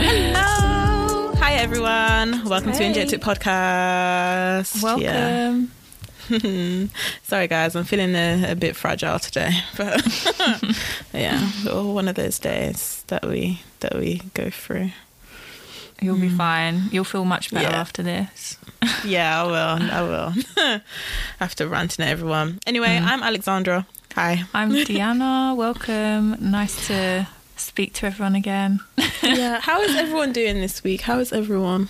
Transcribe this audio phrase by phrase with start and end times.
[0.00, 1.32] Hello.
[1.34, 2.44] Hi, everyone.
[2.48, 2.86] Welcome to Hey.
[2.86, 4.82] Injected Podcast.
[5.00, 5.66] Yeah.
[6.30, 6.90] Welcome.
[7.24, 7.74] Sorry, guys.
[7.74, 10.00] I'm feeling a, a bit fragile today, but
[11.12, 14.90] yeah, one of those days that we that we go through.
[16.00, 16.36] You'll be hmm.
[16.36, 16.82] fine.
[16.90, 17.80] You'll feel much better Yeah.
[17.80, 18.56] after this.
[19.04, 19.90] Yeah, I will.
[19.92, 20.80] I will.
[21.40, 22.58] After ranting at everyone.
[22.66, 23.04] Anyway, hmm.
[23.06, 23.86] I'm Alexandra.
[24.14, 24.44] Hi.
[24.54, 25.54] I'm Deanna.
[25.56, 26.36] Welcome.
[26.40, 28.80] Nice to speak to everyone again.
[29.22, 29.60] Yeah.
[29.60, 31.02] How is everyone doing this week?
[31.02, 31.88] How is everyone?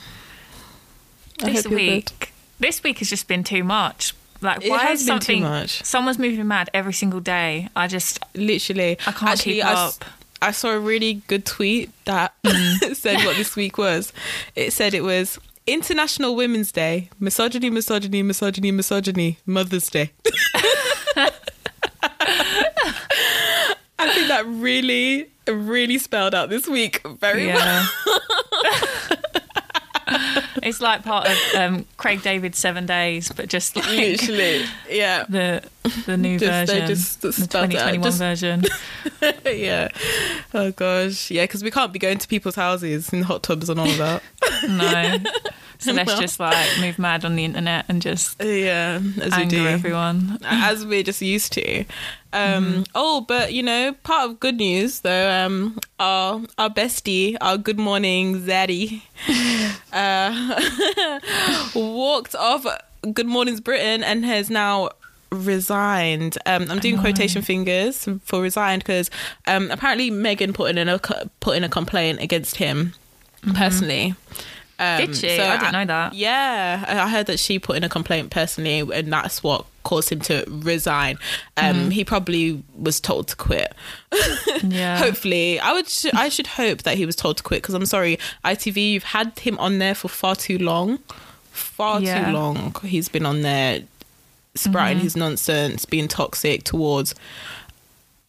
[1.42, 1.76] I this you're good.
[1.76, 4.12] week, this week has just been too much.
[4.42, 5.42] Like, It why has is been too something?
[5.42, 5.82] much.
[5.84, 7.68] Someone's moving mad every single day.
[7.76, 10.04] I just, Literally, I can't Actually, keep I, up.
[10.42, 12.94] I saw a really good tweet that Mm.
[12.96, 14.12] said what this week was.
[14.56, 20.10] It said it was International Women's Day, misogyny, misogyny, misogyny, misogyny, Mother's Day.
[23.98, 27.88] I think that really, really spelled out this week very well.
[30.62, 35.62] it's like part of um, Craig David's Seven Days, but just like Literally, yeah, the
[36.06, 37.34] the new Just- version, just the out.
[37.70, 38.64] 2021 Just- version.
[39.46, 39.88] yeah.
[40.52, 43.78] Oh gosh, yeah, because we can't be going to people's houses in hot tubs and
[43.78, 44.22] all of that.
[44.68, 45.18] No.
[45.78, 49.56] So let's just like move mad on the internet and just yeah, as we anger
[49.56, 49.66] do.
[49.66, 50.38] everyone.
[50.42, 51.84] as we're just used to.
[52.32, 57.58] Um, Oh, but you know, part of good news though, um, our our bestie, our
[57.58, 59.02] good morning Zaddy,
[59.92, 61.20] uh,
[61.74, 62.66] walked off
[63.12, 64.90] Good Mornings Britain and has now
[65.32, 66.36] resigned.
[66.46, 69.10] Um, I'm doing quotation fingers for resigned because
[69.46, 72.94] um, apparently Meghan put in a put in a complaint against him
[73.54, 74.14] personally.
[74.82, 75.36] Um, Did she?
[75.36, 76.14] so I didn't know that.
[76.14, 80.08] Yeah, I I heard that she put in a complaint personally, and that's what caused
[80.10, 81.18] him to resign.
[81.58, 81.90] Um, Mm-hmm.
[81.90, 83.74] He probably was told to quit.
[84.62, 84.98] Yeah.
[84.98, 85.88] Hopefully, I would.
[85.88, 89.04] Sh- I should hope that he was told to quit because I'm sorry, ITV, you've
[89.04, 90.98] had him on there for far too long,
[91.50, 92.26] far Yeah.
[92.26, 92.74] too long.
[92.82, 93.82] He's been on there,
[94.54, 95.04] sprouting Mm-hmm.
[95.04, 97.14] his nonsense, being toxic towards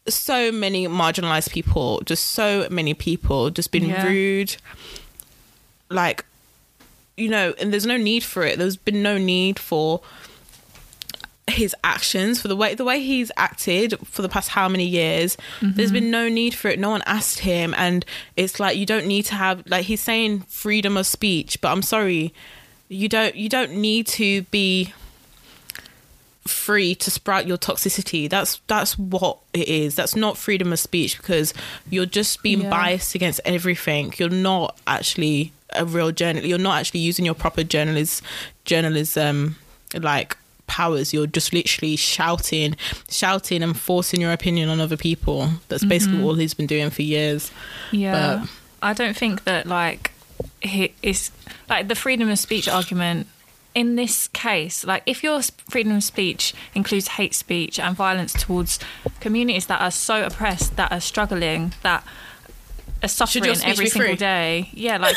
[0.07, 4.06] so many marginalized people, just so many people, just been Yeah.
[4.06, 4.56] rude,
[5.90, 6.25] like
[7.17, 8.57] you know, and there's no need for it.
[8.57, 10.01] There's been no need for
[11.51, 15.38] his actions for the way the way he's acted for the past how many years.
[15.61, 15.94] There's mm-hmm.
[15.94, 16.79] been no need for it.
[16.79, 17.73] No one asked him.
[17.77, 18.05] And
[18.35, 21.81] it's like you don't need to have like he's saying freedom of speech but i'm
[21.81, 22.33] sorry.
[22.88, 24.93] You don't you don't need to be
[26.47, 28.29] free to sprout your toxicity.
[28.29, 29.95] That's that's what it is.
[29.95, 31.53] That's not freedom of speech because
[31.89, 32.69] you're just being Yeah.
[32.69, 34.13] biased against everything.
[34.17, 38.21] You're not actually a real journalist you're not actually using your proper journalist
[38.65, 39.55] journalism
[39.93, 40.37] um, like
[40.67, 42.75] powers you're just literally shouting
[43.09, 46.25] shouting and forcing your opinion on other people that's basically mm-hmm.
[46.25, 47.51] all he's been doing for years
[47.91, 48.39] Yeah.
[48.41, 48.49] But-
[48.81, 50.11] I don't think that like
[50.61, 51.31] he is
[51.69, 53.27] like the freedom of speech argument
[53.73, 58.79] in this case, like if your freedom of speech includes hate speech and violence towards
[59.21, 62.03] communities that are so oppressed, that are struggling, that
[63.01, 64.15] are suffering every single free?
[64.17, 65.15] day, yeah, like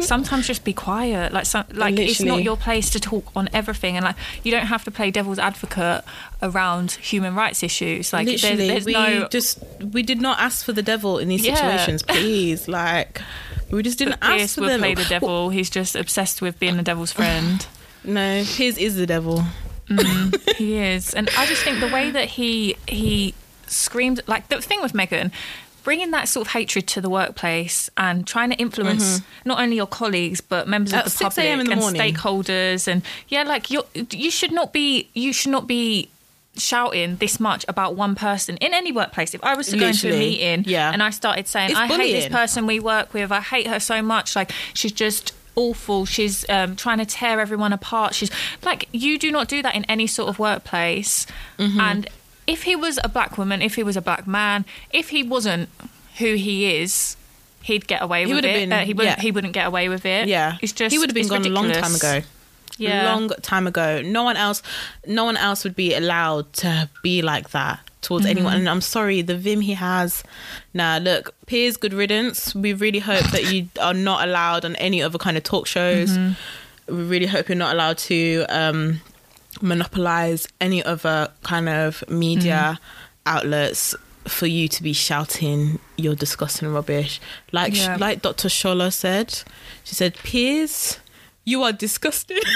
[0.00, 1.32] sometimes just be quiet.
[1.32, 4.66] Like some, like it's not your place to talk on everything, and like you don't
[4.66, 6.04] have to play devil's advocate
[6.42, 8.12] around human rights issues.
[8.12, 11.28] Like there's, literally there's we no just we did not ask for the devil in
[11.28, 11.54] these Yeah.
[11.54, 13.20] situations please like
[13.70, 15.50] we just didn't ask Piers for will them play the devil.
[15.50, 17.66] He's just obsessed with being the devil's friend.
[18.04, 19.44] no his is the devil
[19.88, 23.34] mm, he is, and I just think the way that he he
[23.66, 25.30] screamed like the thing with Meghan.
[25.88, 29.86] Bringing that sort of hatred to the workplace and trying to influence not only your
[29.86, 32.02] colleagues but members At of the public the and morning.
[32.02, 36.10] stakeholders, and yeah, like you you should not be you should not be
[36.58, 39.32] shouting this much about one person in any workplace.
[39.32, 40.92] If I was to go into a meeting yeah.
[40.92, 43.80] and I started saying It's I hate this person we work with, I hate her
[43.80, 46.04] so much, like she's just awful.
[46.04, 48.14] She's um, trying to tear everyone apart.
[48.14, 48.30] She's
[48.62, 51.26] like, you do not do that in any sort of workplace.
[51.58, 51.80] Mm-hmm.
[51.80, 52.08] And
[52.48, 55.68] if he was a black woman, if he was a black man, if he wasn't
[56.18, 57.16] who he is,
[57.62, 58.54] he'd get away he with it.
[58.54, 59.18] Been, uh, he wouldn't.
[59.18, 59.22] yeah.
[59.22, 60.26] He wouldn't get away with it.
[60.28, 62.22] yeah it's just he would have been gone a long time ago
[62.78, 64.62] Yeah, long time ago no one else
[65.06, 68.38] no one else would be allowed to be like that towards Mm-hmm.
[68.38, 70.22] anyone and i'm sorry the vim he has
[70.72, 75.02] now look Piers, good riddance we really hope that you are not allowed on any
[75.02, 76.96] other kind of talk shows Mm-hmm.
[76.96, 79.00] we really hope you're not allowed to um
[79.60, 83.36] monopolize any other kind of media Mm-hmm.
[83.36, 83.94] outlets
[84.26, 87.20] for you to be shouting your disgusting rubbish
[87.52, 87.96] like Yeah.
[87.98, 89.42] like dr shola said
[89.84, 90.98] she said Piers,
[91.44, 92.38] you are disgusting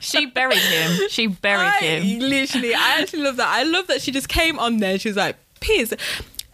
[0.00, 1.08] she buried him.
[1.08, 2.20] She buried I, him.
[2.20, 3.48] Literally, I actually love that.
[3.48, 4.98] I love that she just came on there.
[4.98, 5.92] She was like, Piers,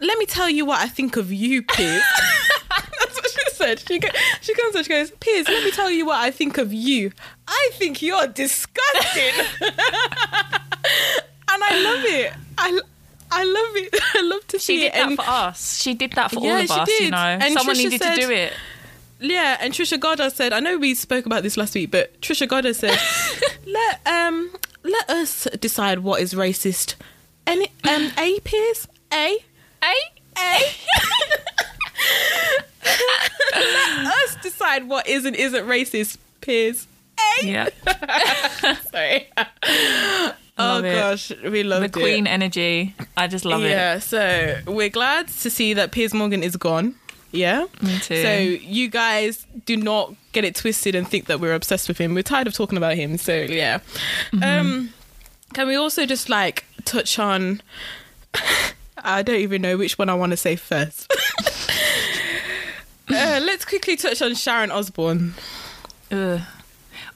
[0.01, 2.03] let me tell you what I think of you, Piers.
[2.99, 3.81] That's what she said.
[3.81, 4.09] She, go,
[4.41, 7.13] she comes and she goes, Piers, let me tell you what I think of you.
[7.47, 9.35] I think you're disgusting.
[9.61, 9.73] and
[11.49, 12.33] I love it.
[12.59, 12.81] I,
[13.31, 13.95] I love it.
[14.15, 14.93] I love to She see did it.
[14.95, 15.81] that And- for us.
[15.81, 17.11] She did that for Yeah, all of she us, you did.
[17.13, 17.19] know.
[17.19, 18.53] And Someone Trisha needed said- to do it.
[19.21, 22.47] Yeah, and Trisha Goddard said, I know we spoke about this last week, but Trisha
[22.49, 22.99] Goddard said,
[23.67, 24.51] let um
[24.83, 26.95] let us decide what is racist.
[27.47, 28.87] Any um A Piers?
[29.13, 29.39] A?
[29.83, 29.95] Hey?
[30.37, 30.75] A
[33.55, 36.87] Let us decide what is and isn't racist, Piers.
[37.43, 37.69] Yeah.
[38.91, 39.29] Sorry.
[39.37, 40.63] oh gosh.
[40.63, 40.95] We Love it.
[40.95, 42.95] gosh, we The love queen energy.
[43.17, 43.71] I just love it.
[43.71, 46.95] yeah, so we're glad to see that Piers Morgan is gone.
[47.33, 47.67] Yeah.
[47.83, 48.23] Me too.
[48.23, 52.15] So you guys do not get it twisted and think that we're obsessed with him.
[52.15, 53.19] We're tired of talking about him.
[53.19, 53.79] So yeah.
[54.33, 54.43] Mm-hmm.
[54.43, 54.91] Um
[55.53, 57.61] can we also just like touch on
[58.99, 61.13] I don't even know which one I want to say first.
[63.11, 65.35] uh, let's quickly touch on Sharon Osbourne.
[66.11, 66.41] Ugh.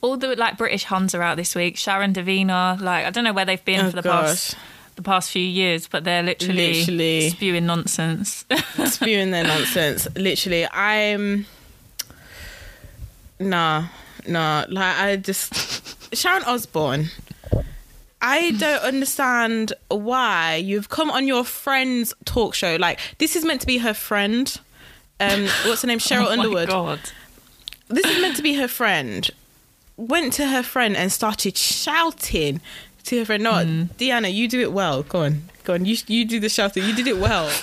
[0.01, 1.77] All the like British Huns are out this week.
[1.77, 4.27] Sharon Davina, like I don't know where they've been Oh, for the gosh.
[4.27, 4.57] past
[4.97, 7.31] the past few years, but they're literally, Literally.
[7.31, 8.45] spewing nonsense.
[8.87, 10.09] spewing their nonsense.
[10.17, 11.47] Literally, I'm
[13.39, 13.87] nah,
[14.27, 14.65] nah.
[14.69, 17.07] Like I just Sharon Osbourne.
[18.21, 22.77] I don't understand why you've come on your friend's talk show.
[22.77, 24.55] Like this is meant to be her friend.
[25.21, 25.99] Um, what's her name?
[26.01, 26.69] Sheryl oh Underwood.
[26.69, 27.01] My God.
[27.89, 29.31] This is meant to be her friend.
[29.99, 32.61] Went to her friend and started shouting
[33.05, 33.43] to her friend.
[33.43, 33.89] No, Mm.
[33.99, 35.03] Deanna, you do it well.
[35.03, 35.85] Go on, go on.
[35.85, 36.85] You you do the shouting.
[36.85, 37.51] You did it well.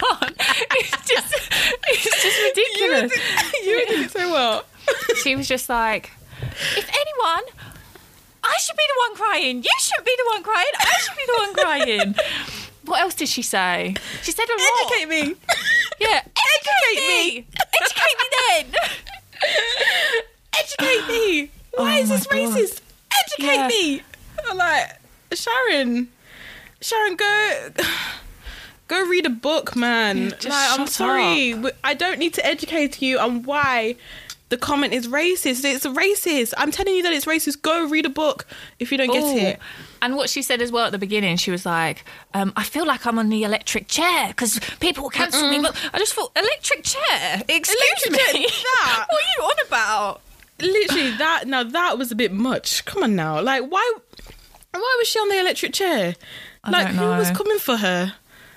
[0.00, 0.34] God.
[0.38, 1.34] It's just
[1.86, 3.12] it's just ridiculous.
[3.62, 4.64] you did it so well.
[5.22, 7.44] she was just like, if anyone,
[8.42, 9.56] I should be the one crying.
[9.62, 10.72] You should be the one crying.
[10.80, 12.14] I should be the one crying.
[12.86, 13.94] What else did she say?
[14.22, 14.92] She said a lot.
[14.92, 15.34] Educate me.
[16.00, 17.46] Yeah, Educate educate me.
[17.82, 18.66] Educate me then.
[20.60, 21.50] Educate me.
[21.74, 22.38] Why Oh is this God.
[22.38, 22.80] racist?
[23.24, 23.68] Educate Yeah.
[23.68, 24.02] me.
[24.48, 24.98] I'm like,
[25.32, 26.08] Sharon,
[26.80, 27.68] Sharon, go.
[28.86, 30.28] Go read a book, man.
[30.28, 31.54] Like, I'm sorry.
[31.82, 33.96] I don't need to educate you on why
[34.50, 35.64] the comment is racist.
[35.64, 36.52] It's racist.
[36.58, 37.62] I'm telling you that it's racist.
[37.62, 38.46] Go read a book
[38.78, 39.38] if you don't get Ooh.
[39.38, 39.58] it.
[40.02, 42.04] And what she said as well at the beginning, she was like,
[42.34, 45.98] um, "I feel like I'm on the electric chair because people cancel me." But I
[45.98, 47.42] just thought, "Electric chair?
[47.48, 48.52] Excuse Electric me, chair,
[48.84, 49.06] that.
[49.08, 50.20] what are you on about?"
[50.60, 52.84] Literally, that now that was a bit much.
[52.84, 53.98] Come on now, like why?
[54.72, 56.14] Why was she on the electric chair?
[56.64, 58.14] I like who was coming for her?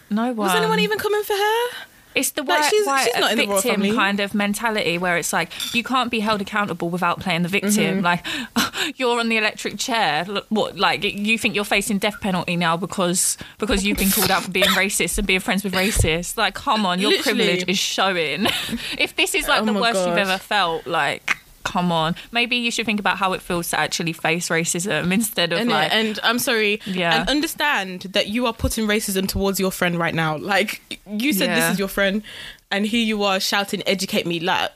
[0.10, 0.36] No one.
[0.38, 1.68] Was anyone even coming for her?
[2.16, 5.32] It's the Like, white, she's- white she's not in victim kind of mentality where it's
[5.34, 7.68] like you can't be held accountable without playing the Mm-hmm.
[7.70, 8.02] victim.
[8.02, 8.26] Like
[8.96, 10.26] you're on the electric chair.
[10.50, 14.44] What like you think you're facing death penalty now because because you've been called out
[14.44, 16.38] for being racist and being friends with racists?
[16.38, 17.44] Like come on, your Literally.
[17.46, 18.46] privilege is showing.
[18.98, 21.38] if this is like Oh the worst you've ever felt, like.
[21.68, 25.52] Come on, maybe you should think about how it feels to actually face racism instead
[25.52, 27.20] of And, like, and I'm sorry, Yeah.
[27.22, 30.38] and understand that you are putting racism towards your friend right now.
[30.38, 32.24] Like you said, this is your friend,
[32.72, 34.72] and here you are shouting, "Educate me!" Like,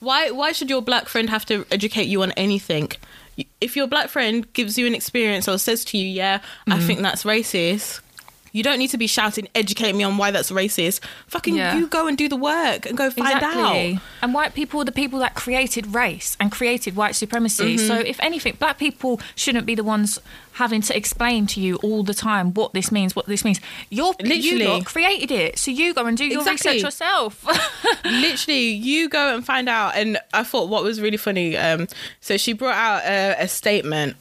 [0.00, 0.30] why?
[0.30, 2.90] Why should your black friend have to educate you on anything?
[3.60, 6.72] If your black friend gives you an experience or says to you, "Yeah, Mm.
[6.74, 8.00] I think that's racist,"
[8.58, 11.76] you don't need to be shouting, "Educate me on why that's racist." Fucking, Yeah.
[11.78, 13.94] you go and do the work and go find Exactly.
[13.94, 14.02] out.
[14.22, 17.76] And white people are the people that created race and created white supremacy.
[17.76, 17.86] Mm-hmm.
[17.86, 20.18] So, if anything, black people shouldn't be the ones
[20.54, 23.60] having to explain to you all the time what this means, what this means.
[23.90, 24.64] You're, Literally.
[24.66, 25.56] lot created it.
[25.58, 26.72] So, you go and do your Exactly.
[26.72, 27.46] research yourself.
[28.04, 31.86] literally you go and find out and i thought what was really funny um
[32.20, 34.16] so she brought out a, a statement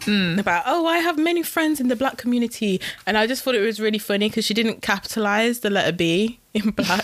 [0.00, 0.38] Mm.
[0.38, 3.60] about oh i have many friends in the black community and i just thought it
[3.60, 7.02] was really funny because she didn't capitalize the letter b in black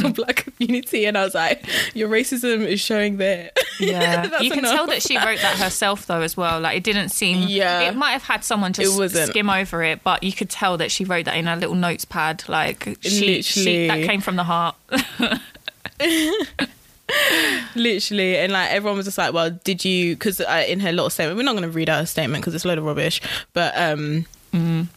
[0.00, 4.60] for black community and i was like your racism is showing there Yeah, you can
[4.60, 4.72] enough.
[4.74, 6.60] tell that she wrote that herself though as well.
[6.60, 7.48] Like it didn't seem.
[7.48, 7.80] Yeah.
[7.88, 8.92] it might have had someone just
[9.28, 12.04] skim over it, but you could tell that she wrote that in a little notes
[12.04, 12.44] pad.
[12.46, 14.76] Like she, she that came from the heart.
[17.74, 21.10] Literally and like everyone was just like well did you because uh, in her little
[21.10, 23.20] statement we're not going to read out her statement because it's a load of rubbish
[23.52, 24.26] but um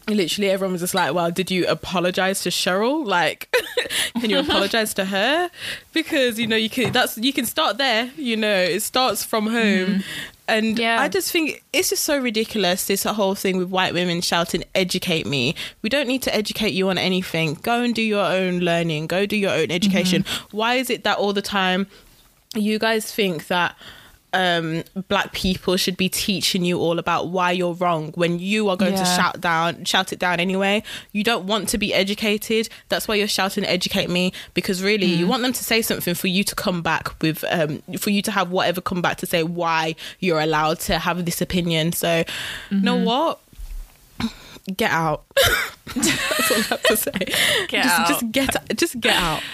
[0.07, 3.05] literally everyone was just like well did you apologize to Sheryl?
[3.05, 3.55] Like
[4.19, 5.51] can you apologize to her?
[5.91, 9.47] Because you know you can that's you can start there you know it starts from
[9.47, 10.03] home
[10.47, 11.01] and Yeah.
[11.01, 15.25] i just think it's just so ridiculous this whole thing with white women shouting educate
[15.25, 15.55] me.
[15.81, 17.55] We don't need to educate you on anything.
[17.61, 19.07] Go and do your own learning.
[19.07, 19.71] Go do your own mm-hmm.
[19.71, 20.25] education.
[20.51, 21.87] Why is it that all the time
[22.55, 23.75] you guys think that
[24.33, 28.11] um black people should be teaching you all about why you're wrong.
[28.15, 30.83] When you are going to shout down shout it down anyway.
[31.11, 32.69] You don't want to be educated.
[32.89, 35.17] That's why you're shouting educate me because really Mm.
[35.17, 38.21] you want them to say something for you to come back with um for you
[38.23, 41.93] to have whatever come back to say why you're allowed to have this opinion.
[41.93, 42.23] So
[42.71, 43.05] you know Mm-hmm.
[43.05, 43.39] what
[44.77, 45.25] get out
[45.95, 47.11] that's all i have to say
[47.67, 48.07] Get just, out.
[48.07, 49.41] just get just get out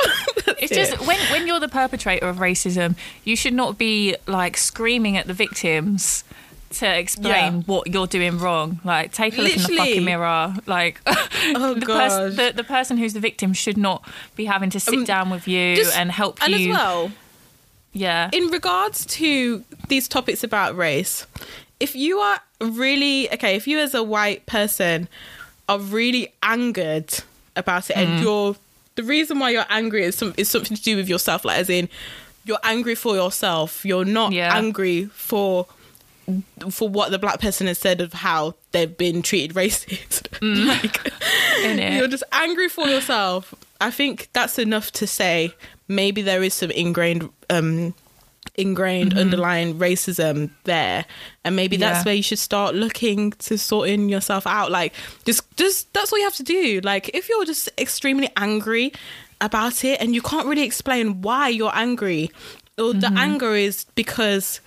[0.60, 0.76] It's it.
[0.76, 5.26] just when when you're the perpetrator of racism, you should not be like screaming at
[5.28, 6.24] the victims
[6.72, 7.62] to explain Yeah.
[7.66, 8.80] what you're doing wrong.
[8.84, 10.54] Like, take a look in the fucking mirror.
[10.66, 12.32] Like, Oh, the, God.
[12.36, 15.48] the, the person who's the victim should not be having to sit Um, down with
[15.48, 16.72] you Just- and help and you.
[16.72, 17.12] as well
[17.94, 21.26] yeah, in regards to these topics about race,
[21.80, 25.08] if you are really okay, if you as a white person
[25.68, 27.14] are really angered
[27.56, 28.02] about it, Mm.
[28.06, 28.56] and you're
[28.96, 31.70] the reason why you're angry is some is something to do with yourself, like as
[31.70, 31.88] in
[32.46, 33.86] you're angry for yourself.
[33.86, 34.56] You're not Yeah.
[34.56, 35.68] angry for
[36.70, 40.28] for what the black person has said of how they've been treated racist.
[40.42, 41.04] like
[41.64, 41.98] Innit?
[41.98, 43.54] you're just angry for yourself.
[43.82, 45.54] I think that's enough to say
[45.88, 47.94] maybe there is some ingrained um
[48.60, 49.20] ingrained mm-hmm.
[49.20, 51.06] underlying racism there.
[51.44, 52.04] And maybe that's Yeah.
[52.04, 54.72] where you should start looking to sorting yourself out.
[54.72, 54.94] Like
[55.26, 56.82] just just that's all you have to do.
[56.84, 58.92] Like if you're just extremely angry
[59.42, 62.30] about it and you can't really explain why you're angry
[62.78, 63.18] or the mm-hmm.
[63.18, 64.62] anger is because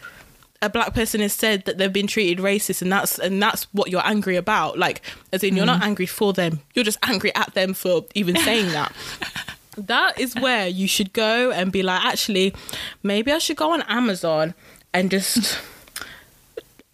[0.62, 3.90] a black person has said that they've been treated racist and that's and that's what
[3.90, 4.78] you're angry about.
[4.78, 5.86] Like as in you're not mm.
[5.86, 6.60] angry for them.
[6.74, 8.94] You're just angry at them for even saying that
[9.76, 12.54] that is where you should go and be like actually
[13.02, 14.54] maybe i should go on amazon
[14.92, 15.58] and just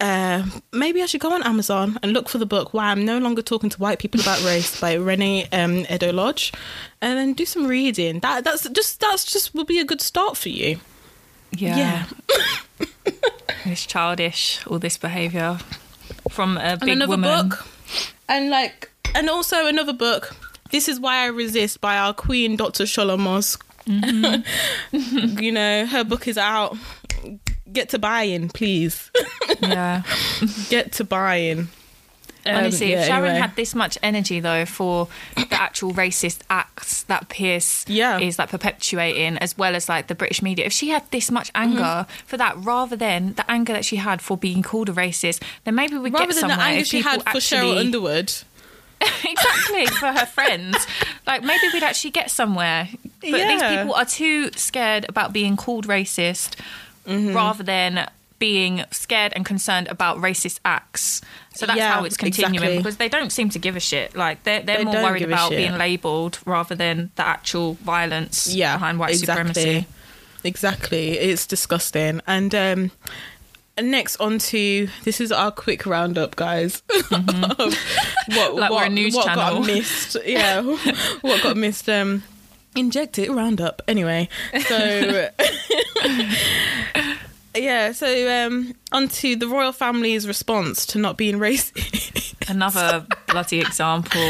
[0.01, 3.17] uh, maybe I should go on Amazon and look for the book Why I'm No
[3.17, 6.53] Longer Talking to White People About Race by Reni um, Eddo-Lodge
[7.01, 8.19] and then do some reading.
[8.19, 10.79] That that's just that's just will be a good start for you.
[11.51, 12.05] yeah,
[12.79, 12.85] yeah.
[13.65, 14.65] it's childish.
[14.67, 15.59] All this behaviour
[16.31, 17.49] from a and big another woman.
[17.49, 17.67] book
[18.29, 20.35] and like and also another book
[20.71, 23.57] this is why i resist by our queen dr Shola Mos
[23.87, 25.39] Mm-hmm.
[25.43, 26.77] you know her book is out
[27.71, 29.09] get to buying please
[29.61, 30.03] Yeah.
[30.69, 31.69] get to buying
[32.45, 33.41] Um, Honestly, yeah, if Sharon anyway.
[33.41, 38.17] had this much energy though for the actual racist acts that Piers Yeah.
[38.19, 41.51] is like perpetuating, as well as like the British media, if she had this much
[41.53, 41.77] Mm-hmm.
[41.77, 45.43] anger for that, rather than the anger that she had for being called a racist,
[45.65, 46.57] then maybe we'd rather get than somewhere.
[46.57, 48.33] the anger if she people had for Sheryl Underwood
[49.23, 50.77] exactly for her friends.
[51.27, 52.89] Like maybe we'd actually get somewhere.
[53.21, 56.55] But these people are too scared about being called racist,
[57.07, 57.33] Mm-hmm.
[57.35, 61.21] rather than being scared and concerned about racist acts.
[61.55, 62.77] So that's Yeah, how it's continuing exactly.
[62.77, 64.15] because they don't seem to give a shit.
[64.15, 68.75] Like they're they're They more worried about being labelled rather than the actual violence yeah
[68.75, 69.87] behind white exactly supremacy.
[70.43, 72.91] exactly it's disgusting and um
[73.81, 78.33] next on to this is our quick roundup guys what Mm-hmm.
[78.33, 79.59] Like we're what, a news what channel.
[79.59, 80.61] got missed yeah
[81.21, 82.23] what got missed um
[82.75, 84.27] inject it roundup anyway
[84.67, 85.29] so
[87.55, 93.59] yeah so um on to the royal family's response to not being racist Another bloody
[93.59, 94.21] example.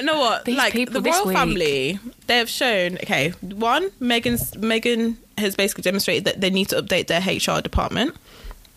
[0.00, 0.44] You know what?
[0.44, 1.36] These like the royal week.
[1.36, 2.96] family, they have shown.
[2.96, 8.16] Okay, one, Meghan's Meghan has basically demonstrated that they need to update their HR department.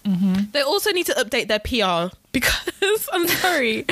[0.06, 0.52] Mm-hmm.
[0.52, 3.86] They also need to update their PR because I'm sorry,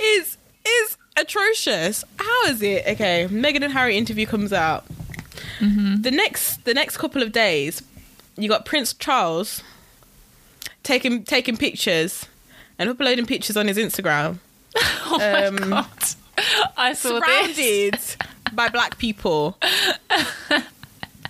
[0.00, 2.04] is is atrocious.
[2.18, 2.86] How is it?
[2.86, 4.84] Okay, Meghan and Harry interview comes out.
[5.58, 6.02] Mm-hmm.
[6.02, 7.82] The next the next couple of days,
[8.36, 9.62] you got Prince Charles
[10.82, 12.26] taking taking pictures
[12.78, 14.38] and uploading pictures on his Instagram.
[14.76, 15.86] oh my Um, god!
[16.76, 17.56] I saw this.
[17.56, 17.98] surrounded
[18.54, 19.58] by black people.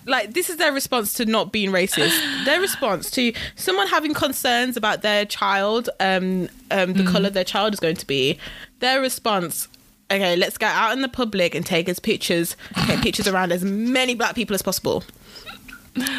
[0.06, 2.44] like this is their response to not being racist.
[2.44, 7.72] Their response to someone having concerns about their child, um, um, the color their child
[7.74, 8.38] is going to be.
[8.80, 9.68] Their response.
[10.10, 12.56] Okay, let's go out in the public and take as pictures,
[12.86, 15.02] take pictures around as many black people as possible.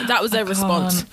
[0.07, 1.05] That was their response.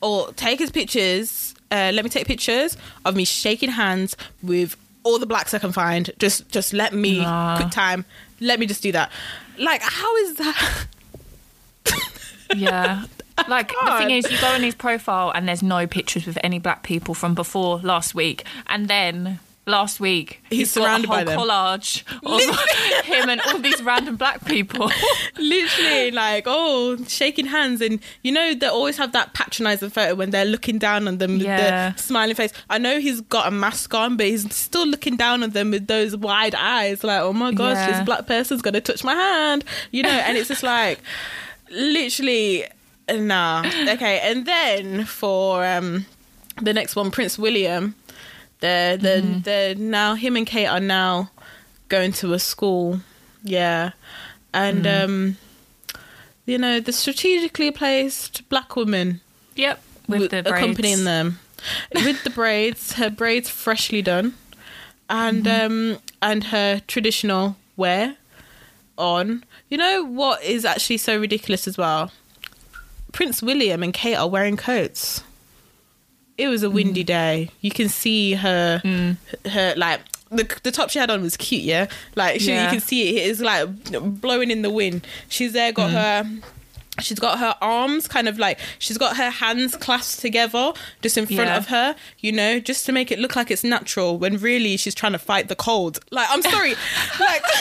[0.00, 1.54] Or take as pictures.
[1.70, 5.72] Uh, let me take pictures of me shaking hands with all the blacks I can
[5.72, 6.10] find.
[6.18, 7.56] Just, just let me Nah.
[7.56, 8.04] quick time.
[8.40, 9.10] Let me just do that.
[9.58, 10.86] Like, how is that?
[12.54, 13.04] Yeah.
[13.48, 16.58] Like the thing is, you go on his profile and there's no pictures with any
[16.58, 21.16] black people from before last week, and then last week He's got surrounded a whole
[21.16, 21.38] by them.
[21.40, 24.90] collage of him and all these random black people.
[25.38, 30.30] Literally, like, oh, shaking hands, and you know they always have that patronizing photo when
[30.30, 31.92] they're looking down on them with Yeah.
[31.92, 32.52] the smiling face.
[32.70, 35.86] I know he's got a mask on, but he's still looking down on them with
[35.86, 37.92] those wide eyes, like, oh my gosh, Yeah.
[37.92, 40.10] this black person's gonna touch my hand, you know.
[40.10, 41.00] And it's just like,
[41.72, 42.66] literally,
[43.10, 43.64] Nah.
[43.88, 46.06] Okay, and then for um
[46.62, 47.94] the next one, Prince William,
[48.60, 49.40] the the Mm-hmm.
[49.42, 51.30] the now him and Kate are now
[51.88, 53.00] going to a school.
[53.42, 53.90] Yeah.
[54.54, 55.04] And Mm.
[55.04, 55.36] um
[56.46, 59.20] you know, the strategically placed black woman
[59.56, 59.80] Yep.
[60.08, 60.48] With the braids.
[60.48, 61.38] accompanying them
[61.94, 64.34] with the braids, her braids freshly done,
[65.10, 65.66] and Mm-hmm.
[65.66, 68.16] um and her traditional wear
[68.96, 69.44] on.
[69.72, 72.12] You know what is actually so ridiculous as well?
[73.12, 75.22] Prince William and Kate are wearing coats.
[76.36, 76.72] It was a Mm.
[76.74, 77.48] windy day.
[77.62, 78.82] You can see her
[79.50, 80.00] her like
[80.30, 81.86] the the top she had on was cute, yeah.
[82.16, 82.64] Like she, Yeah.
[82.64, 83.66] you can see it is like
[84.20, 85.06] blowing in the wind.
[85.30, 85.76] She's there, Mm.
[85.76, 86.30] got her.
[87.00, 91.24] She's got her arms kind of like she's got her hands clasped together just in
[91.24, 91.56] front Yeah.
[91.56, 94.94] of her, you know, just to make it look like it's natural when really she's
[94.94, 95.98] trying to fight the cold.
[96.10, 96.74] Like I'm sorry,
[97.20, 97.42] like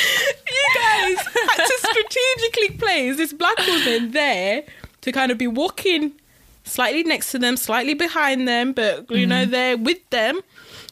[0.00, 4.62] you guys had to strategically place this black woman there
[5.02, 6.12] to kind of be walking
[6.64, 9.50] slightly next to them, slightly behind them, but you know, Mm-hmm.
[9.50, 10.40] they're with them.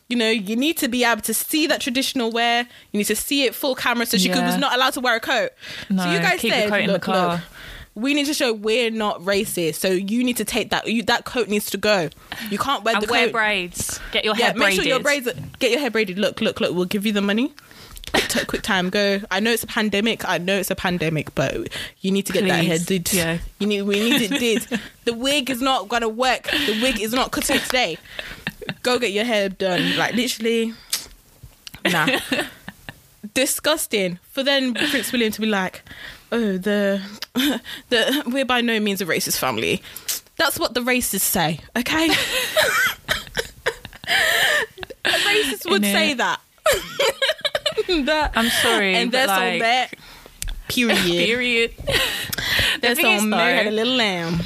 [0.08, 2.66] You know, you need to be able to see that traditional wear.
[2.92, 4.06] You need to see it full camera.
[4.06, 5.50] So she could, was not allowed to wear a coat.
[5.88, 7.40] so you guys keep the said, coat in the look, car." look,
[7.94, 9.74] we need to show we're not racist.
[9.74, 10.86] So you need to take that.
[10.86, 12.08] You, that coat needs to go.
[12.48, 13.32] You can't wear And the wear coat.
[13.32, 14.00] braids.
[14.12, 15.28] Get your hair Yeah, hair make sure your braids.
[15.58, 16.16] Get your hair braided.
[16.18, 16.74] Look, look, look.
[16.74, 17.52] We'll give you the money.
[18.12, 18.90] Quick, t- quick time.
[18.90, 19.20] Go.
[19.30, 20.28] I know it's a pandemic.
[20.28, 21.68] I know it's a pandemic, but
[22.00, 22.86] you need to get that hair Please.
[22.86, 23.12] did.
[23.12, 23.38] Yeah.
[23.58, 23.82] You need.
[23.82, 24.80] We need it did.
[25.04, 26.44] The wig is not gonna work.
[26.44, 27.98] The wig is not cutting today.
[28.82, 29.96] Go get your hair done.
[29.96, 30.74] Like literally.
[31.90, 32.18] Nah.
[33.34, 34.18] Disgusting.
[34.30, 35.82] For then Prince William to be like,
[36.32, 37.02] oh the
[37.88, 39.82] the we're by no means a racist family.
[40.36, 41.60] That's what the racists say.
[41.76, 42.10] Okay.
[45.04, 46.40] A racist would say that.
[48.06, 48.94] that I'm sorry.
[48.94, 49.94] and that's on that.
[50.68, 50.98] Period.
[51.06, 51.74] Period.
[52.80, 54.40] That's on Mary had a little lamb.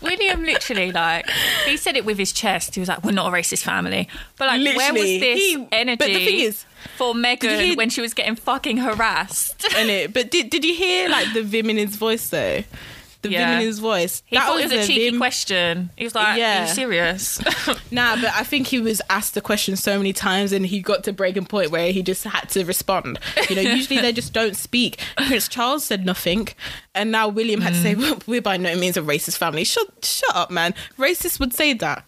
[0.00, 1.28] William literally like
[1.66, 2.74] he said it with his chest.
[2.74, 5.96] He was like, "We're not a racist family." But like, where was this he- energy?
[5.96, 6.64] but the thing is-
[6.96, 9.66] for Meghan hear- when she was getting fucking harassed.
[9.76, 12.62] And it, but did did you hear like the Vim in his voice though?
[13.26, 13.58] The Yeah.
[13.60, 14.22] In his voice.
[14.26, 15.90] He thought it was a cheeky Vim- question.
[15.96, 16.64] He was like, Yeah.
[16.64, 17.40] "Are you serious?"
[17.90, 21.04] Nah, but I think he was asked the question so many times and he got
[21.04, 23.18] to breaking point where he just had to respond.
[23.48, 24.98] You know, usually they just don't speak.
[25.16, 26.48] Prince Charles said nothing,
[26.94, 27.98] and now William had to say, Mm.
[28.00, 30.74] well, "We're by no means a racist family." Shut, shut up, man.
[30.98, 32.04] Racists would say that.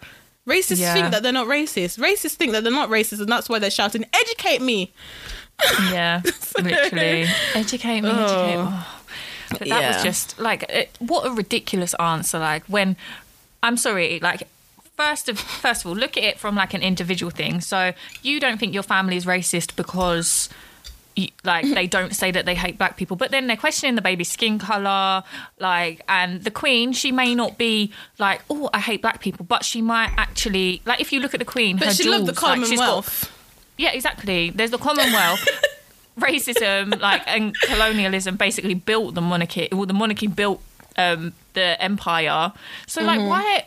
[0.49, 0.95] Racists Yeah.
[0.95, 1.99] think that they're not racist.
[1.99, 4.93] Racists think that they're not racist, and that's why they're shouting, "Educate me!"
[5.93, 6.23] yeah,
[6.63, 7.27] literally.
[7.55, 8.57] Educate me, educate.
[8.57, 8.98] Oh.
[9.51, 9.95] But that Yeah.
[9.95, 12.39] was just like it, what a ridiculous answer.
[12.39, 12.97] Like when
[13.63, 14.43] I'm sorry, like
[14.97, 17.61] first of first of all, look at it from like an individual thing.
[17.61, 20.49] So you don't think your family is racist because.
[21.43, 24.31] Like they don't say that they hate black people, but then they're questioning the baby's
[24.31, 25.25] skin color.
[25.59, 29.65] Like, and the queen, she may not be like, oh, I hate black people, but
[29.65, 31.01] she might actually like.
[31.01, 33.33] If you look at the queen, But her she jewels, loved the like, got- Commonwealth.
[33.77, 34.51] yeah, exactly.
[34.51, 35.45] There's the Commonwealth.
[36.21, 39.69] Racism, like, and colonialism basically built the monarchy.
[39.73, 40.61] Well, the monarchy built
[40.97, 42.53] um, the empire.
[42.87, 43.29] So, like, Mm-hmm.
[43.29, 43.67] why,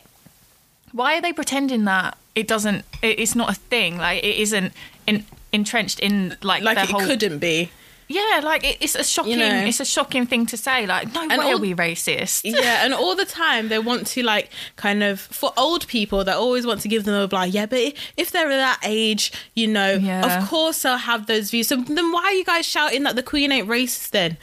[0.92, 2.84] why are they pretending that it doesn't?
[3.02, 3.98] It, it's not a thing.
[3.98, 4.72] Like, it isn't
[5.06, 7.00] in, entrenched in like, like it whole.
[7.00, 7.70] couldn't be.
[8.08, 9.38] Yeah, like it, it's a shocking.
[9.38, 9.64] know.
[9.64, 10.86] It's a shocking thing to say.
[10.86, 12.42] Like, no way all- are we racist?
[12.44, 16.32] yeah, and all the time they want to like kind of for old people they
[16.32, 17.44] always want to give them a blah.
[17.44, 20.42] Yeah, but if they're that age, you know, Yeah.
[20.42, 21.68] of course they'll have those views.
[21.68, 24.36] So then why are you guys shouting that the Queen ain't racist then?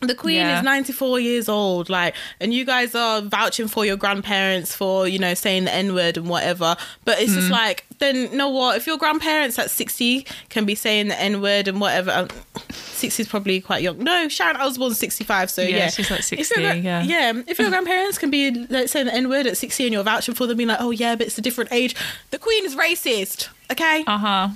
[0.00, 0.58] The Queen Yeah.
[0.58, 5.18] is 94 years old, like, and you guys are vouching for your grandparents for, you
[5.18, 6.74] know, saying the N word and whatever.
[7.04, 7.34] But it's Mm.
[7.34, 8.78] just like, then, you know what?
[8.78, 12.28] If your grandparents at 60 can be saying the N word and whatever, um,
[12.72, 13.98] 60 is probably quite young.
[13.98, 15.88] No, Sharon Osbourne's 65, so Yeah, yeah.
[15.90, 17.02] she's like 60, gra- yeah.
[17.02, 20.02] Yeah, if your grandparents can be like, saying the N word at 60 and you're
[20.02, 21.94] vouching for them, being like, oh, yeah, but it's a different age.
[22.30, 24.04] The Queen is racist, okay?
[24.06, 24.48] Uh huh.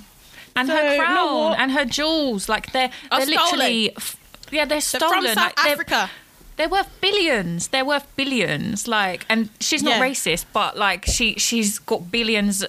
[0.55, 3.91] And So, her crown and her jewels, like they're they're literally.
[3.97, 4.19] stolen.
[4.55, 5.23] Yeah, they're They're stolen.
[5.23, 6.09] from South like, they're- Africa.
[6.57, 7.67] They're worth billions.
[7.67, 8.87] They're worth billions.
[8.87, 10.01] Like, and she's not Yeah.
[10.07, 12.63] racist, but like she she's got billions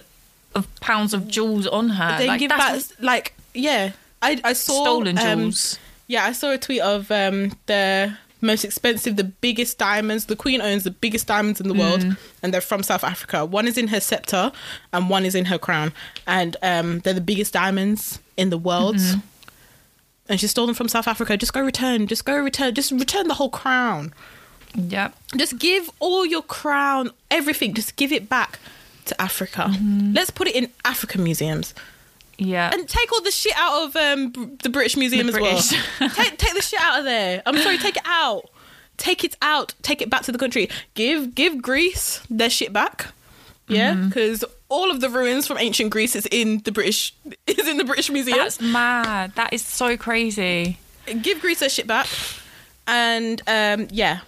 [0.57, 2.19] of pounds of jewels on her.
[2.19, 3.93] They like, give back, like, yeah.
[4.23, 4.83] I, I saw.
[4.83, 5.79] stolen um, jewels.
[6.09, 10.25] Yeah, I saw a tweet of um, the most expensive, the biggest diamonds.
[10.27, 12.17] The Queen owns the biggest diamonds in the world, Mm.
[12.43, 13.45] and they're from South Africa.
[13.45, 14.51] One is in her scepter,
[14.93, 15.93] and one is in her crown,
[16.27, 18.97] and um, they're the biggest diamonds in the world.
[18.97, 19.21] Mm-hmm.
[20.29, 21.37] And she stole them from South Africa.
[21.37, 22.07] Just go return.
[22.07, 22.75] Just go return.
[22.75, 24.13] Just return the whole crown.
[24.75, 25.11] Yeah.
[25.37, 27.75] Just give all your crown, everything.
[27.75, 28.59] Just give it back
[29.07, 29.69] to Africa.
[29.71, 30.13] Mm-hmm.
[30.15, 31.75] Let's put it in African museums.
[32.39, 32.71] Yeah.
[32.71, 35.73] and take all the shit out of um, the British Museum The as British.
[36.01, 36.11] well.
[36.15, 37.43] take take the shit out of there.
[37.47, 38.51] I'm sorry, take it out.
[38.99, 39.75] Take it out.
[39.81, 40.69] Take it back to the country.
[40.93, 43.07] Give give Greece their shit back.
[43.69, 44.09] Yeah, Mm-hmm.
[44.09, 47.15] because all of the ruins from ancient Greece is in the British
[47.47, 48.39] is in the British Museum.
[48.39, 49.33] That's mad.
[49.35, 50.79] That is so crazy.
[51.23, 52.07] give Greece their shit back,
[52.87, 54.21] and um, yeah,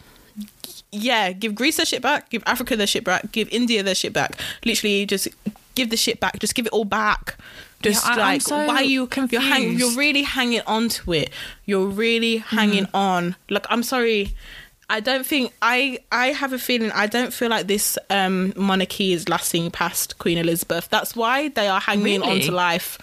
[0.90, 2.31] yeah, give Greece their shit back.
[2.31, 3.31] Give Africa their shit back.
[3.33, 4.40] Give India their shit back.
[4.64, 5.29] Literally, just
[5.74, 6.38] give the shit back.
[6.40, 7.37] Just give it all back.
[7.83, 9.79] Just Yeah, I- like so why are you You're, hang, confused.
[9.79, 11.31] you're really hanging on to it.
[11.64, 12.96] You're really hanging Mm-hmm.
[12.96, 13.37] on.
[13.51, 14.35] Like I'm sorry.
[14.90, 19.12] I don't think I I have a feeling I don't feel like this um monarchy
[19.12, 20.88] is lasting past Queen Elizabeth.
[20.90, 22.98] That's why they are hanging on to life.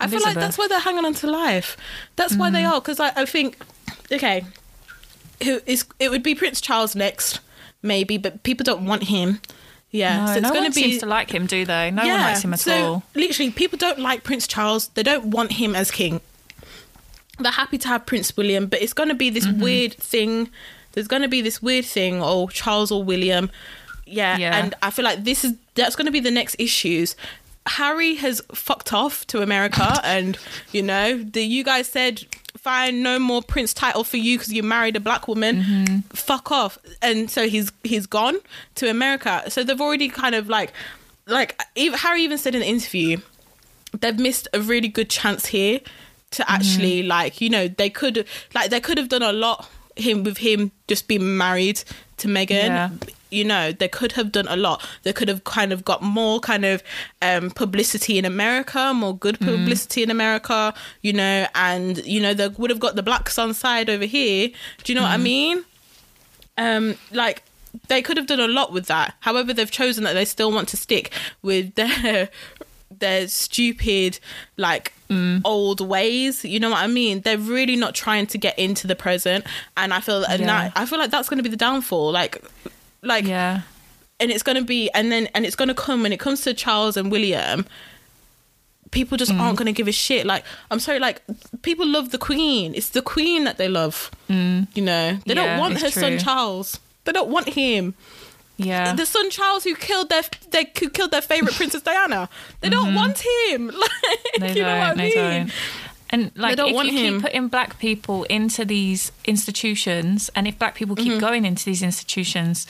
[0.00, 1.76] I feel like that's why they're hanging on to life.
[2.16, 2.52] That's why Mm.
[2.52, 3.56] they are because I, I think
[4.10, 4.44] okay,
[5.42, 7.40] who is it would be Prince Charles next
[7.82, 9.40] maybe, but people don't want him.
[9.90, 11.90] Yeah, No, so it's no going one to be seems to like him, do they?
[11.90, 13.02] No one likes him at so all.
[13.14, 14.88] Literally, people don't like Prince Charles.
[14.88, 16.20] They don't want him as king.
[17.38, 19.60] They're happy to have Prince William, but it's going to be this Mm-hmm.
[19.62, 20.48] weird thing.
[20.92, 23.50] There's going to be this weird thing, oh Charles or William,
[24.06, 24.56] yeah, Yeah.
[24.56, 27.16] And I feel like this is that's going to be the next issues.
[27.64, 30.36] Harry has fucked off to America, and
[30.72, 32.24] you know, the you guys said
[32.58, 35.62] fine, no more prince title for you because you married a black woman.
[35.62, 35.96] Mm-hmm.
[36.10, 38.36] Fuck off, and so he's he's gone
[38.76, 39.44] to America.
[39.48, 40.72] So they've already kind of like,
[41.26, 43.18] like even, Harry even said in the interview,
[43.98, 45.80] they've missed a really good chance here
[46.32, 46.54] to Mm-hmm.
[46.54, 50.38] actually like you know they could like they could have done a lot him with
[50.38, 51.82] him just being married
[52.18, 52.48] to Meghan.
[52.68, 52.90] Yeah.
[53.30, 56.38] you know they could have done a lot they could have kind of got more
[56.40, 56.82] kind of
[57.22, 59.46] um publicity in america more good Mm.
[59.56, 63.54] publicity in america you know and you know they would have got the black sun
[63.54, 64.48] side over here
[64.84, 65.22] do you know what i Mm.
[65.22, 65.64] mean
[66.58, 67.42] um like
[67.88, 70.68] they could have done a lot with that however they've chosen that they still want
[70.68, 72.28] to stick with their
[73.04, 74.18] their stupid
[74.56, 75.42] like Mm.
[75.44, 78.96] old ways you know what i mean they're really not trying to get into the
[78.96, 79.44] present
[79.76, 80.46] and i feel and Yeah.
[80.46, 82.34] that, i feel like that's going to be the downfall like
[83.02, 83.60] like Yeah.
[84.20, 86.40] and it's going to be and then and it's going to come when it comes
[86.44, 87.66] to charles and william
[88.90, 89.40] people just Mm.
[89.40, 91.20] aren't going to give a shit like i'm sorry like
[91.62, 95.58] people love the queen it's the queen that they love you know they Yeah, don't
[95.58, 97.94] want her son charles they don't want him
[98.64, 98.92] Yeah.
[98.94, 102.28] the son Charles who killed their they who killed their favorite Princess Diana.
[102.60, 103.70] They don't want him.
[103.82, 104.40] Like Mm-hmm.
[104.40, 104.78] They you know don't.
[104.80, 105.14] what I they mean?
[105.46, 105.52] don't.
[106.10, 107.14] And like, don't if want you him.
[107.14, 111.10] keep putting black people into these institutions, and if black people Mm-hmm.
[111.12, 112.66] keep going into these institutions,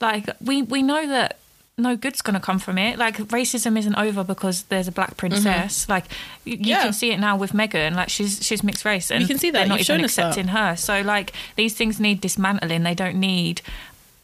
[0.00, 1.38] like we we know that
[1.76, 2.98] no good's going to come from it.
[2.98, 5.88] Like racism isn't over because there's a black princess.
[5.88, 6.04] Like
[6.44, 6.64] you, you Mm-hmm.
[6.68, 6.82] Yeah.
[6.84, 7.94] can see it now with Meghan.
[7.96, 9.58] Like she's she's mixed race, and you can see that.
[9.60, 10.76] they're not You've even accepting her.
[10.76, 12.82] So like these things need dismantling.
[12.82, 13.60] They don't need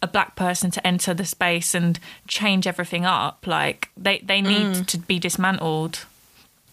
[0.03, 3.47] a black person to enter the space and change everything up.
[3.47, 4.87] Like they they need Mm.
[4.87, 6.07] to be dismantled.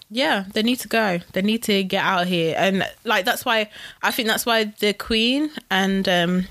[0.09, 1.19] Yeah, they need to go.
[1.33, 3.69] They need to get out of here, and like that's why
[4.01, 6.45] I think that's why the Queen and um,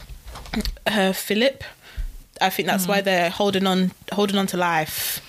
[0.86, 1.64] her Philip.
[2.38, 2.88] I think that's Mm.
[2.88, 5.22] why they're holding on, holding on to life.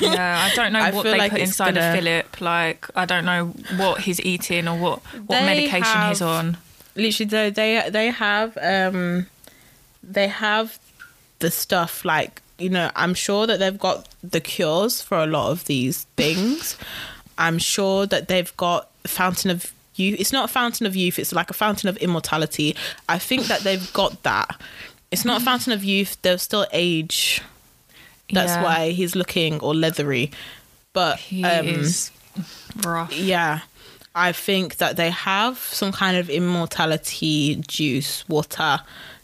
[0.00, 2.40] Yeah, I don't know I what they like put inside gonna- of Philip.
[2.40, 6.56] Like, I don't know what he's eating or what what They medication he's on.
[6.96, 9.26] Literally, though, they they have um,
[10.02, 10.78] they have
[11.40, 12.90] the stuff like you know.
[12.96, 16.76] I'm sure that they've got the cures for a lot of these things.
[17.38, 20.20] I'm sure that they've got fountain of youth.
[20.20, 21.18] It's not a fountain of youth.
[21.18, 22.76] It's like a fountain of immortality.
[23.08, 24.60] I think that they've got that.
[25.10, 26.18] It's not a fountain of youth.
[26.22, 27.40] They'll still age.
[28.32, 28.62] That's Yeah.
[28.62, 30.30] why he's looking all leathery.
[30.92, 32.10] But He um, is
[32.84, 33.12] rough.
[33.12, 33.60] yeah
[34.14, 38.80] i think that they have some kind of immortality juice water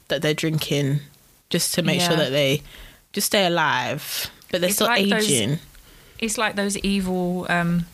[0.08, 1.00] that they're drinking
[1.50, 2.62] just to make sure that they
[3.12, 5.58] just stay alive but they're It's still like those- aging
[6.18, 7.86] It's like those evil, um,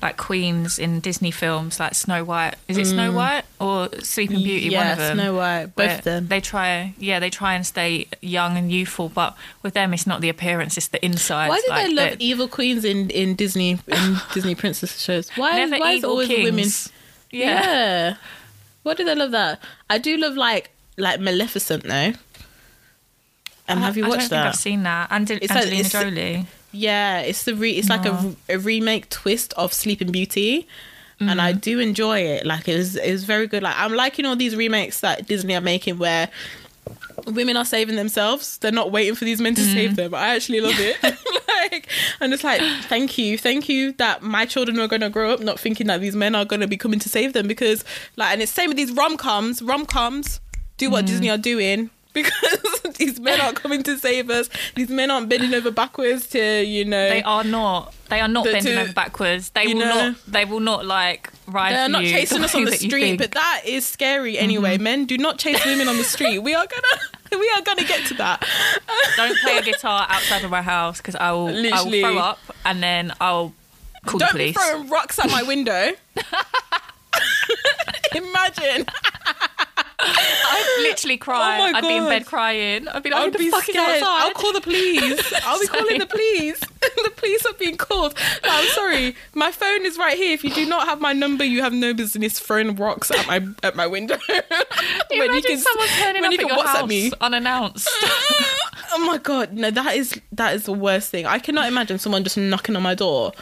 [0.00, 2.54] like queens in Disney films, like Snow White.
[2.68, 4.68] Is it Snow White or Sleeping Beauty?
[4.68, 4.72] Mm.
[4.72, 5.16] yeah one of them.
[5.16, 9.08] snow white both of them They try, yeah, they try and stay young and youthful,
[9.08, 11.48] but with them, it's not the appearance; it's the inside.
[11.48, 15.56] why do like, they love evil queens in in disney in disney princess shows why,
[15.58, 16.68] Never why is it always the women
[17.30, 17.62] yeah.
[17.62, 18.16] Yeah.
[18.84, 22.12] why do they love that i do love like like maleficent though
[23.68, 25.08] um, have you I watched don't that think I've seen that.
[25.10, 26.46] And It's like- Angelina Jolie.
[26.72, 30.68] Yeah, it's the re- it's like a, a remake twist of Sleeping Beauty,
[31.18, 32.44] and I do enjoy it.
[32.44, 33.62] Like it was it was very good.
[33.62, 36.28] Like I'm liking all these remakes that Disney are making where
[37.26, 38.58] women are saving themselves.
[38.58, 40.14] They're not waiting for these men to save them.
[40.14, 40.98] I actually love it.
[41.72, 41.88] like
[42.20, 45.40] I'm just like, thank you, thank you that my children are going to grow up
[45.40, 47.82] not thinking that these men are going to be coming to save them because
[48.16, 49.62] like, and it's same with these rom coms.
[49.62, 50.40] Rom coms
[50.78, 52.32] do what Disney are doing because
[52.96, 54.48] These men aren't coming to save us.
[54.74, 57.08] These men aren't bending over backwards to, you know.
[57.10, 57.94] They are not.
[58.08, 59.50] They are not The- bending to- over backwards.
[59.50, 60.16] They will know- not.
[60.26, 61.74] They will not like ride.
[61.74, 64.74] They're not chasing us on the street, but that is scary anyway.
[64.74, 64.82] Mm-hmm.
[64.82, 66.40] Men do not chase women on the street.
[66.40, 67.02] We are gonna,
[67.40, 68.44] we are gonna get to that.
[69.16, 71.48] don't play a guitar outside of my house because I will.
[71.48, 72.00] I will Literally.
[72.00, 73.52] throw up and then I'll
[74.06, 74.56] call Don't the police.
[74.56, 75.90] throwing rocks at my window.
[78.14, 78.86] Imagine.
[80.00, 81.58] I'd literally oh cry.
[81.60, 82.86] Oh I'd be in bed crying.
[82.88, 84.02] I'd be like, I'd "Who the be fuck is scared.
[84.02, 85.32] outside?" I'll call the police.
[85.44, 86.60] I'll be calling the police.
[86.80, 88.14] the police are being called.
[88.44, 89.16] No, I'm sorry.
[89.34, 90.32] My phone is right here.
[90.34, 93.44] If you do not have my number, you have no business throwing rocks at my
[93.62, 94.18] at my window.
[95.10, 97.10] You When imagine someone turning when up you at your WhatsApp house me.
[97.20, 97.88] unannounced.
[98.92, 101.24] oh my god, no, that is that is the worst thing.
[101.26, 103.32] I cannot imagine someone just knocking on my door,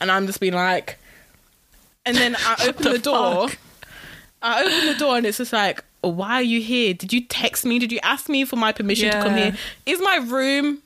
[0.00, 0.98] and I'm just being like,
[2.06, 3.48] and then I open the, the door.
[4.40, 6.94] I open the door and it's just like, why are you here?
[6.94, 7.78] Did you text me?
[7.78, 9.56] Did you ask me for my permission to come here?
[9.86, 10.82] Is my room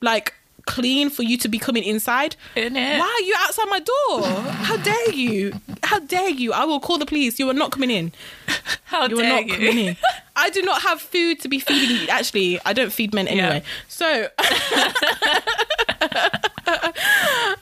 [0.00, 0.34] like
[0.66, 2.36] clean for you to be coming inside?
[2.54, 2.98] Innit?
[2.98, 4.22] Why are you outside my door?
[4.50, 5.58] How dare you?
[5.82, 6.52] How dare you?
[6.52, 7.38] I will call the police.
[7.38, 8.12] You are not coming in.
[8.84, 9.54] How You are dare not you?
[9.54, 9.96] coming in.
[10.36, 12.08] I do not have food to be feeding you.
[12.08, 13.62] Actually, I don't feed men anyway.
[13.88, 14.28] So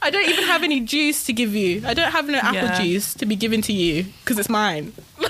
[0.03, 1.83] I don't even have any juice to give you.
[1.87, 2.81] I don't have no apple Yeah.
[2.83, 4.92] juice to be given to you because it's mine.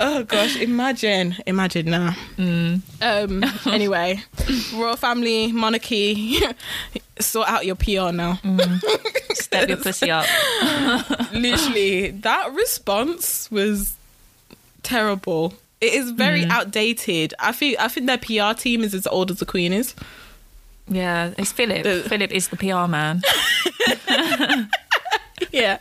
[0.00, 2.14] Oh gosh, imagine, imagine now.
[2.36, 2.80] Mm.
[3.00, 3.44] Um.
[3.72, 4.22] Anyway,
[4.74, 6.38] royal family, monarchy,
[7.20, 8.40] sort out your PR now.
[9.34, 10.26] Step your pussy up.
[11.32, 13.96] literally that response was
[14.82, 16.50] terrible it is very Mm.
[16.50, 19.94] outdated i think i think their pr team is as old as the queen is
[20.88, 21.82] Yeah, it's Philip.
[21.82, 23.22] The- Philip is the PR man.
[25.50, 25.78] yeah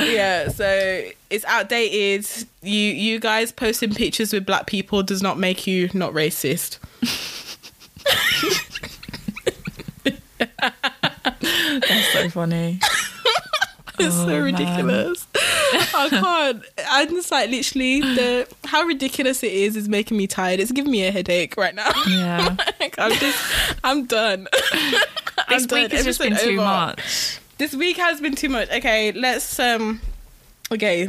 [0.00, 2.26] yeah so it's outdated
[2.62, 6.78] you you guys posting pictures with black people does not make you not racist
[10.38, 12.78] That's so funny.
[14.00, 14.42] it's Oh, so man.
[14.44, 20.28] ridiculous i can't i'm just like literally the how ridiculous it is is making me
[20.28, 22.56] tired it's giving me a headache right now Yeah.
[22.78, 23.38] like, i'm just
[23.82, 24.46] i'm done
[25.48, 25.82] This I'm done.
[25.82, 27.37] week has just been too much.
[27.58, 28.70] This week has been too much.
[28.70, 30.00] Okay, let's um
[30.70, 31.08] okay.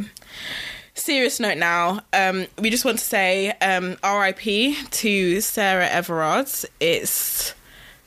[0.94, 2.00] Serious note now.
[2.12, 6.48] Um we just want to say um RIP to Sarah Everard.
[6.80, 7.54] It's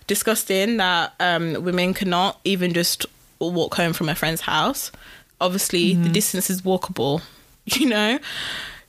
[0.08, 3.06] disgusting that um women cannot even just
[3.39, 4.91] walk home from a friend's house.
[5.39, 7.21] Obviously the distance is walkable,
[7.65, 8.19] you know?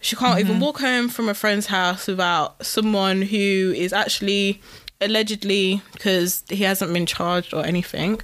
[0.00, 4.60] She can't even walk home from a friend's house without someone who is actually
[5.00, 8.20] allegedly because he hasn't been charged or anything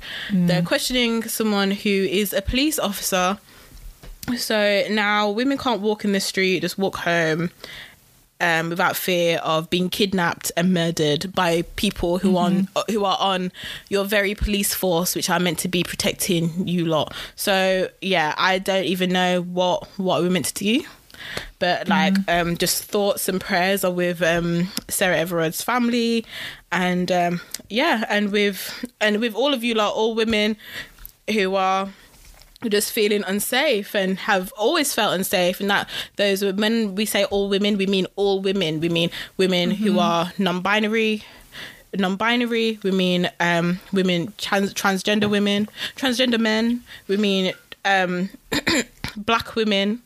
[0.47, 3.39] they're questioning someone who is a police officer
[4.37, 7.51] so now women can't walk in the street just walk home
[8.41, 13.53] um, without fear of being kidnapped and murdered by people who on who are on
[13.89, 17.15] your very police force, which are meant to be protecting you lot.
[17.37, 20.83] So yeah, I don't even know what what we're meant to do.
[21.59, 26.25] But like, um, just thoughts and prayers are with um, Sarah Everard's family,
[26.73, 30.57] and um, yeah, and with and with all of you lot, all women
[31.29, 31.89] who are
[32.69, 37.49] just feeling unsafe and have always felt unsafe and that those when we say all
[37.49, 38.81] women we mean all women.
[38.81, 41.25] We mean women who are non-binary
[41.97, 42.79] non-binary.
[42.83, 46.85] We mean um women trans- transgender women transgender men.
[47.09, 47.53] We mean
[47.85, 48.29] um
[49.17, 50.03] black women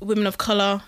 [0.00, 0.82] women of color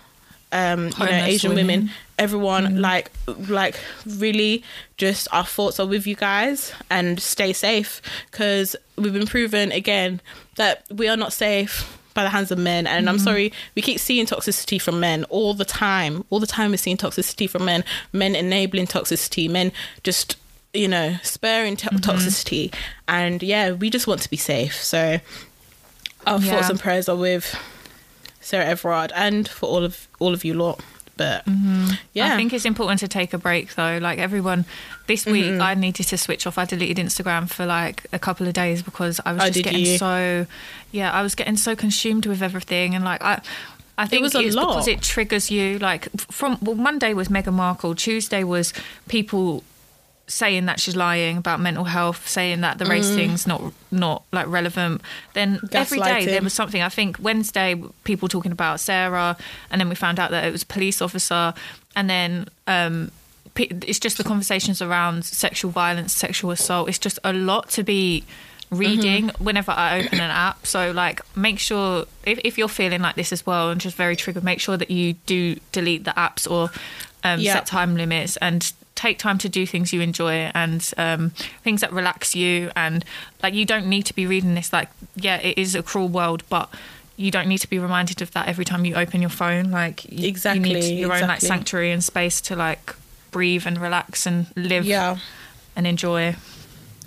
[0.51, 1.91] um you know asian women, women.
[2.21, 2.77] Everyone mm-hmm.
[2.77, 3.11] like
[3.49, 4.63] like really
[4.97, 8.01] just our thoughts are with you guys and stay safe.
[8.29, 10.21] Because we've been proven again
[10.55, 12.85] that we are not safe by the hands of men.
[12.85, 13.23] And i'm mm-hmm.
[13.23, 16.23] sorry we keep seeing toxicity from men all the time.
[16.29, 17.83] All the time we're seeing toxicity from men.
[18.13, 19.49] Men enabling toxicity.
[19.49, 19.71] Men
[20.03, 20.37] just
[20.73, 22.09] you know spurring to- mm-hmm.
[22.09, 22.71] toxicity.
[23.07, 24.75] And yeah we just want to be safe.
[24.75, 25.19] So
[26.27, 26.51] our Yeah.
[26.51, 27.55] thoughts and prayers are with
[28.41, 30.81] Sarah Everard and for all of all of you lot.
[31.21, 33.97] But yeah, I think it's important to take a break though.
[34.01, 34.65] Like everyone,
[35.07, 35.61] this week Mm-hmm.
[35.61, 36.57] I needed to switch off.
[36.57, 39.85] I deleted Instagram for like a couple of days because I was Oh, just getting
[39.85, 39.97] you?
[39.97, 40.45] so,
[40.91, 43.41] yeah, I was getting so consumed with everything and like I.
[43.97, 44.69] I think was a it's lot.
[44.69, 45.77] because it triggers you.
[45.77, 47.93] Like from well, Monday was Meghan Markle.
[47.93, 48.73] Tuesday was
[49.07, 49.63] people
[50.31, 53.15] saying that she's lying about mental health, saying that the race Mm.
[53.15, 55.01] thing's not not like relevant.
[55.33, 56.81] Then every day there was something.
[56.81, 59.35] I think Wednesday people talking about Sarah,
[59.69, 61.53] and then we found out that it was a police officer,
[61.95, 63.11] and then um,
[63.55, 66.87] it's just the conversations around sexual violence, sexual assault.
[66.89, 68.23] It's just a lot to be
[68.69, 69.43] reading Mm-hmm.
[69.43, 70.65] whenever I open an app.
[70.65, 74.15] So like make sure if, if you're feeling like this as well and just very
[74.15, 76.69] triggered, make sure that you do delete the apps or
[77.25, 77.55] um, Yeah.
[77.55, 81.29] set time limits and take time to do things you enjoy and um,
[81.63, 83.03] things that relax you and
[83.41, 86.43] like you don't need to be reading this like yeah it is a cruel world
[86.49, 86.69] but
[87.17, 90.05] you don't need to be reminded of that every time you open your phone like
[90.11, 92.95] you, Exactly, you need your own like sanctuary and space to like
[93.31, 95.17] breathe and relax and live Yeah.
[95.75, 96.35] and enjoy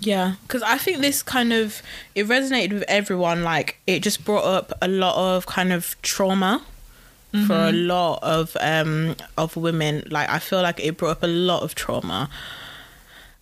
[0.01, 1.81] Yeah, because I think this kind of
[2.15, 3.43] it resonated with everyone.
[3.43, 6.61] Like it just brought up a lot of kind of trauma
[7.47, 10.03] for a lot of um of women.
[10.09, 12.29] Like I feel like it brought up a lot of trauma,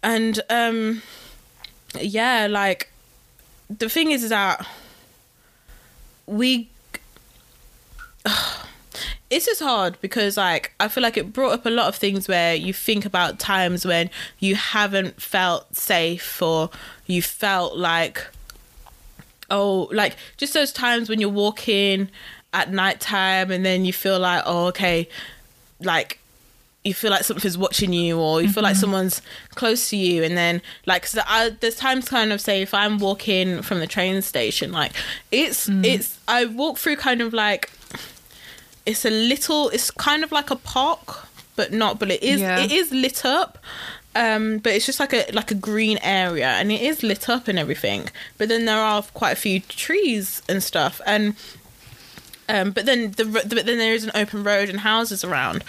[0.02, 1.02] and um
[2.00, 2.92] yeah, like
[3.70, 4.66] the thing is that
[6.26, 6.70] we
[9.30, 12.28] it's just hard because like I feel like it brought up a lot of things
[12.28, 16.70] where you think about times when you haven't felt safe or
[17.08, 18.26] you felt like
[19.50, 22.10] oh like just those times when you're walking
[22.54, 25.08] at night time and then you feel like oh okay
[25.82, 26.20] like
[26.84, 29.22] you feel like something's watching you or you feel like someone's
[29.56, 33.00] close to you and then like so I, there's times kind of say if i'm
[33.00, 34.92] walking from the train station like
[35.32, 37.72] it's it's i walk through kind of like
[38.86, 42.60] it's a little it's kind of like a park but not but it is Yeah.
[42.60, 43.58] it is lit up
[44.16, 47.48] um but it's just like a like a green area and it is lit up
[47.48, 51.36] and everything but then there are quite a few trees and stuff and
[52.50, 55.64] um but then the but then there is an open road and houses around.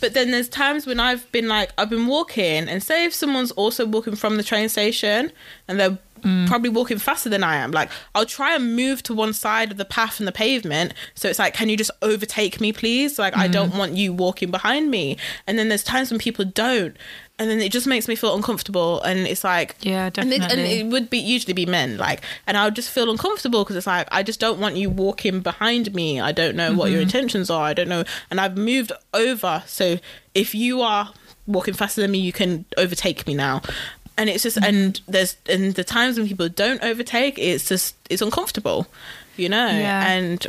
[0.00, 3.50] But then there's times when I've been like I've been walking and say if someone's
[3.52, 5.32] also walking from the train station
[5.66, 5.98] and they're
[6.46, 9.76] probably walking faster than I am, like I'll try and move to one side of
[9.78, 10.94] the path and the pavement.
[11.14, 13.18] So it's like, can you just overtake me, please?
[13.18, 15.16] Like I don't want you walking behind me.
[15.46, 16.96] And then there's times when people don't.
[17.40, 20.58] And then it just makes me feel uncomfortable, and it's like, Yeah, and it, and
[20.60, 23.86] it would be usually be men, like, and I would just feel uncomfortable because it's
[23.86, 26.20] like I just don't want you walking behind me.
[26.20, 26.92] I don't know what Mm-hmm.
[26.94, 27.62] your intentions are.
[27.62, 29.62] I don't know, and I've moved over.
[29.66, 29.98] So
[30.34, 31.12] if you are
[31.46, 33.62] walking faster than me, you can overtake me now.
[34.18, 34.64] And it's just, Mm-hmm.
[34.76, 38.86] and there's, and the times when people don't overtake, it's just, it's uncomfortable,
[39.36, 39.66] you know.
[39.68, 40.08] Yeah.
[40.12, 40.46] And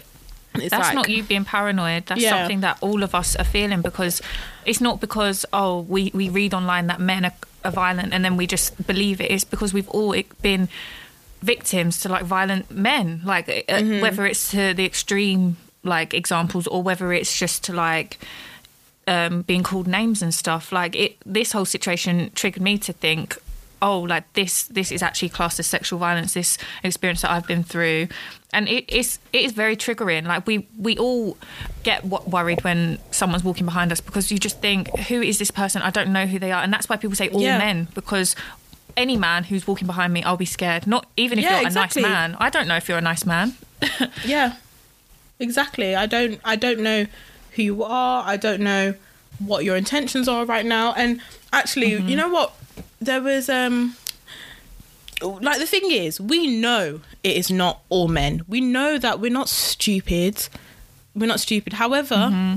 [0.55, 2.07] it's That's like, not you being paranoid.
[2.07, 2.31] That's Yeah.
[2.31, 4.21] something that all of us are feeling because
[4.65, 8.35] it's not because oh we we read online that men are, are violent and then
[8.35, 9.29] we just believe it.
[9.31, 10.67] It's because we've all been
[11.43, 14.01] victims to like violent men, like uh, Mm-hmm.
[14.01, 18.17] whether it's to the extreme like examples or whether it's just to like
[19.07, 20.71] um, being called names and stuff.
[20.71, 23.37] Like it, this whole situation triggered me to think,
[23.81, 26.33] oh, like this, this is actually classed as sexual violence.
[26.33, 28.07] This experience that I've been through,
[28.53, 30.25] and it is, it is very triggering.
[30.25, 31.37] Like we, we all
[31.83, 35.51] get w- worried when someone's walking behind us because you just think, who is this
[35.51, 35.81] person?
[35.81, 37.57] I don't know who they are, and that's why people say all Yeah.
[37.57, 38.35] men because.
[38.97, 40.85] Any man who's walking behind me, I'll be scared.
[40.85, 42.01] Not even if Yeah, you're exactly.
[42.03, 42.37] a nice man.
[42.37, 43.53] I don't know if you're a nice man.
[44.25, 44.55] yeah
[45.39, 47.05] exactly i don't i don't know
[47.51, 48.93] who you are i don't know
[49.39, 51.21] what your intentions are right now and
[51.53, 52.09] actually Mm-hmm.
[52.09, 52.53] you know what
[53.01, 53.95] there was um
[55.21, 59.31] like the thing is we know it is not all men we know that we're
[59.31, 60.47] not stupid
[61.15, 62.55] we're not stupid however Mm-hmm.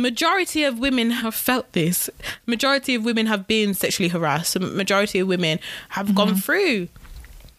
[0.00, 2.08] majority of women have felt this
[2.46, 5.58] majority of women have been sexually harassed majority of women
[5.90, 6.88] have gone through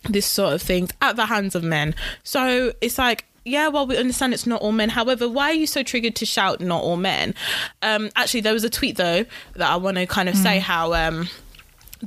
[0.10, 1.96] this sort of things at the hands of men.
[2.24, 4.90] So it's like, yeah, well, we understand it's not all men.
[4.90, 7.34] However, why are you so triggered to shout not all men?
[7.82, 9.24] Um, actually, there was a tweet though
[9.56, 11.30] that I want to kind of say how um,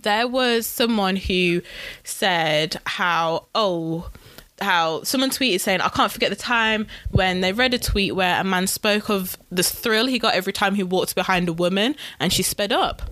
[0.03, 1.63] there was someone who
[2.05, 4.11] said how oh
[4.61, 8.41] how someone tweeted saying I can't forget the time when they read a tweet where
[8.41, 11.95] a man spoke of the thrill he got every time he walked behind a woman
[12.21, 13.03] and she sped up.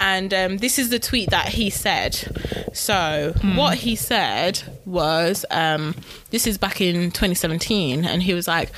[0.00, 2.16] And um, this is the tweet that he said.
[2.72, 5.94] So what he said was um,
[6.30, 8.72] this is back in 2017 and he was like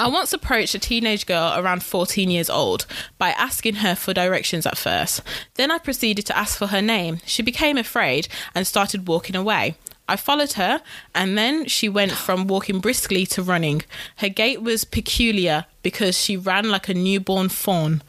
[0.00, 2.86] I once approached a teenage girl around 14 years old
[3.18, 5.20] by asking her for directions at first.
[5.56, 7.20] Then I proceeded to ask for her name.
[7.26, 9.74] She became afraid and started walking away.
[10.08, 10.80] I followed her,
[11.14, 13.82] and then she went from walking briskly to running.
[14.16, 18.02] Her gait was peculiar because she ran like a newborn fawn.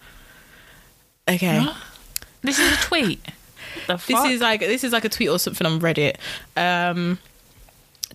[1.28, 1.68] Okay.
[2.42, 3.20] This is a tweet.
[3.88, 6.16] The This is like this is like a tweet or something on Reddit.
[6.56, 7.20] Um,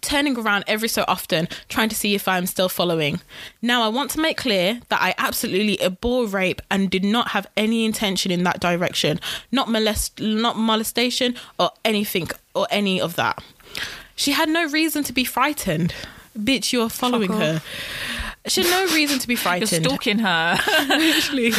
[0.01, 3.21] turning around every so often, trying to see if I'm still following.
[3.63, 7.47] Now, I want to make clear that I absolutely abhor rape and did not have
[7.57, 9.21] any intention in that direction,
[9.53, 13.43] not molest, not molestation or anything or any of that.
[14.15, 15.95] She had no reason to be frightened.
[16.37, 17.63] Bitch, you're following her.
[18.49, 19.71] She had no reason to be frightened.
[19.71, 20.59] You're stalking her.
[20.89, 21.53] Literally.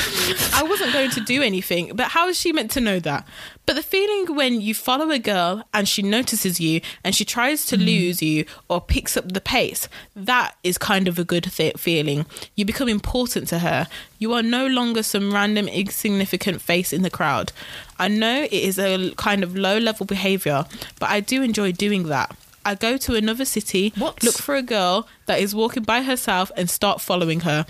[0.54, 3.28] I wasn't going to do anything, but how is she meant to know that?
[3.66, 7.66] But the feeling when you follow a girl and she notices you and she tries
[7.66, 7.86] to mm.
[7.86, 12.26] lose you or picks up the pace, that is kind of a good th- feeling.
[12.56, 13.88] You become important to her.
[14.20, 17.52] You are no longer some random insignificant face in the crowd.
[18.00, 20.66] I know it is a kind of low level behavior,
[21.00, 22.34] but I do enjoy doing that.
[22.68, 24.22] I go to another city, What?
[24.24, 27.66] look for a girl that is walking by herself and start following her.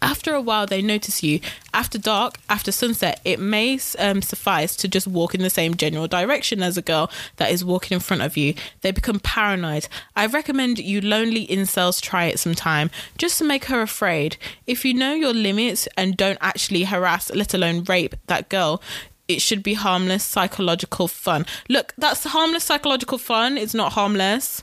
[0.00, 1.40] After a while, they notice you.
[1.74, 6.08] After dark, after sunset, it may um, suffice to just walk in the same general
[6.08, 8.54] direction as a girl that is walking in front of you.
[8.80, 9.86] They become paranoid.
[10.14, 14.38] I recommend you lonely incels try it sometime, just to make her afraid.
[14.66, 18.82] If you know your limits and don't actually harass, let alone rape that girl,
[19.28, 21.46] it should be harmless psychological fun.
[21.68, 23.58] Look, that's harmless psychological fun.
[23.58, 24.62] It's not harmless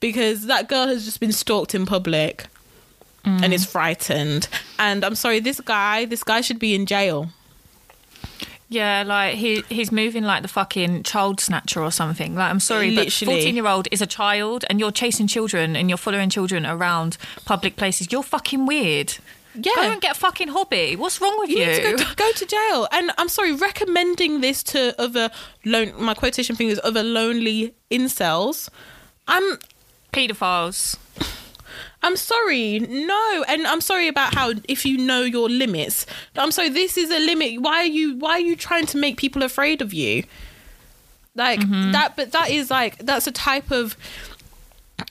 [0.00, 2.46] because that girl has just been stalked in public
[3.24, 3.52] and mm.
[3.52, 4.48] is frightened.
[4.78, 7.30] And I'm sorry, this guy, this guy should be in jail.
[8.68, 12.34] Yeah, like he he's moving like the fucking child snatcher or something.
[12.34, 13.04] Like I'm sorry, Literally.
[13.04, 16.64] but fourteen year old is a child, and you're chasing children and you're following children
[16.64, 18.10] around public places.
[18.10, 19.18] You're fucking weird.
[19.54, 19.72] Yeah.
[19.76, 20.96] Go and get a fucking hobby.
[20.96, 21.58] What's wrong with you?
[21.58, 22.88] You need to go, to go to jail.
[22.90, 25.30] And I'm sorry, recommending this to other
[25.64, 28.68] lone, my quotation fingers, other lonely incels.
[29.28, 29.58] I'm
[30.12, 30.96] Pedophiles.
[32.04, 36.04] I'm sorry, no, and I'm sorry about how if you know your limits.
[36.34, 37.62] I'm sorry, this is a limit.
[37.62, 40.24] Why are you why are you trying to make people afraid of you?
[41.34, 41.92] Like mm-hmm.
[41.92, 43.96] that, but that is like that's a type of.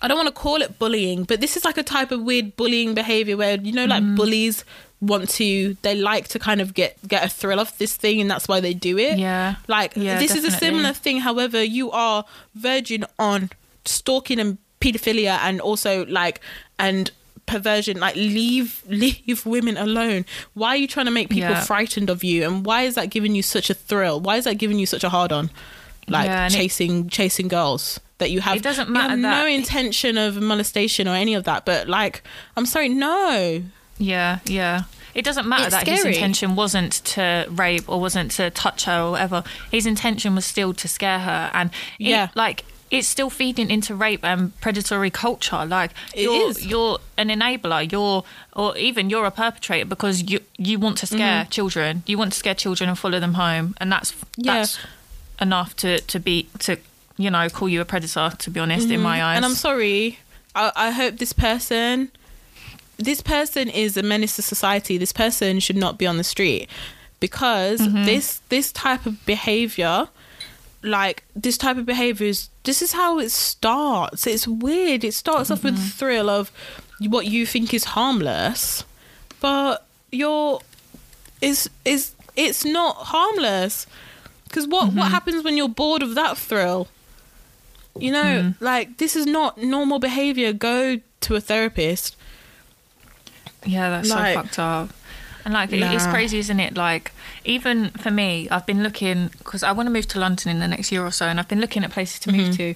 [0.02, 2.56] I don't want to call it bullying, but this is like a type of weird
[2.56, 4.16] bullying behavior where you know, like mm.
[4.16, 4.64] bullies
[5.02, 8.30] want to, they like to kind of get get a thrill off this thing, and
[8.30, 9.18] that's why they do it.
[9.18, 9.56] Yeah.
[9.68, 11.22] Like Yeah, this is a similar thing.
[11.22, 12.26] However, you are
[12.56, 13.50] verging on
[13.86, 16.42] stalking and pedophilia, and also like
[16.78, 17.12] and
[17.46, 18.00] perversion.
[18.00, 20.26] Like leave leave women alone.
[20.54, 21.64] Why are you trying to make people Yeah.
[21.64, 22.46] frightened of you?
[22.46, 24.20] And why is that giving you such a thrill?
[24.20, 25.50] Why is that giving you such a hard on?
[26.08, 28.56] Like Yeah, and it- chasing chasing girls that you have.
[28.56, 31.66] It doesn't matter no intention of molestation or any of that.
[31.66, 32.24] But like,
[32.58, 33.64] I'm sorry, no.
[33.98, 34.84] Yeah, yeah.
[35.14, 39.02] It doesn't matter It's that his intention wasn't to rape or wasn't to touch her
[39.02, 39.44] or whatever.
[39.70, 42.28] His intention was still to scare her, and it- Yeah.
[42.36, 45.66] like it's still feeding into rape and predatory culture.
[45.66, 46.66] Like It you're, is.
[46.66, 47.90] you're an enabler.
[47.92, 48.24] You're
[48.54, 52.04] or even you're a perpetrator because you you want to scare children.
[52.06, 54.42] You want to scare children and follow them home, and that's Mm-hmm.
[54.46, 54.54] Yeah.
[54.60, 54.78] that's
[55.42, 56.78] enough to to be to
[57.18, 58.32] you know call you a predator.
[58.38, 59.36] To be honest, in my eyes, Mm-hmm.
[59.38, 60.20] And I'm sorry.
[60.56, 62.12] I, I hope this person,
[62.98, 64.98] this person is a menace to society.
[64.98, 66.70] This person should not be on the street
[67.20, 68.04] because Mm-hmm.
[68.06, 70.08] this this type of behavior,
[70.84, 74.28] like this type of behavior is this is how it starts.
[74.28, 75.04] It's weird.
[75.04, 75.84] It starts off with Mm-hmm.
[75.84, 76.52] the thrill of
[77.10, 78.84] what you think is harmless,
[79.40, 80.60] but you're
[81.42, 83.88] is is it's not harmless
[84.52, 84.98] because what Mm-hmm.
[85.00, 86.88] what happens when you're bored of that thrill?
[88.00, 88.64] You know, Mm-hmm.
[88.64, 90.54] like this is not normal behavior.
[90.54, 92.16] Go to a therapist.
[93.66, 94.90] Yeah, that's Like- so fucked up.
[95.44, 96.78] And like, it- it's crazy, isn't it?
[96.78, 97.12] Like,
[97.46, 100.68] even for me, I've been looking because I want to move to London in the
[100.68, 102.76] next year or so, and I've been looking at places to move Mm-hmm.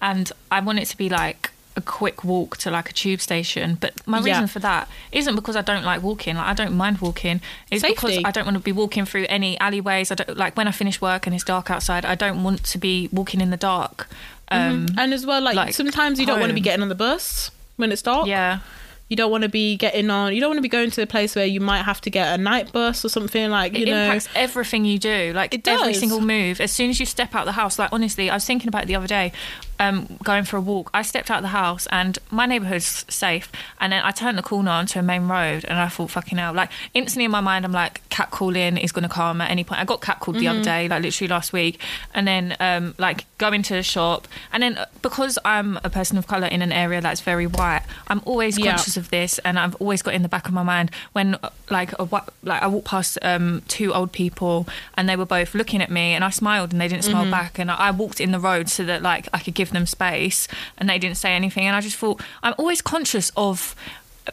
[0.00, 3.76] and I want it to be like a quick walk to like a tube station.
[3.80, 4.24] But my Yeah.
[4.24, 6.36] reason for that isn't because I don't like walking.
[6.36, 7.40] Like, I don't mind walking.
[7.70, 10.10] It's because I don't want to be walking through any alleyways.
[10.10, 12.04] I don't like when I finish work and it's dark outside.
[12.04, 14.08] I don't want to be walking in the dark.
[14.50, 16.94] Um, And as well, like, like, sometimes you don't want to be getting on the
[16.94, 18.26] bus when it's dark.
[18.26, 18.60] Yeah.
[19.08, 20.34] You don't want to be getting on.
[20.34, 22.34] You don't want to be going to a place where you might have to get
[22.36, 24.04] a night bus or something like you it know.
[24.06, 27.44] impacts everything you do like It every single move as soon as you step out
[27.44, 29.30] the house like honestly i was thinking about it the other day
[29.78, 33.50] um, going for a walk i stepped out of the house and my neighbourhood's safe.
[33.80, 36.52] And then i turned the corner onto a main road and i thought fucking hell.
[36.52, 39.64] Like instantly in my mind i'm like cat calling is going to come at any
[39.64, 39.80] point.
[39.80, 41.80] I got cat called the other day like literally last week.
[42.14, 44.26] And then um, like go into the shop.
[44.52, 47.82] And then uh, because i'm a person of color in an area that's very white
[48.08, 48.70] i'm always Yeah.
[48.72, 51.50] conscious of this and i've always got in the back of my mind when uh,
[51.70, 52.08] like a,
[52.42, 54.66] like i walked past um, two old people
[54.96, 57.58] and they were both looking at me and i smiled and they didn't smile back.
[57.58, 60.48] And I, I walked in the road so that like i could give them space
[60.78, 63.74] and they didn't say anything and i just thought i'm always conscious of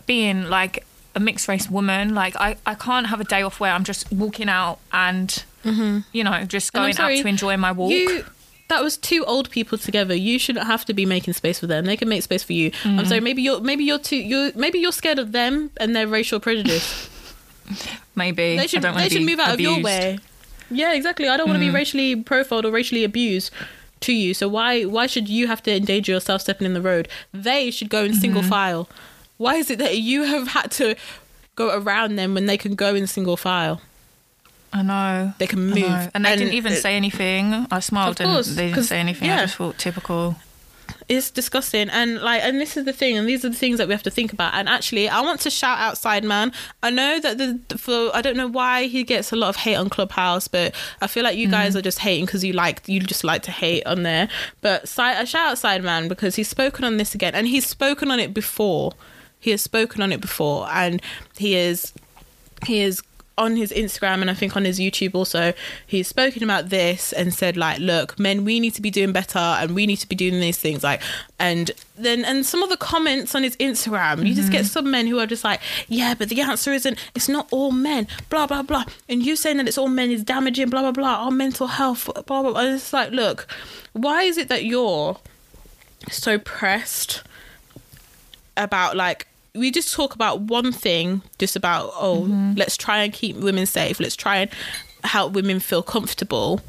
[0.06, 3.72] being like a mixed race woman like i, I can't have a day off where
[3.72, 8.26] i'm just walking out and you know just going out to enjoy my walk You,
[8.70, 10.16] that was two old people together.
[10.16, 11.86] You shouldn't have to be making space for them.
[11.86, 12.72] They can make space for you.
[12.72, 13.00] Mm-hmm.
[13.00, 13.20] I'm sorry.
[13.20, 17.10] Maybe you're maybe you're too you maybe you're scared of them and their racial prejudice.
[18.16, 20.18] maybe they should they should move out of your way.
[20.72, 21.28] Yeah, exactly.
[21.28, 21.76] I don't want to be Mm.
[21.76, 23.52] racially profiled or racially abused
[24.04, 24.34] to you.
[24.34, 27.08] So why why should you have to endanger yourself stepping in the road?
[27.34, 28.50] They should go in single Mm-hmm.
[28.50, 28.90] file.
[29.38, 30.96] Why is it that you have had to
[31.56, 33.82] go around them when they can go in single file?
[34.72, 35.34] I know.
[35.38, 36.10] They can move.
[36.14, 37.68] And they didn't even it- say anything.
[37.72, 39.28] I smiled course, and they didn't say anything.
[39.28, 39.38] yeah.
[39.38, 40.36] I just thought typical.
[41.10, 41.90] It's disgusting.
[41.90, 44.04] And like and this is the thing and these are the things that we have
[44.04, 44.54] to think about.
[44.54, 48.36] And actually i want to shout out sideman i know that the for i don't
[48.36, 51.48] know why he gets a lot of hate on clubhouse but i feel like you
[51.48, 51.78] guys mm.
[51.78, 54.28] are just hating because you like you just like to hate on there.
[54.62, 58.12] But side a shout out sideman because he's spoken on this again and he's spoken
[58.12, 58.94] on it before.
[59.40, 61.02] He has spoken on it before and
[61.38, 61.94] he is
[62.66, 63.02] he is
[63.38, 65.54] on his Instagram and I think on his YouTube also,
[65.86, 69.40] he's spoken about this and said like, look, men, we need to be doing better
[69.40, 71.02] and we need to be doing these things like,
[71.40, 74.68] and then and some of the comments on his Instagram, you just get mm-hmm.
[74.68, 78.08] some men who are just like, yeah, but the answer isn't, it's not all men,
[78.30, 81.26] blah blah blah, and you saying that it's all men is damaging, blah blah blah,
[81.26, 82.52] our mental health, blah blah.
[82.52, 82.62] blah.
[82.62, 83.48] And it's like, look,
[83.94, 85.18] why is it that you're
[86.10, 87.24] so pressed?
[88.58, 92.26] about like we just talk about one thing just about oh
[92.58, 94.00] let's try and keep women safe.
[94.00, 94.52] Let's try and
[95.04, 96.62] help women feel comfortable.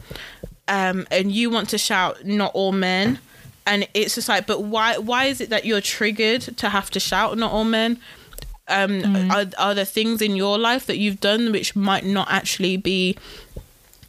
[0.68, 3.18] Um and you want to shout not all men.
[3.66, 7.00] And it's just like but why why is it that you're triggered to have to
[7.00, 7.98] shout not all men
[8.68, 12.76] um are, are there things in your life that you've done which might not actually
[12.78, 13.14] be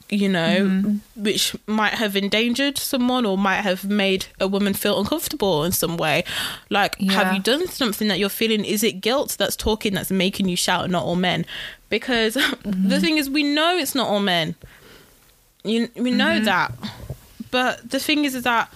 [0.09, 1.23] you know, mm-hmm.
[1.23, 5.97] which might have endangered someone or might have made a woman feel uncomfortable in some
[5.97, 6.23] way.
[6.69, 8.65] Like, have you done something that you're feeling?
[8.65, 11.45] Is it guilt that's talking that's making you shout, not all men?
[11.89, 12.99] Because the mm-hmm.
[12.99, 14.55] thing is, we know it's not all men.
[15.63, 16.45] You, we know mm-hmm.
[16.45, 16.73] that.
[17.49, 18.71] But the thing is, is that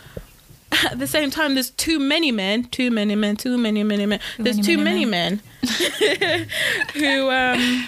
[0.86, 4.20] at the same time, there's too many men, too many men, too many, many men.
[4.38, 5.42] there's many, too many many men
[6.94, 7.88] who um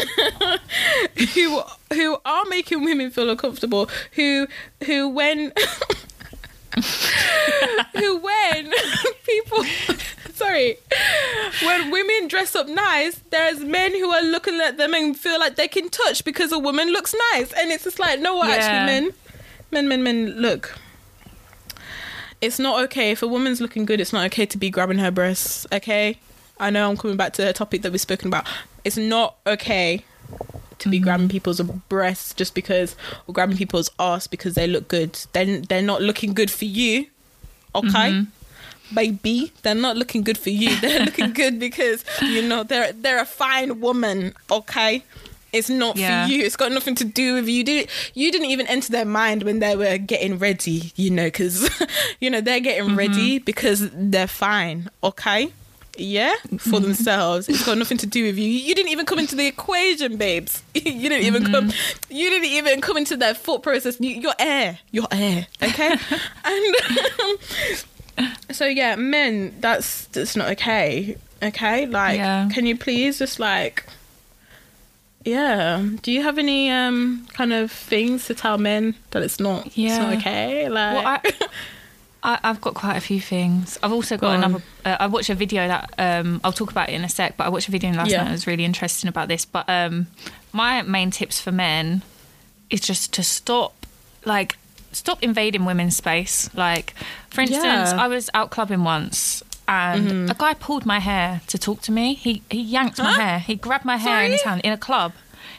[1.34, 4.46] who who are making women feel uncomfortable who
[4.86, 5.52] who when
[7.96, 8.72] who when
[9.24, 9.64] people
[10.34, 10.76] sorry
[11.64, 15.56] when women dress up nice there's men who are looking at them and feel like
[15.56, 17.52] they can touch because a woman looks nice.
[17.52, 18.50] And it's just like no Yeah.
[18.54, 19.12] actually men
[19.70, 20.76] men men men look.
[22.40, 23.10] It's not okay.
[23.10, 26.18] If a woman's looking good it's not okay to be grabbing her breasts okay
[26.60, 28.46] i know i'm coming back to a topic that we've spoken about.
[28.84, 30.04] It's not okay
[30.78, 31.04] to be mm-hmm.
[31.04, 32.96] grabbing people's breasts just because
[33.26, 35.18] or grabbing people's ass because they look good.
[35.32, 37.06] Then they're not looking good for you
[37.74, 37.88] okay?
[37.88, 38.94] Mm-hmm.
[38.94, 40.74] Baby they're not looking good for you.
[40.80, 45.04] They're looking good because you know they're they're a fine woman okay?
[45.52, 46.26] It's not Yeah.
[46.26, 46.44] for you.
[46.44, 47.54] It's got nothing to do with you.
[47.58, 51.26] You didn't you didn't even enter their mind when they were getting ready you know
[51.26, 51.70] because
[52.20, 52.98] you know they're getting mm-hmm.
[52.98, 55.52] ready because they're fine okay
[56.00, 56.34] yeah?
[56.42, 56.82] For mm-hmm.
[56.82, 57.48] themselves.
[57.48, 58.48] It's got nothing to do with you.
[58.48, 60.62] You didn't even come into the equation babes.
[60.74, 62.12] You didn't even come mm-hmm.
[62.12, 63.98] you didn't even come into their thought process.
[64.00, 65.96] You, you're air you're air okay?
[66.44, 66.74] And
[68.18, 71.86] um, so yeah men that's that's not okay okay?
[71.86, 72.48] Like Yeah.
[72.52, 73.84] can you please just like
[75.24, 79.66] yeah do you have any um kind of things to tell men that it's not
[79.66, 80.18] it's not Yeah.
[80.18, 80.68] okay?
[80.68, 81.20] Like Well, I,
[82.22, 83.78] I, I've got quite a few things.
[83.82, 84.62] I've also got Go another.
[84.84, 87.36] Uh, I watched a video that um, I'll talk about it in a sec.
[87.36, 88.18] But I watched a video last Yeah.
[88.18, 89.44] night that was really interesting about this.
[89.44, 90.06] But um,
[90.52, 92.02] my main tips for men
[92.68, 93.86] is just to stop,
[94.24, 94.56] like,
[94.92, 96.48] stop invading women's space.
[96.54, 96.94] Like,
[97.30, 97.96] for instance, Yeah.
[97.98, 99.42] I was out clubbing once.
[99.66, 102.14] And a guy pulled my hair to talk to me.
[102.14, 103.20] He he yanked my Huh?
[103.20, 103.38] hair.
[103.38, 105.12] He grabbed my hair in his hand in a club.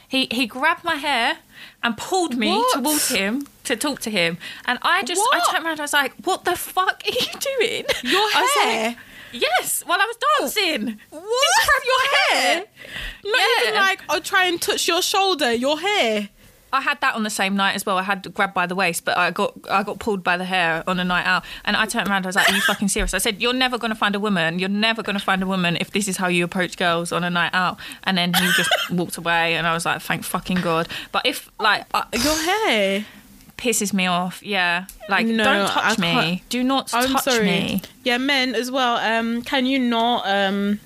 [0.05, 1.38] He he grabbed my hair
[1.82, 2.74] and pulled me What?
[2.74, 4.38] towards him to talk to him.
[4.66, 5.80] And I just I turned around.
[5.80, 8.88] I was like, "What the fuck are you doing?" Your I hair?
[8.89, 8.97] like,
[9.34, 10.99] yes, while I was dancing.
[11.09, 12.66] what grabbed your hair
[13.24, 16.30] not even like i'll try and touch your shoulder your hair
[16.74, 17.97] I had that on the same night as well.
[17.97, 20.86] I had grabbed by the waist, but I got I got pulled by the hair
[20.88, 21.43] on a night out.
[21.66, 22.26] And I turned around.
[22.26, 24.22] I was like, "Are you fucking serious?" I said, "You're never going to find a
[24.22, 24.57] woman.
[24.57, 27.26] You're never going to find a woman if this is how you approach girls on
[27.26, 30.62] a night out." And then he just walked away, and I was like, "Thank fucking
[30.62, 33.05] god." But if like uh, your hair
[33.62, 36.12] pisses me off, yeah, like No, don't I touch me.
[36.12, 37.45] can't- Do not I'm touch sorry.
[37.45, 37.82] me.
[38.03, 38.97] Yeah, men as well.
[38.97, 40.24] Um, can you not?
[40.28, 40.80] Um.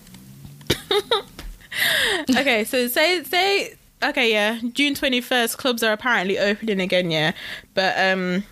[2.36, 4.60] okay, so say say okay, yeah.
[4.74, 7.12] June twenty first, clubs are apparently opening again.
[7.12, 7.32] Yeah,
[7.74, 8.44] but um,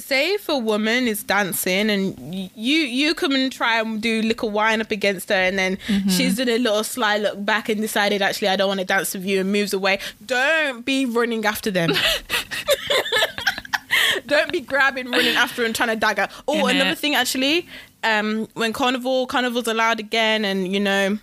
[0.00, 4.50] say if a woman is dancing and you you come and try and do little
[4.50, 5.78] wine up against her, and then
[6.08, 9.14] she's done a little sly look back and decided actually I don't want to dance
[9.14, 9.98] with you and moves away.
[10.24, 11.92] Don't be running after them.
[14.26, 16.28] don't be grabbing, running after and trying to dagger.
[16.48, 17.66] Oh, another thing actually,
[18.02, 21.18] um, when carnival carnival's allowed again, and you know,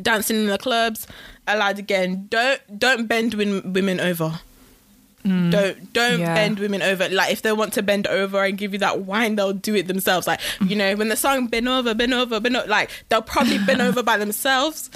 [0.00, 1.06] dancing in the clubs
[1.46, 2.26] allowed again.
[2.30, 4.40] Don't don't bend women over.
[5.24, 5.50] Mm.
[5.50, 6.34] Don't don't Yeah.
[6.34, 7.08] bend women over.
[7.08, 9.86] Like if they want to bend over and give you that wine, they'll do it
[9.86, 10.26] themselves.
[10.26, 10.68] Like mm.
[10.68, 13.80] you know, when the song "Bend Over, Bend Over, Bend Over," like they'll probably bend
[13.80, 14.90] over by themselves.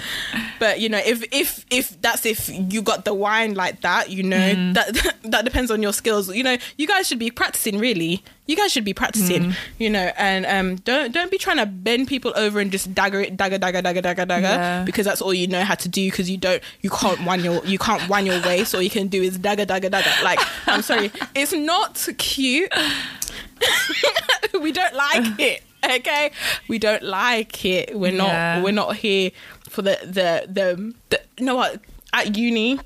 [0.59, 4.21] But you know, if if if that's if you got the wine like that, you
[4.21, 4.73] know, mm.
[4.75, 6.33] that that depends on your skills.
[6.33, 7.79] You know, you guys should be practicing.
[7.79, 9.53] Really, you guys should be practicing.
[9.77, 13.21] You know, and um, don't don't be trying to bend people over and just dagger
[13.21, 14.83] it, dagger, dagger, dagger, dagger, dagger, Yeah.
[14.85, 16.09] because that's all you know how to do.
[16.09, 18.73] Because you don't, you can't wind your, you can't wind your waist.
[18.73, 20.09] All you can do is dagger, dagger, dagger.
[20.23, 22.73] Like, I'm sorry, it's not cute.
[24.61, 25.63] we don't like it.
[25.83, 26.31] Okay,
[26.67, 27.97] we don't like it.
[27.97, 28.63] We're not.
[28.63, 29.29] We're not here
[29.69, 30.93] for the the the.
[31.09, 31.79] the you know what?
[32.11, 32.79] At uni,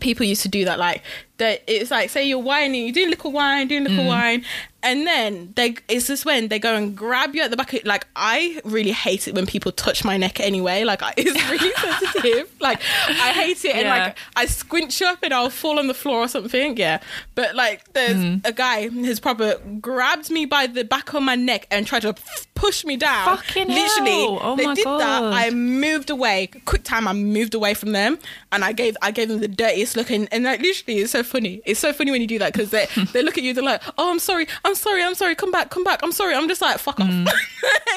[0.00, 0.78] people used to do that.
[0.78, 1.02] Like
[1.42, 3.88] that, it's like say you're whining, you're doing little wine, doing Mm.
[3.90, 4.44] little wine,
[4.84, 5.76] and then they.
[5.88, 7.72] It's just when they go and grab you at the back.
[7.72, 10.82] Of, like I really hate it when people touch my neck anyway.
[10.84, 12.50] Like I, it's really sensitive.
[12.60, 14.04] Like I hate it, and Yeah.
[14.06, 16.76] like I squinch up and I'll fall on the floor or something.
[16.76, 17.00] Yeah,
[17.34, 18.44] but like there's Mm.
[18.46, 22.14] a guy, his proper grabbed me by the back of my neck and tried to
[22.54, 23.24] push me down.
[23.36, 24.38] Fucking Literally, hell.
[24.42, 25.22] Oh they did that.
[25.22, 26.48] I moved away.
[26.64, 28.18] Quick time, I moved away from them,
[28.50, 30.10] and I gave I gave them the dirtiest look.
[30.10, 31.60] And, and like literally, it's so funny.
[31.64, 33.52] It's so funny when you do that because they they look at you.
[33.54, 34.46] They're like, "Oh, I'm sorry.
[34.64, 35.02] I'm sorry.
[35.02, 35.34] I'm sorry.
[35.34, 35.70] Come back.
[35.70, 36.00] Come back.
[36.04, 37.26] I'm sorry." I'm just like, "Fuck Mm.
[37.26, 37.34] off."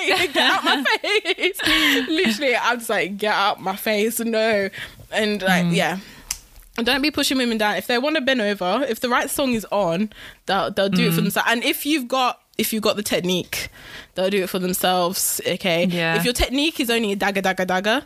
[0.07, 1.59] get out my face.
[2.07, 4.69] literally, I'm just like, "Get out my face." No,
[5.11, 5.75] and like, Mm.
[5.75, 5.97] yeah.
[6.77, 7.75] Don't be pushing women down.
[7.77, 10.09] If they want to bend over, if the right song is on,
[10.47, 11.15] they'll they'll do it Mm.
[11.15, 11.47] for themselves.
[11.51, 13.69] And if you've got if you've got the technique,
[14.15, 15.39] they'll do it for themselves.
[15.47, 15.86] Okay.
[15.86, 16.15] Yeah.
[16.17, 18.03] If your technique is only a dagger, dagger, dagger,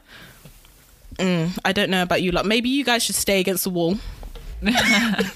[1.17, 2.32] mm, I don't know about you.
[2.32, 3.97] Like maybe you guys should stay against the wall.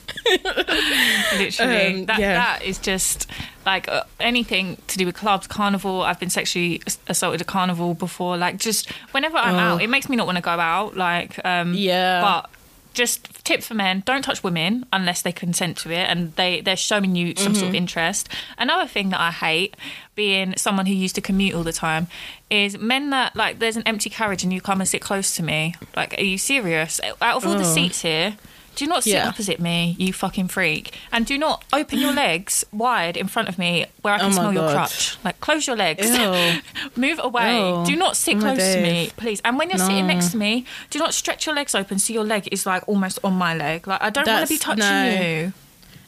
[1.38, 2.34] Literally, Um, that yeah.
[2.36, 3.28] that is just
[3.66, 6.02] like uh, anything to do with clubs, carnival.
[6.02, 8.38] I've been sexually assaulted at carnival before.
[8.38, 9.60] Like just whenever I'm Oh.
[9.76, 10.96] out, it makes me not want to go out.
[10.98, 12.22] Like um, Yeah.
[12.22, 12.50] but.
[12.96, 16.76] Just tip for men: don't touch women unless they consent to it and they they're
[16.78, 17.60] showing you some Mm-hmm.
[17.62, 18.30] sort of interest.
[18.60, 19.76] Another thing that I hate,
[20.14, 22.06] being someone who used to commute all the time,
[22.52, 25.42] is men that like there's an empty carriage and you come and sit close to
[25.42, 25.74] me.
[25.96, 27.02] Like, are you serious?
[27.20, 27.74] Out of all the Oh.
[27.74, 28.38] seats here,
[28.76, 29.28] do not sit Yeah.
[29.28, 30.98] opposite me, you fucking freak.
[31.12, 34.32] And do not open your legs wide in front of me where I can Oh
[34.32, 34.74] smell your God.
[34.74, 35.18] crotch.
[35.24, 36.10] Like, close your legs.
[36.96, 37.58] Move away.
[37.58, 37.86] Ew.
[37.86, 39.42] Do not sit Oh close to me, please.
[39.46, 39.88] And when you're No.
[39.88, 42.88] sitting next to me, do not stretch your legs open so your leg is like
[42.88, 43.88] almost on my leg.
[43.88, 45.14] Like, I don't want to be touching no.
[45.22, 45.54] you.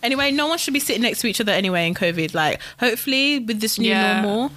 [0.04, 2.34] Anyway, no one should be sitting next to each other anyway in COVID.
[2.36, 4.22] Like, hopefully, with this new Yeah.
[4.22, 4.52] normal,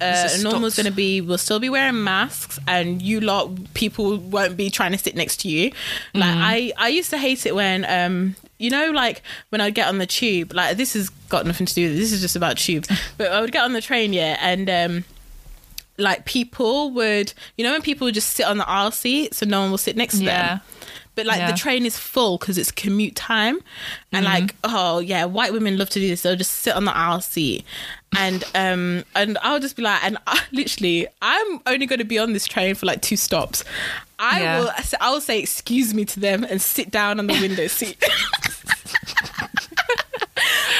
[0.00, 4.56] uh, normal's going to be we'll still be wearing masks, and you lot people won't
[4.56, 5.72] be trying to sit next to you.
[6.14, 6.40] Like, Mm.
[6.42, 9.98] I I used to hate it when um you know like when I get on
[9.98, 10.52] the tube.
[10.52, 11.98] Like, this has got nothing to do with it.
[12.00, 12.88] This is just about tubes.
[13.18, 15.04] but I would get on the train, yeah, and um
[16.00, 19.44] like people would you know when people would just sit on the aisle seat so
[19.44, 20.48] no one will sit next to Yeah.
[20.48, 20.60] them
[21.16, 21.50] but like Yeah.
[21.50, 23.58] the train is full because it's commute time
[24.12, 26.96] and like oh yeah white women love to do this they'll just sit on the
[26.96, 27.64] aisle seat
[28.16, 32.18] and um and i'll just be like and I, literally i'm only going to be
[32.18, 33.64] on this train for like two stops
[34.18, 34.60] i Yeah.
[34.60, 38.02] will i will say excuse me to them and sit down on the window seat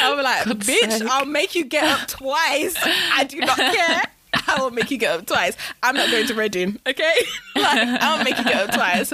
[0.00, 1.02] I'll be like, bitch, sake.
[1.10, 2.76] I'll make you get up twice.
[2.80, 4.02] I do not care.
[4.56, 5.56] I will make you get up twice.
[5.82, 7.14] I'm not going to Reading, okay?
[7.56, 9.12] like, I'll make you get up twice.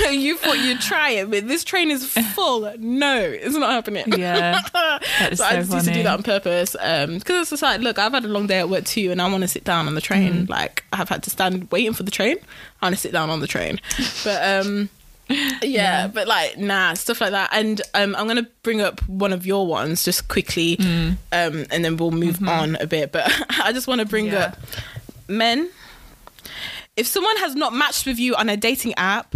[0.12, 2.72] you thought you'd try it, but this train is full.
[2.78, 4.04] No, it's not happening.
[4.16, 4.60] Yeah.
[5.30, 7.80] Is so, I so just used to do that on purpose because it's just like,
[7.80, 9.88] look, I've had a long day at work too, and I want to sit down
[9.88, 10.46] on the train.
[10.46, 10.48] Mm.
[10.48, 12.36] Like I've had to stand waiting for the train.
[12.80, 13.80] I want to sit down on the train,
[14.24, 14.88] but um,
[15.62, 17.50] yeah, but like nah, stuff like that.
[17.52, 21.16] And um, I'm gonna bring up one of your ones just quickly, Mm.
[21.32, 23.12] um, and then we'll move on a bit.
[23.12, 23.30] But
[23.62, 24.34] I just want to bring Mm-hmm.
[24.34, 24.44] Yeah.
[24.46, 24.58] up
[25.28, 25.68] men.
[26.96, 29.34] If someone has not matched with you on a dating app,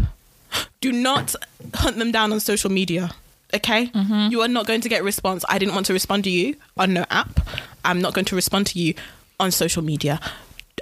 [0.81, 1.35] do not
[1.75, 3.11] hunt them down on social media.
[3.55, 4.31] Okay, Mm-hmm.
[4.33, 5.45] you are not going to get a response.
[5.49, 7.41] I didn't want to respond to you on no app.
[7.85, 8.95] I'm not going to respond to you
[9.41, 10.21] on social media.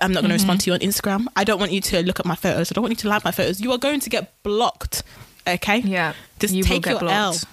[0.02, 1.26] I'm not going to respond to you on Instagram.
[1.36, 2.70] I don't want you to look at my photos.
[2.70, 3.60] I don't want you to like my photos.
[3.60, 5.02] You are going to get blocked.
[5.46, 5.78] Okay.
[5.78, 7.00] Yeah, Just you take your L.
[7.00, 7.44] blocked.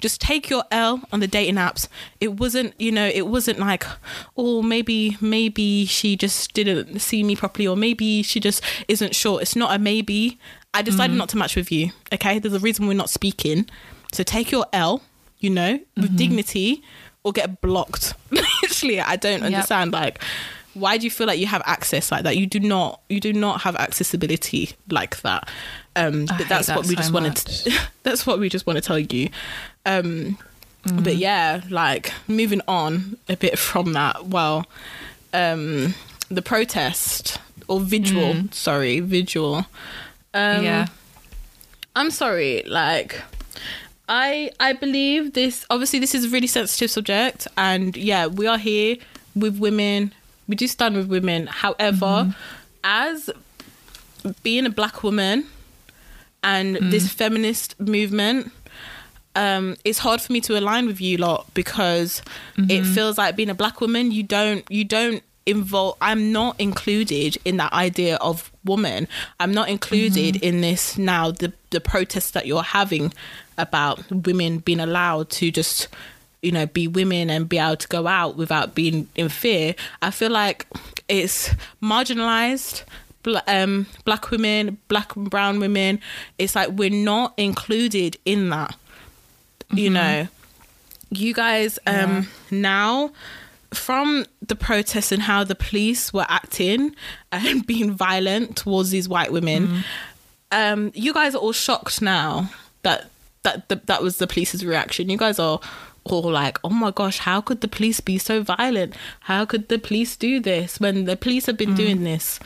[0.00, 1.88] Just take your L on the dating apps.
[2.20, 3.84] It wasn't, you know, it wasn't like,
[4.36, 9.40] oh, maybe, maybe she just didn't see me properly, or maybe she just isn't sure.
[9.40, 10.38] It's not a maybe.
[10.74, 11.90] I decided not to match with you.
[12.12, 12.38] Okay.
[12.38, 13.68] There's a reason we're not speaking.
[14.12, 15.02] So take your L,
[15.38, 16.82] you know, with dignity,
[17.22, 18.14] or get blocked.
[18.30, 19.92] Literally, I don't understand.
[19.92, 20.22] Like,
[20.74, 22.36] why do you feel like you have access like that?
[22.36, 23.00] You do not.
[23.08, 25.48] You do not have accessibility like that.
[25.96, 27.36] Um, but that's that what we so just wanted.
[27.36, 29.30] To, that's what we just want to tell you.
[29.84, 30.38] Um,
[30.84, 31.04] Mm.
[31.04, 34.26] But yeah, like moving on a bit from that.
[34.26, 34.66] Well,
[35.32, 35.94] um,
[36.30, 38.44] the protest or vigil.
[38.50, 39.66] Sorry, vigil.
[40.32, 40.86] Um, yeah.
[41.94, 42.62] I'm sorry.
[42.66, 43.20] Like,
[44.08, 45.66] I I believe this.
[45.70, 48.96] Obviously, this is a really sensitive subject, and yeah, we are here
[49.34, 50.14] with women.
[50.50, 51.46] We do stand with women.
[51.46, 52.30] However, mm-hmm.
[52.82, 53.30] as
[54.42, 55.46] being a black woman
[56.42, 56.90] and mm.
[56.90, 58.50] this feminist movement,
[59.36, 62.20] um, it's hard for me to align with you lot because
[62.56, 62.92] it mm-hmm.
[62.92, 67.56] feels like being a black woman, you don't you don't involve I'm not included in
[67.58, 69.06] that idea of woman.
[69.38, 70.44] I'm not included mm-hmm.
[70.44, 73.12] in this now the the protests that you're having
[73.56, 75.86] about women being allowed to just
[76.42, 79.74] you know be women and be able to go out without being in fear.
[80.02, 80.66] I feel like
[81.08, 81.50] it's
[81.82, 82.84] marginalized
[83.46, 86.00] um, black women, black and brown women.
[86.38, 88.76] It's like we're not included in that.
[89.72, 90.26] You know,
[91.10, 93.12] you guys um, now
[93.72, 96.94] from the protests and how the police were acting
[97.30, 99.84] and being violent towards these white women.
[100.50, 102.50] Um, you guys are all shocked now
[102.82, 103.10] that
[103.44, 105.08] that that, that was the police's reaction.
[105.08, 105.60] You guys are
[106.04, 108.94] all like, "Oh my gosh, how could the police be so violent?
[109.20, 112.40] How could the police do this when the police have been doing this?"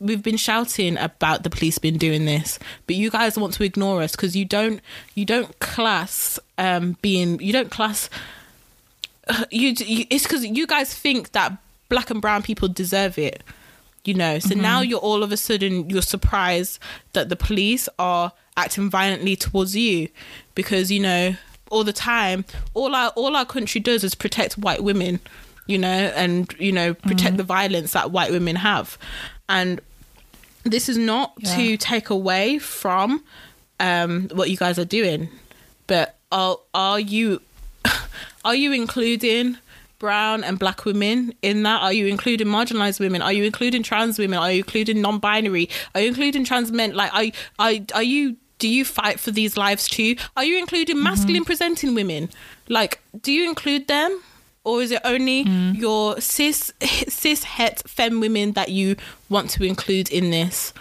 [0.00, 4.00] We've been shouting about the police been doing this, but you guys want to ignore
[4.00, 4.80] us because you don't
[5.14, 8.08] you don't class um being you don't class
[9.50, 11.56] you, you it's because you guys think that
[11.88, 13.42] black and brown people deserve it
[14.04, 16.78] you know so now you're all of a sudden you're surprised
[17.12, 20.08] that the police are acting violently towards you
[20.54, 21.34] because you know
[21.70, 22.44] all the time
[22.74, 25.20] all our all our country does is protect white women
[25.66, 28.96] you know and you know protect the violence that white women have.
[29.48, 29.80] And
[30.64, 31.56] this is not Yeah.
[31.56, 33.22] to take away from
[33.80, 35.28] um what you guys are doing
[35.86, 37.40] but are are you
[38.44, 39.56] are you including
[39.98, 41.82] brown and black women in that?
[41.82, 43.20] Are you including marginalized women?
[43.20, 44.38] Are you including trans women?
[44.38, 45.68] Are you including non-binary?
[45.94, 46.94] Are you including trans men?
[46.94, 47.24] Like are,
[47.58, 50.16] are, are you do you fight for these lives too?
[50.36, 51.46] Are you including masculine mm-hmm.
[51.46, 52.30] presenting women?
[52.68, 54.22] Like do you include them?
[54.64, 55.78] Or is it only mm.
[55.78, 56.72] your cis
[57.08, 58.96] cis het fem women that you
[59.28, 60.74] want to include in this?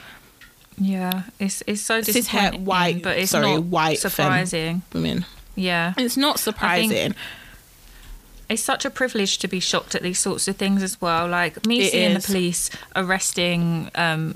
[0.80, 4.84] Yeah, it's it's so Cis het white- but it's sorry, not white surprising.
[4.93, 5.25] women.
[5.55, 7.15] Yeah, it's not surprising
[8.49, 11.27] it's such a privilege to be shocked at these sorts of things as well.
[11.27, 12.25] Like me It seeing is.
[12.25, 14.35] the police arresting um,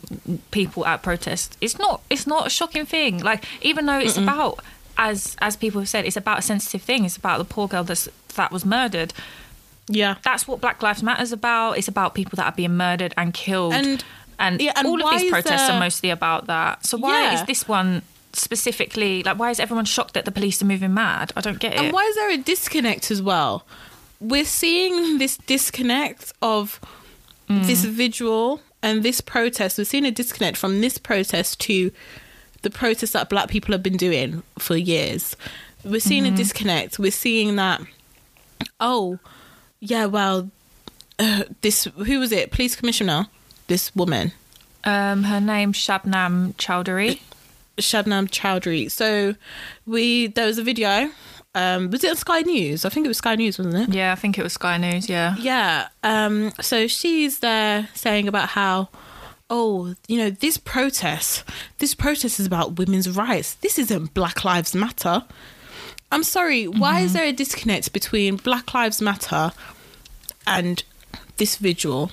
[0.51, 1.57] people at protests.
[1.61, 2.01] It's not.
[2.09, 3.19] It's not a shocking thing.
[3.19, 4.59] Like even though it's about,
[4.97, 7.05] as as people have said, it's about a sensitive thing.
[7.05, 9.13] It's about the poor girl that's, that was murdered.
[9.87, 11.77] yeah That's what Black Lives Matter is about.
[11.77, 13.73] It's about people that are being murdered and killed.
[13.73, 14.03] And-
[14.39, 16.83] and, yeah, and all of these protests there- are mostly about that.
[16.83, 17.33] So why Yeah.
[17.35, 18.01] is this one
[18.33, 19.37] specifically like?
[19.37, 21.31] Why is everyone shocked that the police are moving mad?
[21.37, 21.79] I don't get it.
[21.79, 23.63] And why is there a disconnect as well?
[24.21, 26.79] We're seeing this disconnect of
[27.49, 29.77] this visual and this protest.
[29.77, 31.91] We're seeing a disconnect from this protest to
[32.61, 35.35] the protest that black people have been doing for years.
[35.83, 36.99] We're seeing a disconnect.
[36.99, 37.81] We're seeing that,
[38.79, 39.19] oh,
[39.79, 40.49] yeah, well,
[41.19, 42.51] uh, this, who was it?
[42.51, 43.27] Police commissioner,
[43.67, 44.31] this woman.
[44.83, 47.19] Um, her name's Shabnam Chowdhury.
[47.77, 48.89] Shabnam Chowdhury.
[48.89, 49.35] So
[49.85, 51.11] we there was a video.
[51.53, 52.85] Um, was it on Sky News?
[52.85, 53.93] I think it was Sky News, wasn't it?
[53.93, 55.09] Yeah, I think it was Sky News.
[55.09, 55.35] Yeah.
[55.37, 55.89] Yeah.
[56.03, 58.89] Um, so she's there saying about how,
[59.49, 61.43] oh, you know, this protest,
[61.79, 63.55] this protest is about women's rights.
[63.55, 65.23] This isn't Black Lives Matter.
[66.11, 66.67] I'm sorry.
[66.67, 69.51] Why is there a disconnect between Black Lives Matter
[70.47, 70.83] and
[71.37, 72.11] this visual?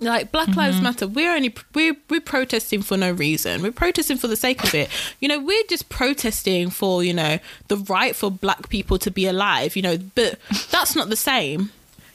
[0.00, 0.84] Like Black Lives mm-hmm.
[0.84, 3.60] Matter, we're only we're we're protesting for no reason.
[3.60, 4.88] We're protesting for the sake of it.
[5.20, 7.38] You know, we're just protesting for you know
[7.68, 9.76] the right for Black people to be alive.
[9.76, 10.38] You know, but
[10.70, 11.70] that's not the same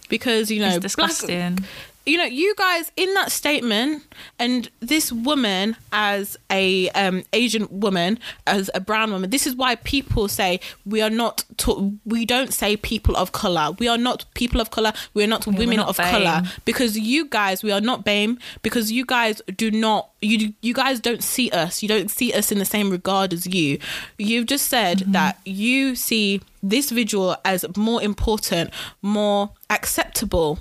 [0.10, 1.60] because you know It's Black- disgusting.
[2.06, 4.04] You know, you guys in that statement,
[4.38, 9.76] and this woman as a um, Asian woman, as a brown woman, this is why
[9.76, 11.44] people say we are not.
[11.58, 13.72] To- we don't say people of color.
[13.80, 14.94] We are not people of color.
[15.14, 16.12] We are not women not of BAME.
[16.12, 20.10] color because you guys, we are not BAME because you guys do not.
[20.22, 21.82] You you guys don't see us.
[21.82, 23.80] You don't see us in the same regard as you.
[24.18, 30.60] You've just said that you see this visual as more important, more acceptable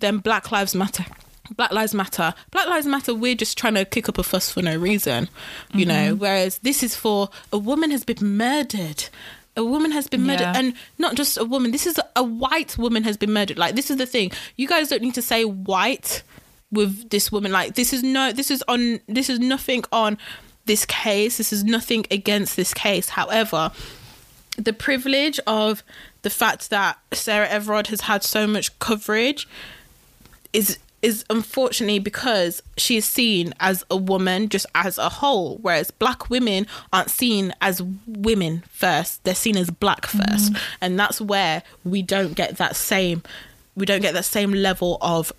[0.00, 1.04] than Black Lives Matter.
[1.56, 2.34] Black Lives Matter.
[2.50, 5.28] Black Lives Matter, we're just trying to kick up a fuss for no reason,
[5.74, 6.18] you know, mm-hmm.
[6.18, 9.08] whereas this is for a woman has been murdered.
[9.56, 10.56] A woman has been murdered, Yeah.
[10.56, 11.72] and not just a woman.
[11.72, 13.58] This is a, a white woman has been murdered.
[13.58, 14.30] Like this is the thing.
[14.56, 16.22] You guys don't need to say white
[16.70, 17.50] with this woman.
[17.50, 18.32] Like this is no.
[18.32, 19.00] This is on.
[19.08, 20.18] This is nothing on
[20.66, 21.38] this case.
[21.38, 23.08] This is nothing against this case.
[23.08, 23.72] However,
[24.56, 25.82] the privilege of
[26.22, 29.48] the fact that Sarah Everard has had so much coverage
[30.52, 35.90] is is unfortunately because she is seen as a woman just as a whole, whereas
[35.90, 40.60] black women aren't seen as women first; they're seen as black 1st mm.
[40.80, 43.22] and that's where we don't get that same
[43.76, 45.32] we don't get that same level of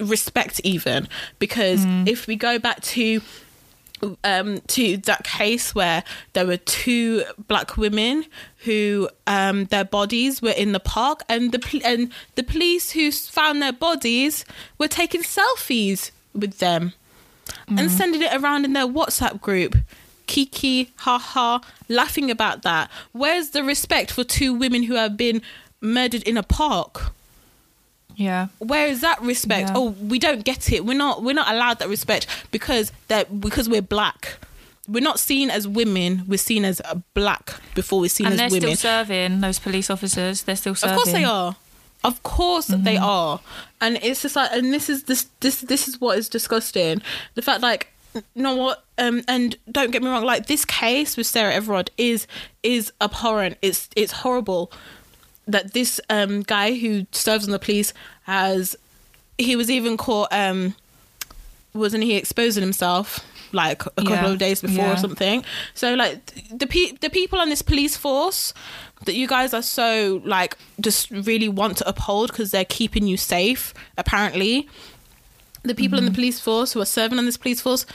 [0.00, 1.08] respect even.
[1.38, 2.08] Because mm.
[2.08, 3.20] if we go back to
[4.24, 8.24] um, to that case where there were two black women
[8.64, 13.10] who um, their bodies were in the park, and the pol- and the police who
[13.12, 14.44] found their bodies
[14.78, 16.92] were taking selfies with them
[17.66, 19.76] and sending it around in their WhatsApp group.
[20.26, 22.88] Kiki, haha, laughing about that.
[23.12, 25.42] Where's the respect for two women who have been
[25.80, 27.12] murdered in a park?
[28.16, 28.48] Yeah.
[28.58, 29.74] where is that respect Yeah.
[29.76, 33.68] oh we don't get it we're not we're not allowed that respect because that because
[33.68, 34.38] we're black
[34.88, 38.50] we're not seen as women we're seen as uh, black before we're seen And as
[38.52, 40.42] they're still serving those police officers.
[40.42, 40.96] They're still serving.
[40.96, 41.56] of course they are
[42.02, 43.04] of course they Mm-hmm.
[43.04, 43.40] are
[43.80, 47.02] and it's just like and this is this this this is what is disgusting
[47.34, 51.16] the fact like you know what um and don't get me wrong like this case
[51.16, 52.26] with sarah everard is
[52.62, 54.72] is abhorrent it's it's horrible
[55.46, 57.92] that this um guy who serves on the police
[58.24, 58.76] has
[59.38, 60.74] he was even caught um
[61.72, 64.30] wasn't he exposing himself like a couple Yeah.
[64.30, 65.44] of days before or something?
[65.74, 66.24] So like
[66.56, 68.54] the pe- the people on this police force
[69.06, 73.16] that you guys are so like just really want to uphold because they're keeping you
[73.16, 74.68] safe apparently.
[75.62, 77.86] The people in the police force who are serving on this police force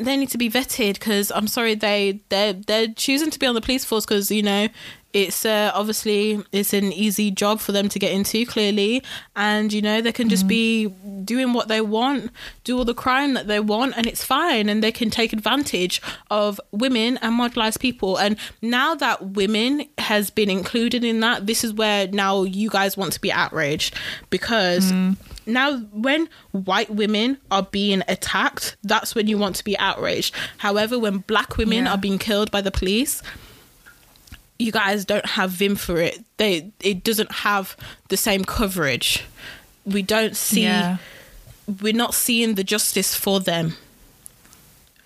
[0.00, 3.54] they need to be vetted because I'm sorry they they they're choosing to be on
[3.54, 4.68] the police force because you know
[5.14, 9.02] it's uh, obviously it's an easy job for them to get into clearly.
[9.36, 10.88] And you know they can just be
[11.24, 12.30] doing what they want
[12.64, 14.68] do all the crime that they want and it's fine.
[14.68, 18.16] And they can take advantage of women and marginalized people.
[18.18, 22.96] And now that women has been included in that this is where now you guys
[22.96, 23.94] want to be outraged.
[24.30, 24.92] Because
[25.46, 30.34] now when white women are being attacked that's when you want to be outraged.
[30.58, 31.92] However when black women Yeah.
[31.92, 33.22] are being killed by the police
[34.58, 36.24] you guys don't have vim for it.
[36.36, 37.76] They it doesn't have
[38.08, 39.24] the same coverage.
[39.84, 40.98] We don't see Yeah.
[41.82, 43.76] we're not seeing the justice for them.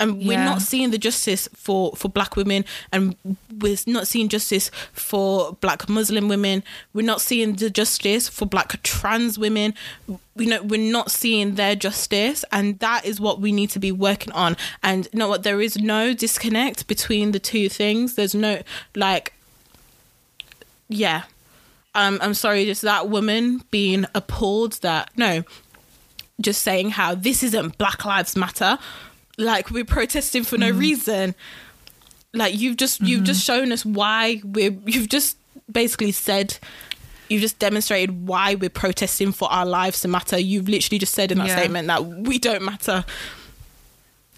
[0.00, 3.16] And we're not seeing the justice for for black women and
[3.60, 6.62] we're not seeing justice for black muslim women.
[6.94, 9.74] We're not seeing the justice for black trans women.
[10.06, 13.90] You know we're not seeing their justice and that is what we need to be
[13.90, 14.56] working on.
[14.84, 18.14] And you know what there is no disconnect between the two things.
[18.14, 18.62] There's no
[18.94, 19.32] like
[20.88, 21.22] yeah.
[21.94, 25.42] Um i'm sorry just that woman being appalled that no
[26.40, 28.78] just saying how this isn't black lives matter.
[29.38, 31.34] Like we're protesting for no reason.
[32.32, 35.36] Like you've just you've just shown us why we're you've just
[35.70, 36.56] basically said
[37.28, 40.38] you've just demonstrated why we're protesting for our lives to matter.
[40.38, 41.56] You've literally just said in that Yeah.
[41.58, 43.04] statement that we don't matter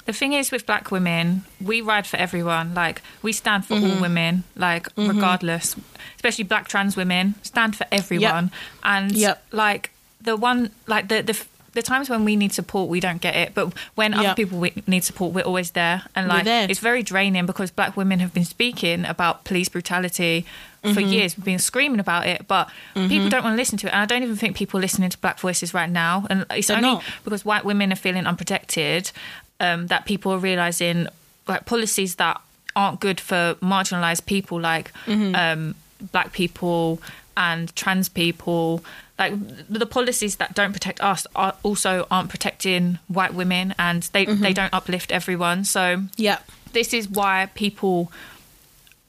[0.07, 2.74] The thing is with black women, we ride for everyone.
[2.74, 3.90] Like we stand for Mm-hmm.
[3.96, 5.76] all women, like regardless.
[6.16, 8.51] Especially black trans women stand for everyone.
[8.82, 9.42] And Yep.
[9.53, 9.90] like
[10.20, 11.40] the one, like the the
[11.72, 13.55] the times when we need support, we don't get it.
[13.55, 14.20] But when Yep.
[14.20, 16.03] other people need support, we're always there.
[16.16, 16.66] And like there.
[16.68, 20.44] it's very draining because black women have been speaking about police brutality.
[20.82, 21.12] For Mm-hmm.
[21.12, 23.92] years, we've been screaming about it, but people don't want to listen to it.
[23.92, 26.26] And I don't even think people are listening to Black Voices right now.
[26.30, 27.05] And it's They're only not.
[27.22, 29.12] because white women are feeling unprotected
[29.61, 31.06] um, that people are realizing
[31.46, 32.40] like policies that
[32.74, 35.34] aren't good for marginalized people like Mm-hmm.
[35.34, 35.74] um,
[36.12, 37.00] black people
[37.36, 38.82] and trans people
[39.18, 39.34] like
[39.68, 44.42] the policies that don't protect us are also aren't protecting white women and they, Mm-hmm.
[44.42, 46.38] they don't uplift everyone so yeah
[46.72, 48.11] this is why people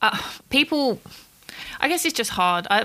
[0.02, 0.18] uh,
[0.50, 1.00] people
[1.80, 2.84] i guess it's just hard I,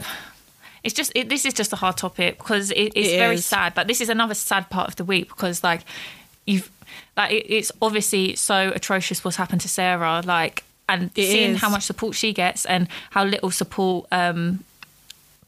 [0.84, 3.74] it's just it, this is just a hard topic because it, it's It very sad
[3.76, 5.82] but this is another sad part of the week because like
[6.46, 6.70] you've
[7.18, 11.62] like it, it's obviously so atrocious what's happened to sarah like and It seeing is.
[11.62, 14.64] how much support she gets and how little support um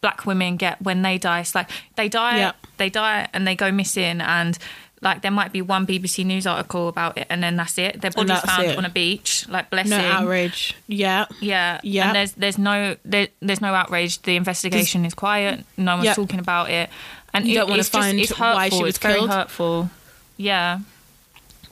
[0.02, 2.52] black women get when they die it's like they die Yeah.
[2.78, 4.58] they die and they go missing and
[5.02, 8.12] like there might be one bbc news article about it and then that's it their
[8.12, 8.78] bodies that's found it.
[8.78, 12.08] on a beach like blessing no outrage yeah yeah Yeah.
[12.08, 16.14] and there's there's no there, there's no outrage the investigation is quiet no one's Yeah.
[16.16, 16.90] talking about it
[17.34, 18.56] and You it- don't it's just- find it's hurtful.
[18.56, 19.30] why she was it's very killed.
[19.30, 19.90] hurtful
[20.38, 20.80] yeah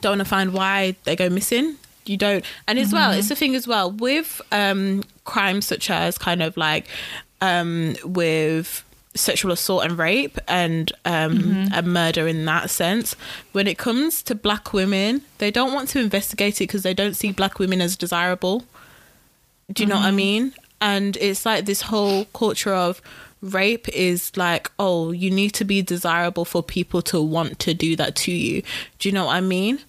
[0.00, 1.76] don't want to find why they go missing
[2.06, 3.18] you don't and as well Mm-hmm.
[3.18, 6.86] it's the thing as well with um crimes such as kind of like
[7.40, 8.84] um with
[9.14, 11.74] sexual assault and rape and um Mm-hmm.
[11.74, 13.14] a murder in that sense
[13.52, 17.14] when it comes to black women they don't want to investigate it because they don't
[17.14, 18.64] see black women as desirable
[19.72, 20.16] do you know what i Mm-hmm.
[20.16, 23.02] mean and it's like this whole culture of
[23.40, 27.94] rape is like, oh, you need to be desirable for people to want to do
[27.96, 28.62] that to you.
[29.00, 29.80] Do you know what I mean?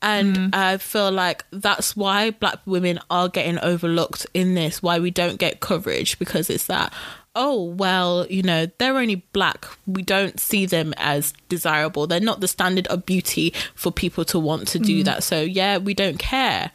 [0.00, 5.10] And I feel like that's why black women are getting overlooked in this, why we
[5.10, 6.92] don't get coverage because it's that,
[7.34, 9.66] oh, well, you know, they're only black.
[9.86, 12.06] We don't see them as desirable.
[12.06, 15.24] They're not the standard of beauty for people to want to do that.
[15.24, 16.70] So, yeah, we don't care.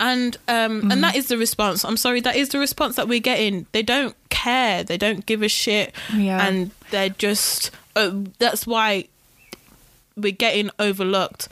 [0.00, 1.84] And um and that is the response.
[1.84, 3.66] I'm sorry, that is the response that we're getting.
[3.70, 4.82] They don't care.
[4.82, 5.94] They don't give a shit.
[6.12, 6.44] Yeah.
[6.44, 8.10] And they're just uh,
[8.40, 9.06] that's why
[10.16, 11.48] we're getting overlooked.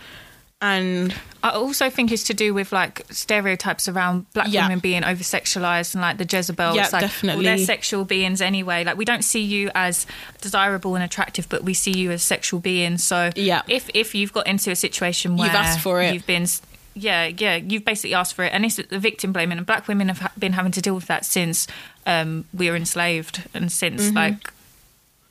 [0.62, 4.62] And I also think it's to do with like stereotypes around black Yeah.
[4.66, 6.76] women being over sexualized and like the Jezebels.
[6.76, 7.44] Yeah, like, definitely.
[7.44, 8.84] Well, they're sexual beings anyway.
[8.84, 10.06] Like we don't see you as
[10.40, 13.02] desirable and attractive, but we see you as sexual beings.
[13.02, 13.62] So Yeah.
[13.66, 16.14] if if you've got into a situation where You've asked for it.
[16.14, 16.46] you've been.
[16.94, 19.56] Yeah, yeah, you've basically asked for it, and it's the victim blaming.
[19.56, 21.66] And black women have ha- been having to deal with that since
[22.06, 24.16] um, we were enslaved, and since Mm-hmm.
[24.16, 24.52] like,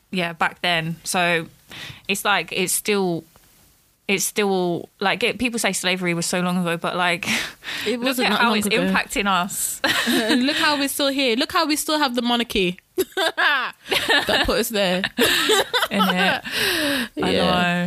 [0.10, 0.96] yeah, back then.
[1.04, 1.48] So
[2.08, 3.24] it's like it's still
[4.08, 7.28] it's still like it, people say slavery was so long ago, but like
[7.86, 8.78] It look wasn't at that how it's ago.
[8.78, 9.80] impacting us.
[10.38, 11.36] look how we're still here.
[11.36, 12.80] Look how we still have the monarchy.
[13.16, 15.02] that put us there.
[15.91, 16.41] innit?
[16.45, 17.32] I Yeah.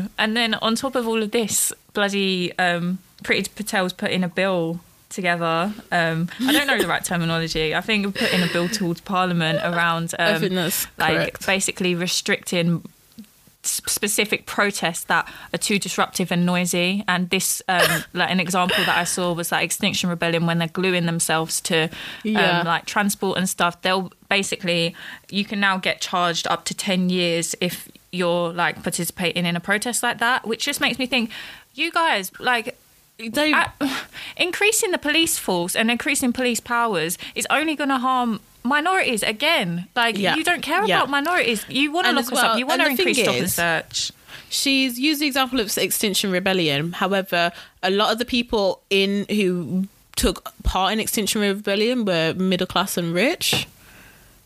[0.00, 0.08] know.
[0.18, 4.80] And then on top of all of this, bloody um, Priti Patel's putting a bill
[5.10, 5.72] together.
[5.92, 7.74] Um, I don't know the right terminology.
[7.74, 10.42] I think putting a bill towards Parliament around um,
[10.98, 11.46] like correct.
[11.46, 12.82] basically restricting
[13.66, 18.96] specific protests that are too disruptive and noisy and this um like an example that
[18.98, 21.88] i saw was that extinction rebellion when they're gluing themselves to
[22.22, 22.60] Yeah.
[22.60, 24.94] um, like transport and stuff they'll basically
[25.30, 29.60] you can now get charged up to 10 years if you're like participating in a
[29.60, 31.30] protest like that which just makes me think
[31.74, 32.76] you guys like
[33.18, 33.74] They, at-
[34.36, 39.86] increasing the police force and increasing police powers is only going to harm minorities again.
[39.94, 40.36] Like Yeah.
[40.36, 40.96] you don't care Yeah.
[40.96, 41.64] about minorities.
[41.68, 42.58] You want to look us well- up.
[42.58, 44.10] You want to increase stop and search.
[44.48, 46.92] she's used the example of Extinction Rebellion.
[46.92, 47.52] However,
[47.82, 49.86] a lot of the people in who
[50.16, 53.66] took part in Extinction Rebellion were middle class and rich.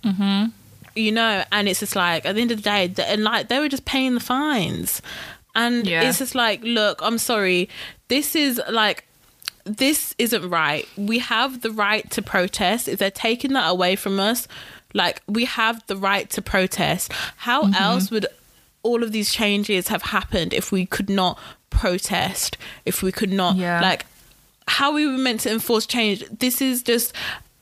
[0.05, 0.47] Mm-hmm.
[0.95, 3.61] You know, and it's just like at the end of the day, and like they
[3.61, 5.01] were just paying the fines,
[5.55, 6.03] and Yeah.
[6.03, 7.69] it's just like, look, I'm sorry,
[8.09, 9.05] this is like.
[9.69, 10.89] This isn't right.
[10.97, 12.89] We have the right to protest.
[12.89, 14.49] If they're taking that away from us,
[14.95, 17.13] like we have the right to protest.
[17.37, 17.75] How Mm-hmm.
[17.75, 18.27] else would
[18.83, 21.39] all of these changes have happened if we could not
[21.71, 22.57] protest?
[22.87, 23.81] If we could not Yeah.
[23.83, 24.07] like
[24.67, 26.25] how we were meant to enforce change?
[26.31, 27.13] This is just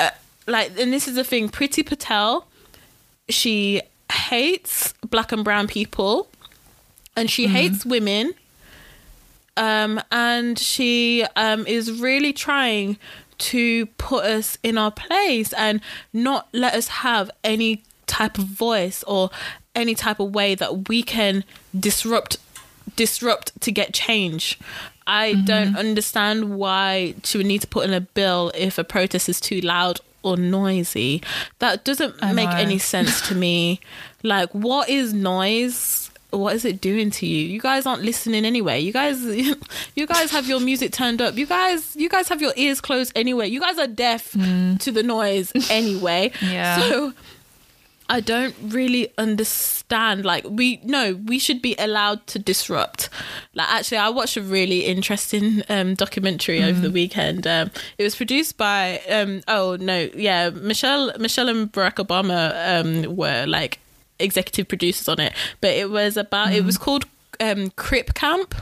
[0.00, 0.11] uh,
[0.46, 1.48] like, and this is the thing.
[1.48, 2.46] Priti Patel,
[3.28, 3.80] she
[4.12, 6.28] hates black and brown people,
[7.16, 8.34] and she hates women
[9.57, 12.98] um, and she um, is really trying
[13.38, 15.80] to put us in our place and
[16.12, 19.30] not let us have any type of voice or
[19.74, 21.44] any type of way that we can
[21.78, 22.38] disrupt
[22.94, 24.59] disrupt to get change.
[25.07, 29.28] I don't understand why she would need to put in a bill if a protest
[29.28, 31.22] is too loud or noisy.
[31.61, 32.57] That doesn't I make know.
[32.57, 33.80] any sense to me.
[34.22, 36.05] Like, what is noise?
[36.31, 37.47] What is it doing to you?
[37.47, 38.81] You guys aren't listening anyway.
[38.81, 39.24] You guys,
[39.95, 41.37] you guys have your music turned up.
[41.37, 43.49] You guys, you guys have your ears closed anyway.
[43.49, 46.33] You guys are deaf to the noise anyway.
[46.43, 46.79] Yeah.
[46.81, 47.12] So
[48.09, 50.24] I don't really understand.
[50.24, 53.09] Like we no, we should be allowed to disrupt.
[53.55, 57.47] Like actually, I watched a really interesting um, documentary over the weekend.
[57.47, 63.16] Um, it was produced by um, oh no, yeah, Michelle Michelle and Barack Obama um,
[63.16, 63.81] were like
[64.18, 67.04] executive producers on it, but it was about it was called
[67.40, 68.54] um, Crip Camp.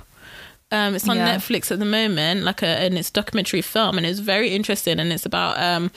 [0.72, 1.36] Um, it's on Yeah.
[1.36, 4.98] Netflix at the moment, like a and it's a documentary film, and it's very interesting,
[4.98, 5.90] and it's about um,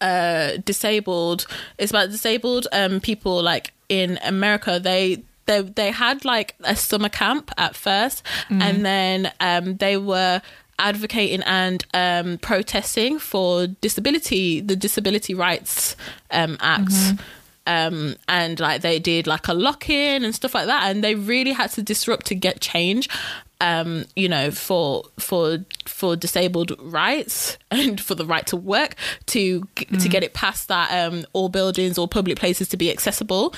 [0.00, 1.46] uh disabled
[1.78, 4.78] it's about disabled um people like in america.
[4.78, 10.42] They they they had like a summer camp at first and then um they were
[10.78, 15.96] advocating and um protesting for disability the disability rights
[16.30, 16.92] um act
[17.66, 21.52] um and like they did like a lock-in and stuff like that and they really
[21.52, 23.08] had to disrupt to get change
[23.60, 28.94] um you know for for for disabled rights and for the right to work
[29.26, 29.66] to
[29.98, 33.54] to get it past that um all buildings or public places to be accessible.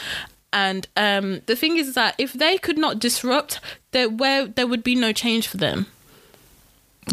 [0.52, 4.84] And um the thing is that if they could not disrupt there where there would
[4.84, 5.86] be no change for them.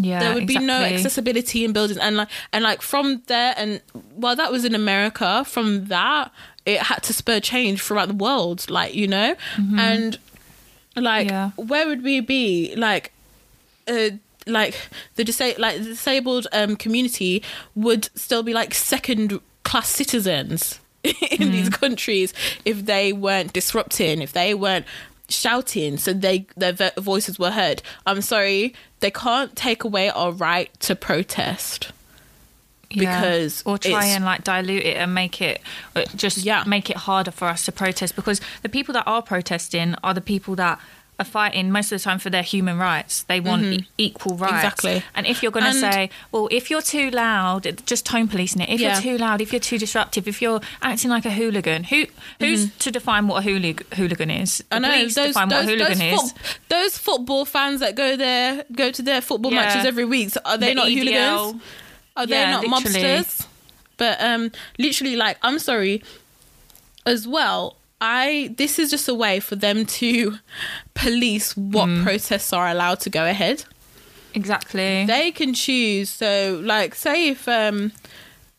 [0.00, 1.98] Yeah, there would be no accessibility in buildings.
[1.98, 3.82] And like and like from there and
[4.14, 6.30] while that was in america from that
[6.66, 9.34] it had to spur change throughout the world like you know
[9.78, 10.18] and
[10.96, 11.50] like Yeah.
[11.56, 13.12] where would we be like
[13.88, 14.10] uh
[14.46, 17.42] like the disa- like the disabled um community
[17.74, 22.32] would still be like second class citizens in these countries
[22.64, 24.86] if they weren't disrupting, if they weren't
[25.28, 27.82] shouting so they their voices were heard.
[28.06, 31.90] I'm sorry, they can't take away our right to protest.
[32.96, 33.20] Yeah.
[33.20, 35.60] because or try and like dilute it and make it
[35.94, 36.64] uh, just Yeah.
[36.66, 40.20] make it harder for us to protest because the people that are protesting are the
[40.20, 40.78] people that
[41.18, 43.22] are fighting most of the time for their human rights.
[43.22, 44.52] They want e- equal rights.
[44.52, 44.66] Mm-hmm.
[44.66, 45.02] Exactly.
[45.14, 48.68] And if you're going to say, well, if you're too loud, just tone policing it.
[48.68, 49.00] If Yeah.
[49.00, 52.04] you're too loud, if you're too disruptive, if you're acting like a hooligan, who
[52.38, 54.58] who's to define what a hoolig- hooligan is?
[54.58, 54.84] The Mm-hmm.
[54.84, 56.32] I know those define those, what a hooligan those, is.
[56.32, 59.60] foot- those football fans that go there go to their football Yeah.
[59.64, 60.28] matches every week.
[60.30, 60.98] So are they The not EDL.
[60.98, 61.62] hooligans?
[62.16, 63.00] Are they Yeah, not literally.
[63.00, 63.46] mobsters?
[63.98, 66.02] But um, literally, like I'm sorry,
[67.04, 67.76] as well.
[67.98, 70.36] I this is just a way for them to
[70.94, 72.02] police what Mm.
[72.04, 73.64] protests are allowed to go ahead.
[74.34, 75.06] Exactly.
[75.06, 76.10] They can choose.
[76.10, 77.92] So, like, say if um,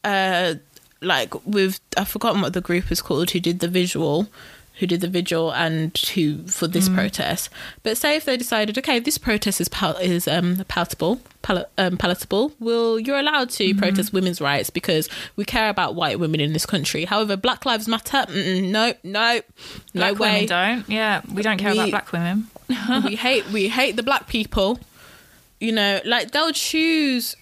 [0.03, 0.55] uh,
[1.01, 4.27] like with I've forgotten what the group is called who did the visual,
[4.79, 7.49] who did the vigil and who for this protest.
[7.83, 11.97] But say if they decided, okay, this protest is pal- is um palatable, pal- um,
[11.97, 12.51] palatable.
[12.59, 16.65] Well, you're allowed to protest women's rights because we care about white women in this
[16.65, 17.05] country.
[17.05, 18.25] However, Black Lives Matter.
[18.29, 19.41] Mm-mm, no, no,
[19.93, 20.31] no black way.
[20.33, 20.89] women don't.
[20.89, 22.47] Yeah, we don't care We- about black women.
[23.05, 24.79] we hate we hate the black people.
[25.59, 27.35] You know, like they'll choose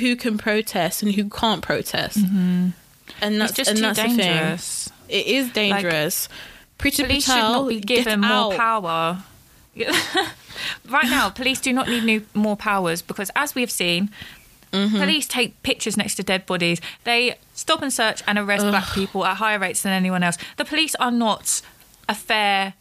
[0.00, 2.72] who can protest and who can't protest, and
[3.20, 4.16] that's It's just and too that's the thing.
[4.16, 4.90] dangerous.
[5.08, 6.28] It is dangerous.
[6.82, 9.22] Pretty police should not be given more power.
[10.88, 14.10] right now, police do not need new, more powers because, as we have seen,
[14.72, 14.96] Mm-hmm.
[15.00, 16.80] police take pictures next to dead bodies.
[17.04, 20.38] They stop and search and arrest black people at higher rates than anyone else.
[20.56, 21.60] The police are not
[22.08, 22.72] a fair.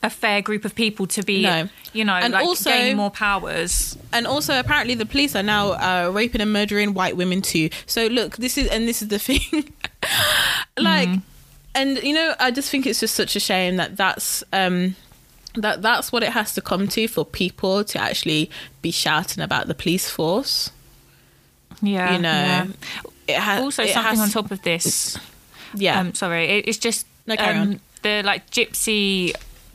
[0.00, 1.68] A fair group of people to be, No.
[1.92, 3.98] you know, And like also- gaining more powers.
[4.12, 7.68] And also, apparently, the police are now uh, raping and murdering white women too.
[7.86, 9.72] So, look, this is and this is the thing.
[10.78, 11.08] like,
[11.74, 14.96] and you know, I just think it's just such a shame that that's um,
[15.54, 18.50] that that's what it has to come to for people to actually
[18.82, 20.70] be shouting about the police force.
[21.82, 22.66] Yeah, you know, yeah.
[23.28, 25.16] it ha- Also, something has- on top of this.
[25.74, 29.34] Yeah, Um, sorry, it, it's just No, um, the like gypsy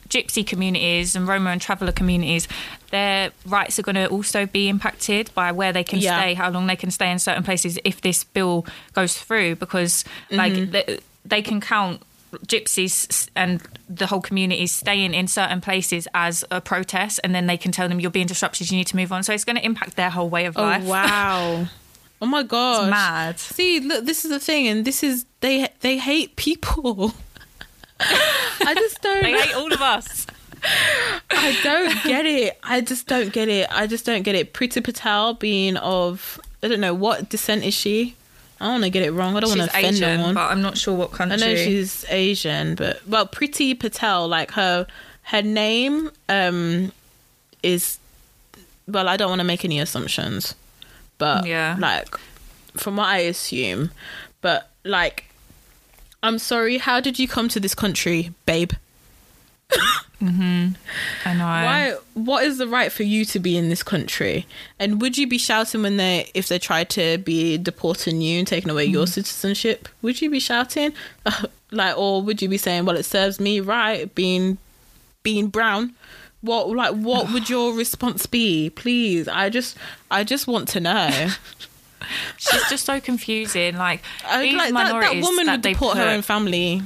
[0.10, 2.48] gypsy communities and Roma and traveller communities.
[2.91, 6.20] Their rights are going to also be impacted by where they can Yeah.
[6.20, 10.04] stay, how long they can stay in certain places if this bill goes through, because
[10.32, 10.96] like Mm-hmm.
[11.26, 12.01] They, can count
[12.47, 17.57] gypsies and the whole community staying in certain places as a protest and then they
[17.57, 19.63] can tell them you're being disrupted you need to move on so it's going to
[19.63, 20.82] impact their whole way of life.
[20.84, 21.67] Oh life wow!
[22.21, 22.89] Oh my god!
[22.89, 27.11] mad See, look, this is the thing, and this is they they hate people.
[27.99, 29.24] I just don't.
[29.24, 30.26] they hate all of us
[31.30, 32.57] I don't get it.
[32.63, 33.67] I just don't get it.
[33.69, 34.53] I just don't get it.
[34.53, 38.15] Priti Patel being of I don't know what descent is she.
[38.64, 39.36] I don't want to get it wrong.
[39.36, 40.36] I don't want to offend Asian no one.
[40.36, 44.51] but I'm not sure what country I know she's Asian, but well, Priti Patel, like
[44.51, 44.88] her
[45.24, 46.91] her name um
[47.61, 47.97] is
[48.88, 50.55] well, I don't want to make any assumptions,
[51.18, 51.76] but Yeah.
[51.78, 52.18] like
[52.76, 53.91] from what I assume,
[54.41, 55.26] but like
[56.22, 58.72] I'm sorry, how did you come to this country, babe?
[60.24, 60.70] Mm-hmm.
[61.26, 61.95] I know Why?
[62.14, 64.47] What is the right for you to be in this country?
[64.80, 68.47] And would you be shouting when they, if they tried to be deporting you and
[68.47, 69.11] taking away your mm-hmm.
[69.11, 69.89] citizenship?
[70.01, 70.93] Would you be shouting,
[71.72, 74.57] like, or would you be saying, "Well, it serves me right being,
[75.24, 75.93] being brown"?
[76.39, 78.70] What, like, what would your response be?
[78.70, 79.78] Please, I just,
[80.09, 81.30] I just want to know.
[82.38, 83.78] She's just so confusing.
[83.78, 86.82] Like I, these like that, that minorities woman that would they deport her own family.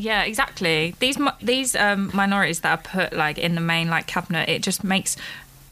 [0.00, 0.94] Yeah, exactly.
[1.00, 4.84] These these um, minorities that are put like in the main like cabinet, it just
[4.84, 5.16] makes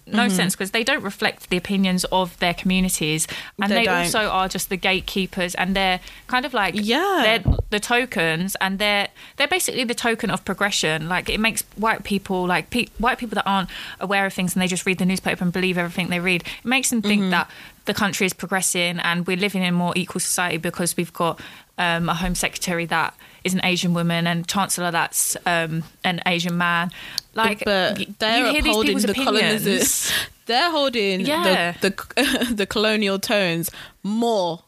[0.08, 0.36] no Mm-hmm.
[0.36, 3.26] sense because they don't reflect the opinions of their communities,
[3.60, 5.98] and They they, also are just the gatekeepers, and they're
[6.28, 7.20] kind of like Yeah.
[7.24, 11.08] they're the tokens, and they're they're basically the token of progression.
[11.08, 13.68] Like it makes white people like pe- white people that aren't
[13.98, 16.42] aware of things and they just read the newspaper and believe everything they read.
[16.42, 17.08] It makes them Mm-hmm.
[17.08, 17.50] think that
[17.86, 21.40] the country is progressing and we're living in a more equal society because we've got
[21.78, 26.56] um, a home secretary that is an Asian woman and chancellor that's um, an Asian
[26.58, 26.90] man.
[27.34, 30.12] Like, but they're you upholding the colonizers.
[30.46, 31.72] They're holding Yeah.
[31.80, 33.68] the, the the colonial tones
[34.04, 34.62] more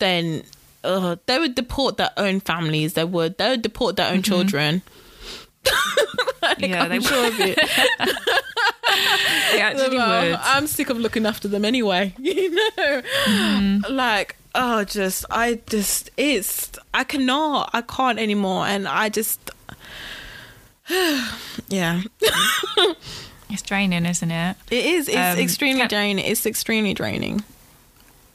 [0.00, 0.42] than
[0.82, 2.94] uh, they would deport their own families.
[2.94, 4.82] They would they would deport their own children.
[6.42, 7.56] Like, Yeah, I'm they sure of it.
[9.52, 10.38] They actually Well, would.
[10.42, 12.14] I'm sick of looking after them anyway.
[12.18, 13.92] You know, Mm-hmm.
[13.94, 19.50] like oh, just I just it's I cannot I can't anymore, and I just
[21.68, 22.02] yeah.
[23.50, 24.56] It's draining, isn't it?
[24.70, 25.08] It is.
[25.08, 26.22] It's Um, extremely can- draining.
[26.22, 27.42] It's extremely draining.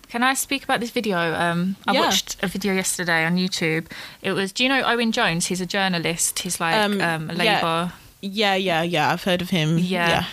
[0.10, 1.18] Can I speak about this video?
[1.36, 2.00] Um, I Yeah.
[2.00, 3.86] watched a video yesterday on YouTube.
[4.24, 5.46] It was, do you know Owen Jones?
[5.48, 6.40] He's a journalist.
[6.40, 7.56] He's like Um, um, a yeah.
[7.58, 7.94] Labour.
[8.22, 9.12] Yeah, yeah, yeah.
[9.14, 9.78] I've heard of him.
[9.78, 10.10] yeah.
[10.10, 10.26] Yeah.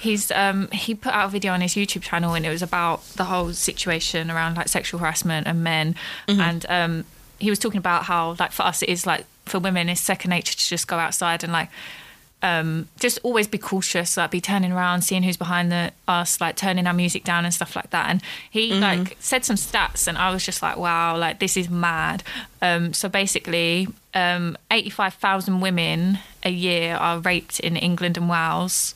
[0.00, 3.04] He's um he put out a video on his YouTube channel and it was about
[3.16, 5.94] the whole situation around like sexual harassment and men
[6.26, 6.40] Mm-hmm.
[6.40, 7.04] and um
[7.38, 10.30] he was talking about how like for us it is like for women it's second
[10.30, 11.68] nature to just go outside and like
[12.42, 16.56] um just always be cautious like be turning around seeing who's behind the us like
[16.56, 18.80] turning our music down and stuff like that and he Mm-hmm.
[18.82, 22.22] like said some stats and I was just like wow like this is mad
[22.62, 28.94] um so basically um 85,000 women a year are raped in England and Wales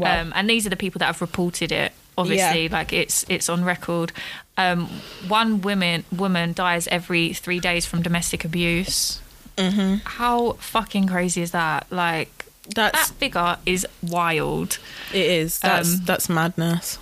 [0.00, 0.20] Wow.
[0.22, 1.92] um, and these are the people that have reported it.
[2.18, 2.72] Obviously, Yeah.
[2.72, 4.12] like it's it's on record.
[4.58, 4.88] Um,
[5.28, 9.20] one woman woman dies every three days from domestic abuse.
[9.56, 9.96] Mm-hmm.
[10.04, 11.86] How fucking crazy is that?
[11.90, 12.44] Like
[12.74, 14.78] That's that figure is wild.
[15.12, 15.58] it is.
[15.60, 16.98] That's Um, that's madness.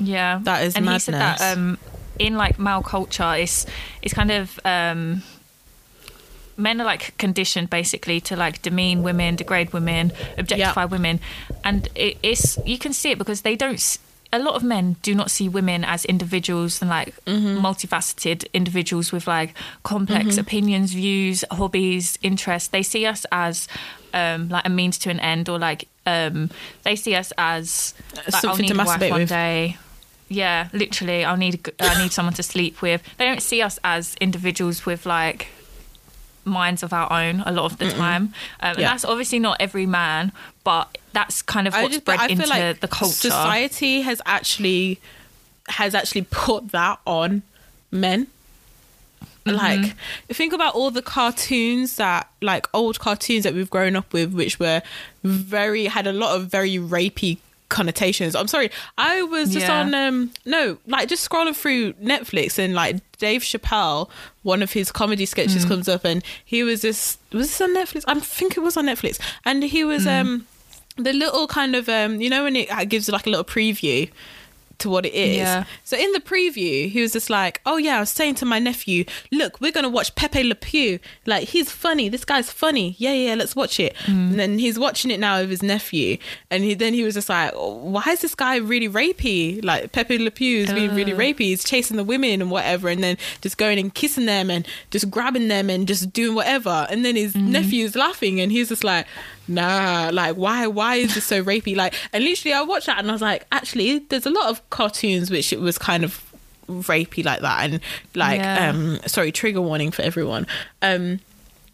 [0.00, 1.56] Yeah, That is and he said that madness.
[1.56, 1.78] um,
[2.18, 3.66] in like male culture, it's
[4.02, 5.22] it's kind of um,
[6.58, 11.20] men are like conditioned basically to like demean women, degrade women, objectify women,
[11.64, 13.98] and it, it's you can see it because they don't.
[14.30, 17.64] A lot of men do not see women as individuals and like Mm-hmm.
[17.64, 19.54] multifaceted individuals with like
[19.84, 22.68] complex opinions, views, hobbies, interests.
[22.68, 23.68] They see us as
[24.12, 26.50] um, like a means to an end, or like um,
[26.82, 29.28] they see us as like, I'll Something need to a wife masturbate one with.
[29.30, 29.76] day.
[30.28, 33.02] Yeah, literally, I'll need I need someone to sleep with.
[33.16, 35.48] They don't see us as individuals with like
[36.48, 39.86] minds of our own a lot of the time, um, and that's obviously not every
[39.86, 40.32] man,
[40.64, 43.12] but that's kind of what's just bred into feel like the culture.
[43.12, 45.00] society has actually
[45.68, 47.42] has actually put that on
[47.90, 48.26] men.
[49.46, 49.56] Mm-hmm.
[49.56, 49.96] Like
[50.28, 54.60] think about all the cartoons that like old cartoons that we've grown up with which
[54.60, 54.82] were
[55.24, 57.38] very had a lot of very rapey
[57.68, 58.34] connotations.
[58.34, 58.70] I'm sorry.
[58.96, 59.80] I was just Yeah.
[59.80, 64.08] on um no, like just scrolling through Netflix and like Dave Chappelle,
[64.42, 65.68] one of his comedy sketches Mm.
[65.68, 68.04] comes up and he was just was this on Netflix?
[68.06, 69.18] I think it was on Netflix.
[69.44, 70.20] And he was Mm.
[70.20, 70.46] um
[70.96, 74.10] the little kind of um you know when it gives like a little preview
[74.78, 75.36] to what it is.
[75.38, 75.64] Yeah.
[75.84, 78.58] So in the preview, he was just like, "Oh yeah, I was saying to my
[78.58, 80.98] nephew, look, we're gonna watch Pepe Le Pew.
[81.26, 82.08] Like he's funny.
[82.08, 82.94] This guy's funny.
[82.98, 84.30] Yeah, yeah, let's watch it." Mm.
[84.30, 86.18] And then he's watching it now with his nephew,
[86.50, 89.64] and he then he was just like, oh, "Why is this guy really rapey?
[89.64, 91.18] Like Pepe Le Pew is being really Ugh.
[91.18, 91.40] rapey.
[91.40, 95.10] He's chasing the women and whatever, and then just going and kissing them and just
[95.10, 97.52] grabbing them and just doing whatever." And then his Mm-hmm.
[97.52, 99.06] nephew's laughing, and he's just like.
[99.48, 100.66] Nah, like why?
[100.66, 101.74] Why is this so rapey?
[101.74, 104.68] Like, and literally, I watched that and I was like, actually, there's a lot of
[104.70, 106.22] cartoons which it was kind of
[106.68, 107.80] rapey like that, and
[108.14, 108.68] like, Yeah.
[108.70, 110.46] um, sorry, trigger warning for everyone.
[110.82, 111.20] Um,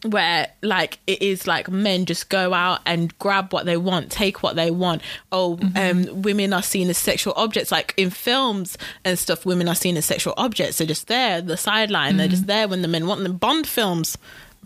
[0.06, 4.42] where like it is like men just go out and grab what they want, take
[4.42, 5.00] what they want.
[5.32, 7.72] Oh, um, women are seen as sexual objects.
[7.72, 10.76] Like in films and stuff, women are seen as sexual objects.
[10.76, 12.18] They're just there, the sideline.
[12.18, 13.38] They're just there when the men want them.
[13.38, 14.18] Bond films.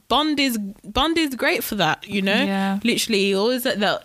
[0.09, 2.33] Bond is Bond is great for that, you know.
[2.45, 2.81] Yeah.
[2.83, 4.05] Literally, always that, that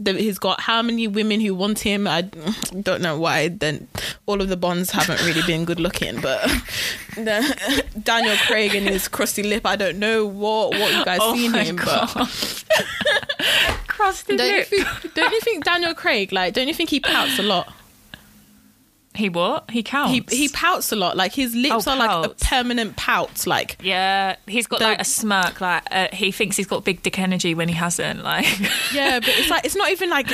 [0.00, 2.08] that he's got how many women who want him.
[2.08, 2.22] I
[2.82, 3.48] don't know why.
[3.48, 3.86] Then
[4.26, 6.40] all of the Bonds haven't really been good looking, but
[7.14, 9.64] the, Daniel Craig and his crusty lip.
[9.64, 12.10] I don't know what what you guys Oh seen him, God.
[12.14, 12.64] but
[13.86, 14.66] Crusty don't you lip.
[14.68, 17.72] think don't you think Daniel Craig like don't you think he pouts a lot?
[19.16, 19.70] He what?
[19.70, 20.32] He counts.
[20.32, 21.16] He he pouts a lot.
[21.16, 23.46] Like his lips Oh, are like a permanent pout.
[23.46, 25.60] Like yeah, he's got The- like a smirk.
[25.60, 28.24] Like uh, he thinks he's got big dick energy when he hasn't.
[28.24, 28.46] Like
[28.92, 30.28] yeah, but it's like it's not even like.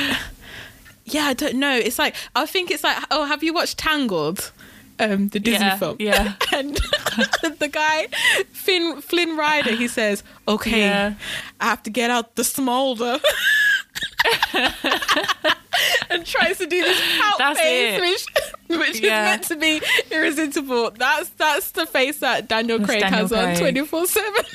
[1.05, 1.75] Yeah, I don't know.
[1.75, 4.51] It's like I think it's like oh, have you watched Tangled?
[4.99, 5.95] Um, the Disney Yeah, film.
[5.99, 6.33] yeah.
[6.53, 6.75] and
[7.59, 8.05] the guy
[8.51, 11.13] Finn Flynn Rider, he says, "Okay, Yeah.
[11.59, 13.19] I have to get out the smolder."
[16.09, 18.01] and tries to do this pout That's face, it.
[18.01, 19.23] which which Yeah.
[19.23, 19.81] is meant to be
[20.15, 20.91] irresistible.
[20.91, 24.45] That's that's the face that Daniel That's Craig Daniel has on twenty four seven.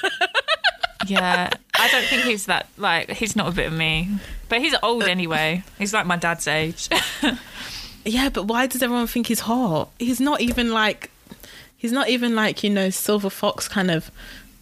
[1.07, 2.69] yeah, I don't think he's that.
[2.77, 4.09] Like he's not a bit of me,
[4.49, 5.63] but he's old anyway.
[5.79, 6.89] He's like my dad's age.
[8.09, 9.89] Yeah, but why does everyone think he's hot?
[9.99, 11.11] He's not even like
[11.77, 14.13] he's not even like, you know, Silver Fox kind of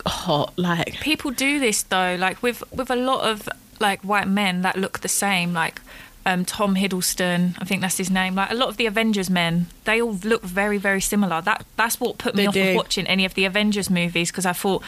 [0.07, 3.47] hot like people do this though like with with a lot of
[3.81, 5.81] like white men that look the same like
[6.27, 8.35] um, Tom Hiddleston, I think that's his name.
[8.35, 11.41] Like a lot of the Avengers men, they all look very, very similar.
[11.43, 12.71] That that's what put me They off do.
[12.71, 14.83] of watching any of the Avengers movies because I thought,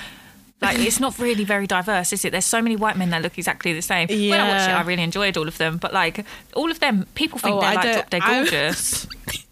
[0.62, 2.30] like, it's not really very diverse, is it?
[2.30, 4.08] There's so many white men that look exactly the same.
[4.08, 7.06] When I watched it, I really enjoyed all of them, but like all of them,
[7.14, 9.06] people think Oh, they're I like dead gorgeous.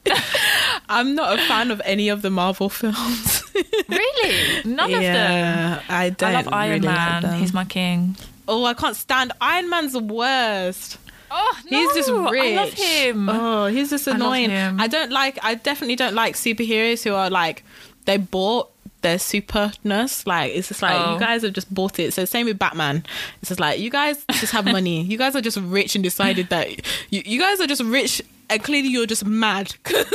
[0.88, 3.42] I'm not a fan of any of the Marvel films.
[3.88, 5.80] really, none of them.
[5.88, 7.38] I don't I love Iron really Man.
[7.40, 8.16] He's my king.
[8.46, 10.98] Oh, I can't stand Iron Man's the worst.
[11.36, 12.56] Oh, He's just no, rich.
[12.56, 13.28] I love him.
[13.28, 14.50] Oh, he's just annoying.
[14.50, 14.80] him.
[14.80, 15.38] I don't like.
[15.42, 17.64] I definitely don't like superheroes who are like
[18.04, 18.70] they bought
[19.00, 20.26] their superness.
[20.26, 21.14] Like it's just like Oh.
[21.14, 22.12] you guys have just bought it.
[22.14, 23.04] So same with Batman.
[23.40, 25.02] It's just like you guys just have money.
[25.12, 26.70] you guys are just rich and decided that
[27.10, 28.22] you, you guys are just rich.
[28.50, 30.06] And clearly, you're just mad because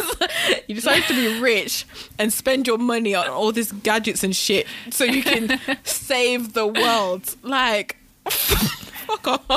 [0.68, 1.86] you decided to be rich
[2.20, 6.68] and spend your money on all these gadgets and shit so you can save the
[6.68, 7.36] world.
[7.42, 7.98] Like,
[8.30, 9.50] fuck off.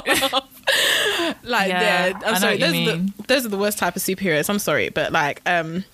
[1.42, 2.58] like, Yeah, I'm sorry.
[2.58, 4.48] Those are, the, those are the worst type of superheroes.
[4.48, 5.84] I'm sorry, but like, um,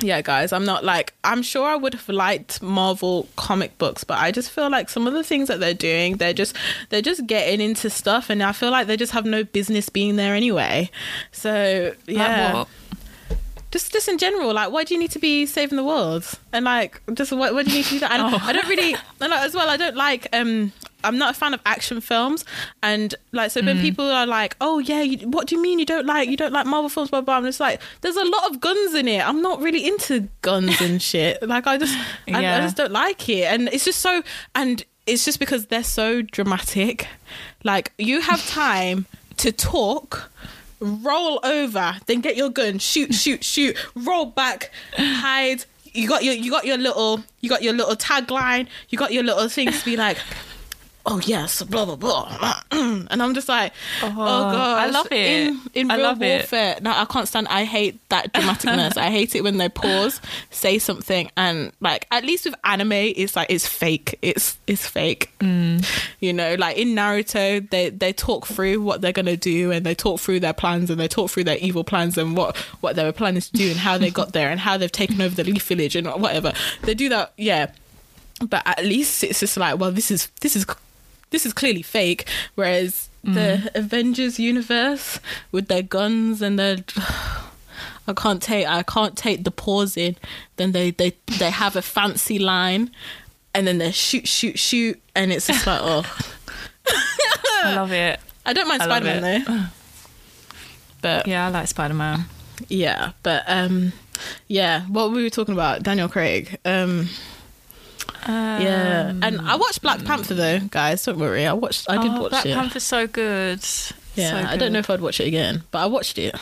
[0.00, 4.18] yeah, guys, I'm not like I'm sure I would have liked Marvel comic books, but
[4.18, 6.56] I just feel like some of the things that they're doing, they're just
[6.88, 10.16] they're just getting into stuff, and I feel like they just have no business being
[10.16, 10.90] there anyway.
[11.30, 12.68] So yeah, Like?
[13.72, 16.24] Just just in general, like why do you need to be saving the world?
[16.52, 18.12] And like just what, what do you need to do that?
[18.12, 18.38] And Oh.
[18.42, 19.68] I don't really and like, as well.
[19.68, 20.72] I don't like um.
[21.04, 22.44] I'm not a fan of action films,
[22.80, 23.66] and like so Mm.
[23.66, 26.36] when people are like, "Oh yeah, you, what do you mean you don't like you
[26.36, 27.38] don't like Marvel films?" Blah blah.
[27.38, 29.26] I'm just like, there's a lot of guns in it.
[29.28, 31.42] I'm not really into guns and shit.
[31.42, 34.22] Like I just, I, I just don't like it, and it's just so,
[34.54, 37.08] and it's just because they're so dramatic.
[37.64, 39.06] Like you have time
[39.38, 40.30] to talk
[40.82, 45.64] roll over, then get your gun, shoot, shoot, shoot, roll back, hide.
[45.94, 49.22] You got your you got your little you got your little tagline, you got your
[49.22, 50.16] little things to be like,
[51.04, 53.72] oh yes, blah blah blah, and I'm just like,
[54.02, 55.16] oh, god, I love it.
[55.16, 56.38] In, in I real love it.
[56.38, 57.48] warfare, no, I can't stand.
[57.48, 58.96] I hate that dramaticness.
[58.96, 60.20] I hate it when they pause,
[60.50, 64.18] say something, and like at least with anime, it's like it's fake.
[64.22, 65.32] It's it's fake.
[65.40, 65.86] Mm.
[66.20, 69.94] You know, like in Naruto, they they talk through what they're gonna do, and they
[69.94, 73.04] talk through their plans, and they talk through their evil plans, and what what they
[73.04, 75.44] were planning to do, and how they got there, and how they've taken over the
[75.44, 76.52] Leaf Village, and whatever.
[76.82, 77.72] They do that, yeah.
[78.48, 80.66] But at least it's just like, well, this is this is
[81.32, 82.28] this is clearly fake.
[82.54, 85.20] Whereas the Avengers universe
[85.52, 86.78] with their guns and their
[88.08, 90.16] I can't take I can't take the pause in.
[90.56, 92.90] Then they they they have a fancy line,
[93.54, 96.04] and then they shoot shoot shoot, and it's just like oh,
[97.64, 98.18] I love it.
[98.44, 99.64] I don't mind Spider Man though.
[101.00, 101.32] But yeah.
[101.32, 102.24] Yeah, I like Spider Man.
[102.68, 103.92] Yeah, but um,
[104.48, 105.82] yeah, what were we talking about?
[105.82, 106.58] Daniel Craig.
[106.64, 107.08] Um,
[108.28, 111.04] yeah, and I watched Black um, Panther though, guys.
[111.04, 111.90] Don't worry, I watched.
[111.90, 112.48] I did oh, watch Black it.
[112.50, 113.60] Black Panther's so good.
[114.14, 116.34] Yeah, So I don't know if I'd watch it again, but I watched it.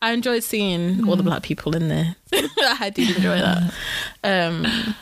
[0.00, 1.28] I enjoyed seeing all the hmm.
[1.28, 2.16] black people in there.
[2.32, 3.74] I did enjoy that.
[4.22, 4.94] Um,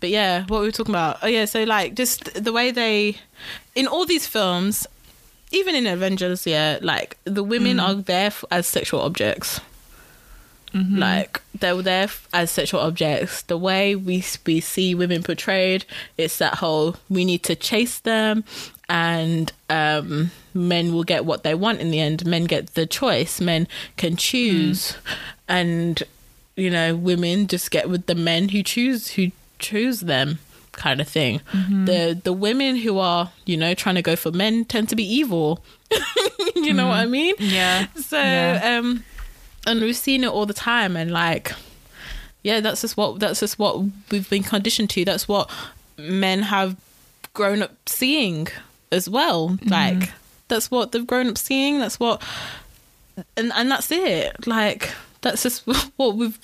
[0.00, 1.18] but yeah, what we were we talking about?
[1.22, 3.18] Oh yeah, so like just the way they,
[3.74, 4.86] in all these films,
[5.52, 7.84] even in Avengers, yeah, like the women hmm.
[7.84, 9.60] are there as sexual objects.
[10.72, 13.42] Like they were there as sexual objects.
[13.42, 15.84] The way we we see women portrayed,
[16.16, 18.44] it's that whole we need to chase them,
[18.88, 22.24] and um, men will get what they want in the end.
[22.24, 23.40] Men get the choice.
[23.40, 23.66] Men
[23.96, 24.96] can choose,
[25.48, 26.02] and
[26.56, 30.38] you know, women just get with the men who choose who choose them,
[30.72, 31.40] kind of thing.
[31.84, 35.04] The the women who are you know trying to go for men tend to be
[35.04, 35.64] evil.
[36.54, 37.34] you know what I mean?
[37.40, 37.86] Yeah.
[37.96, 38.78] So, Yeah.
[38.78, 39.02] um,
[39.66, 41.52] and we've seen it all the time, and like,
[42.42, 45.04] yeah, that's just what that's just what we've been conditioned to.
[45.04, 45.50] That's what
[45.98, 46.76] men have
[47.34, 48.48] grown up seeing
[48.90, 49.50] as well.
[49.50, 49.68] Mm-hmm.
[49.68, 50.12] Like,
[50.48, 51.78] that's what they've grown up seeing.
[51.78, 52.22] That's what,
[53.36, 54.46] and and that's it.
[54.46, 55.66] Like, that's just
[55.96, 56.38] what we've.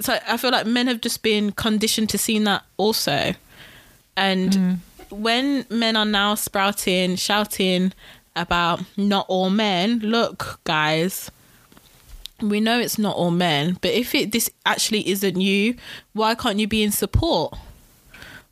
[0.00, 3.34] So I feel like men have just been conditioned to seeing that also,
[4.16, 5.22] and mm-hmm.
[5.22, 7.92] when men are now sprouting, shouting
[8.36, 11.30] about not all men, look, guys,
[12.40, 15.76] we know it's not all men, but if it this actually isn't you,
[16.12, 17.56] why can't you be in support?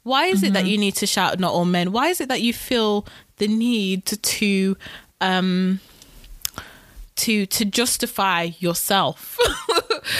[0.05, 1.93] Why is it that you need to shout not all men?
[1.93, 3.07] Why is it that you feel
[3.37, 4.77] the need to
[5.21, 5.81] um
[7.17, 9.39] to to justify yourself?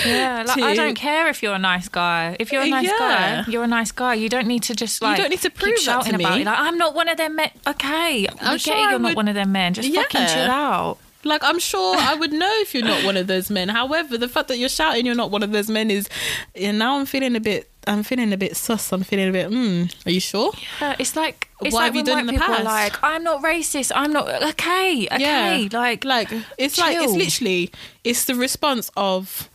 [0.07, 2.37] Yeah, like to- I don't care if you're a nice guy.
[2.39, 2.99] If you're a nice Yeah.
[3.45, 4.15] guy, you're a nice guy.
[4.15, 6.15] You don't need to just like you don't need to keep prove that to shouting
[6.15, 6.45] about it.
[6.45, 7.51] Like I'm not one of them men.
[7.67, 8.91] Okay, I'm we sure get it.
[8.91, 9.75] You're not one of them men.
[9.75, 10.99] Just fucking chill out.
[11.25, 13.69] Like I'm sure I would know if you're not one of those men.
[13.69, 16.09] However, the fact that you're shouting you're not one of those men is,
[16.55, 17.69] and now I'm feeling a bit.
[17.87, 18.93] I'm feeling a bit sus.
[18.93, 19.51] I'm feeling a bit.
[19.51, 20.53] Mm, are you sure?
[20.81, 22.65] Yeah, it's like it's What like have you done in the past?
[22.65, 23.93] like, "I'm not racist.
[23.95, 25.09] I'm not okay.
[25.11, 26.29] Okay." Like, like
[26.59, 27.71] it's like it's literally
[28.05, 29.49] it's the response of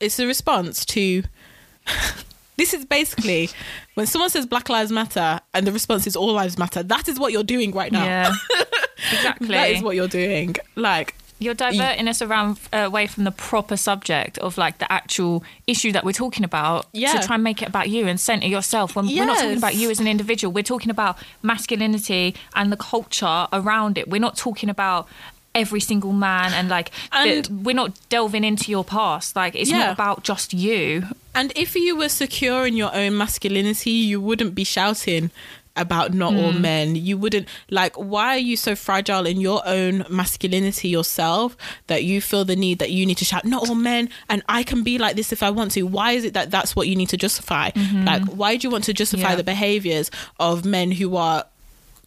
[0.00, 1.22] it's the response to
[2.56, 3.48] this is basically
[3.94, 7.18] when someone says black lives matter and the response is all lives matter that is
[7.18, 8.32] what you're doing right now yeah,
[9.12, 9.48] exactly.
[9.48, 13.76] that is what you're doing like You're diverting us around uh, away from the proper
[13.76, 17.12] subject of like the actual issue that we're talking about Yeah.
[17.12, 18.96] to try and make it about you and center yourself.
[18.96, 22.76] When we're not talking about you as an individual, we're talking about masculinity and the
[22.78, 24.08] culture around it.
[24.08, 25.08] We're not talking about
[25.56, 29.78] every single man and like And- we're not delving into your past like it's Yeah.
[29.78, 31.04] not about just you
[31.34, 35.30] And if you were secure in your own masculinity, you wouldn't be shouting
[35.78, 36.60] about not all Mm.
[36.60, 36.96] men.
[36.96, 41.54] You wouldn't like why are you so fragile in your own masculinity yourself
[41.88, 44.62] that you feel the need that you need to shout not all men and I
[44.62, 45.82] can be like this if I want to.
[45.82, 47.70] Why is it that that's what you need to justify?
[48.10, 49.30] Like why do you want to justify Mm-hmm.
[49.32, 49.36] Yeah.
[49.36, 50.10] the behaviors
[50.40, 51.44] of men who are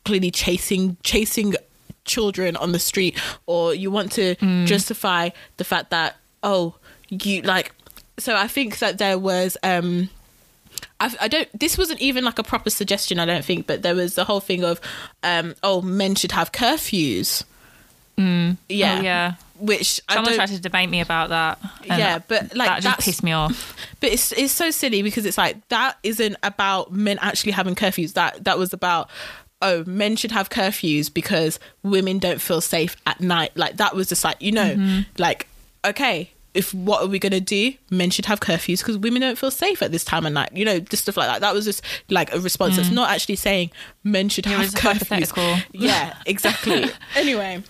[0.05, 1.53] clearly chasing chasing
[2.09, 3.15] children on the street
[3.45, 4.65] or you want to Mm.
[4.65, 6.73] justify the fact that oh
[7.09, 7.71] you like
[8.17, 10.09] so i think that there was um
[10.99, 13.95] I, I don't this wasn't even like a proper suggestion i don't think but there
[13.95, 14.79] was the whole thing of
[15.23, 17.43] um oh men should have curfews
[18.17, 18.57] mm.
[18.67, 22.81] yeah Oh, yeah which someone tried to debate me about that Yeah, but, like, that
[22.81, 26.93] just pissed me off but it's it's so silly because it's like that isn't about
[26.93, 28.13] men actually having curfews.
[28.13, 29.09] That that was about
[29.61, 33.51] oh men should have curfews because women don't feel safe at night.
[33.55, 35.01] Like that was just like you know mm-hmm.
[35.17, 35.47] like
[35.85, 36.31] okay.
[36.55, 37.73] If what are we gonna do?
[37.91, 40.49] Men should have curfews because women don't feel safe at this time of night.
[40.51, 41.41] You know, just stuff like that.
[41.41, 42.75] That was just like a response.
[42.75, 42.95] That's mm.
[42.95, 43.69] not actually saying
[44.03, 45.63] men should It have curfews.
[45.71, 46.89] Yeah, exactly.
[47.15, 47.63] anyway,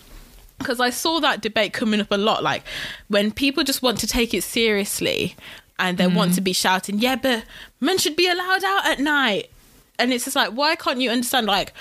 [0.58, 2.42] because I saw that debate coming up a lot.
[2.42, 2.64] Like
[3.08, 5.36] when people just want to take it seriously
[5.78, 6.36] and they want mm.
[6.36, 7.44] to be shouting, yeah, but
[7.80, 9.50] men should be allowed out at night.
[10.00, 11.46] And it's just like, why can't you understand?
[11.46, 11.72] Like,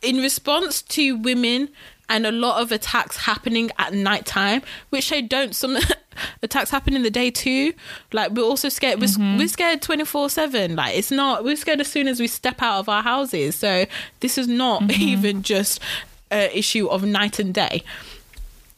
[0.00, 1.68] in response to women
[2.08, 5.76] and a lot of attacks happening at nighttime, which they don't, some
[6.42, 7.72] attacks happen in the day too.
[8.12, 9.38] Like, we're also scared, we're, mm-hmm.
[9.38, 10.76] we're scared 24 7.
[10.76, 13.54] Like, it's not, we're scared as soon as we step out of our houses.
[13.54, 13.86] So,
[14.20, 15.02] this is not mm-hmm.
[15.02, 15.80] even just
[16.30, 17.82] an issue of night and day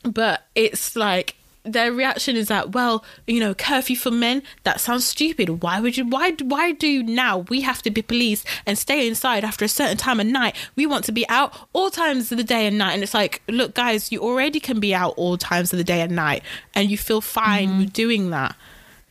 [0.04, 1.36] but it's like
[1.66, 5.62] their reaction is that well you know curfew for men that sounds stupid.
[5.62, 9.44] Why would you why why do now we have to be policed and stay inside
[9.44, 10.54] after a certain time of night.
[10.76, 12.92] We want to be out all times of the day and night.
[12.92, 16.02] And it's like look guys you already can be out all times of the day
[16.02, 16.42] and night
[16.74, 18.54] and you feel fine with doing that.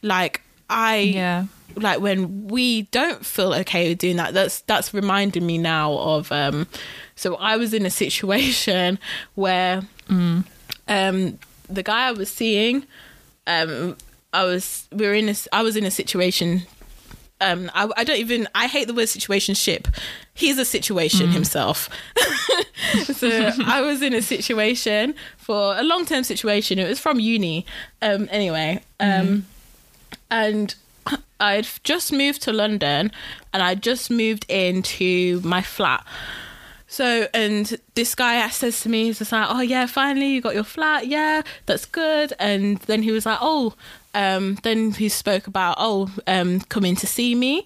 [0.04, 1.46] Like i Yeah.
[1.76, 6.32] like when we don't feel okay with doing that that's that's reminding me now of
[6.32, 6.68] um
[7.16, 8.98] so i was in a situation
[9.36, 9.82] where
[10.88, 11.38] um
[11.74, 12.86] the guy i was seeing
[13.48, 13.96] um
[14.34, 16.62] i was we were in a i was in a situation
[17.42, 19.88] um I, I don't even i hate the word situation ship
[20.34, 21.90] he's a situation himself.
[23.06, 23.28] So
[23.66, 26.78] i was in a situation for a long-term situation.
[26.80, 27.66] It was from uni.
[28.02, 29.46] Um anyway um
[30.30, 30.76] and
[31.40, 33.12] I'd just moved to London
[33.52, 36.06] and I just moved into my flat.
[36.94, 40.54] So, and this guy says to me, he's just like, oh, yeah, finally you got
[40.54, 41.08] your flat.
[41.08, 42.34] Yeah, that's good.
[42.38, 43.74] And then he was like, oh,
[44.14, 47.66] um, then he spoke about, oh, um, coming to see me.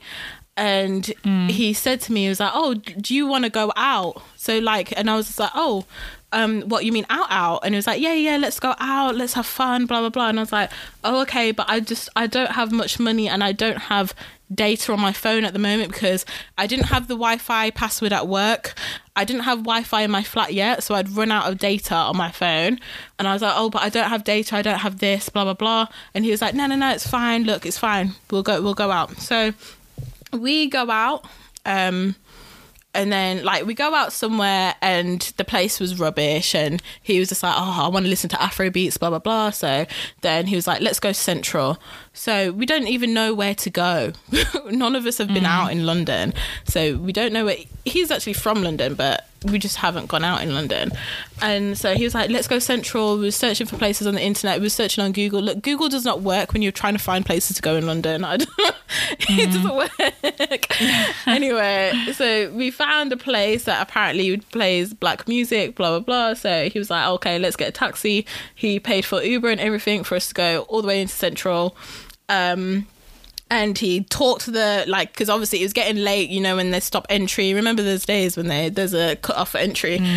[0.55, 1.05] And
[1.49, 4.23] he said to me, he was like, oh, do you want to go out?
[4.37, 5.85] So, like, and I was just like, oh,
[6.31, 7.59] um, what you mean out out?
[7.65, 10.29] And he was like, yeah, yeah, let's go out, let's have fun, blah blah blah.
[10.29, 10.71] And I was like,
[11.03, 14.13] oh, okay, but I just I don't have much money and I don't have
[14.53, 16.25] data on my phone at the moment because
[16.57, 18.73] I didn't have the Wi-Fi password at work.
[19.15, 22.15] I didn't have Wi-Fi in my flat yet, so I'd run out of data on
[22.15, 22.79] my phone.
[23.19, 25.43] And I was like, oh, but I don't have data, I don't have this, blah
[25.43, 25.87] blah blah.
[26.13, 27.43] And he was like, no, no, no, it's fine.
[27.43, 28.13] Look, it's fine.
[28.31, 29.17] We'll go, we'll go out.
[29.17, 29.53] So
[30.31, 31.25] we go out.
[31.65, 32.15] Um,
[32.97, 37.29] and then like we go out somewhere and the place was rubbish and he was
[37.29, 39.85] just like oh i want to listen to afro beats blah blah blah so
[40.21, 41.77] then he was like let's go central
[42.18, 44.11] so we don't even know where to go.
[44.65, 45.48] None of us have been mm.
[45.48, 46.34] out in london.
[46.65, 50.41] So we don't know where he's actually from london but we just haven't gone out
[50.41, 50.91] in london.
[51.44, 53.18] And so he was like let's go central.
[53.18, 54.60] We were searching for places on the internet.
[54.60, 55.41] We were searching on google.
[55.41, 58.26] Look google does not work when you're trying to find places to go in london.
[59.30, 59.53] It mm.
[59.53, 60.73] doesn't work.
[61.27, 66.34] Anyway so we found a place that apparently plays black music blah blah blah.
[66.34, 68.26] So he was like okay let's get a taxi.
[68.56, 71.77] He paid for uber and everything for us to go all the way into central
[72.29, 72.85] um
[73.49, 76.71] and he talked to the like because obviously it was getting late you know when
[76.71, 77.53] they stop entry.
[77.53, 79.99] Remember those days when they there's a cut off for entry?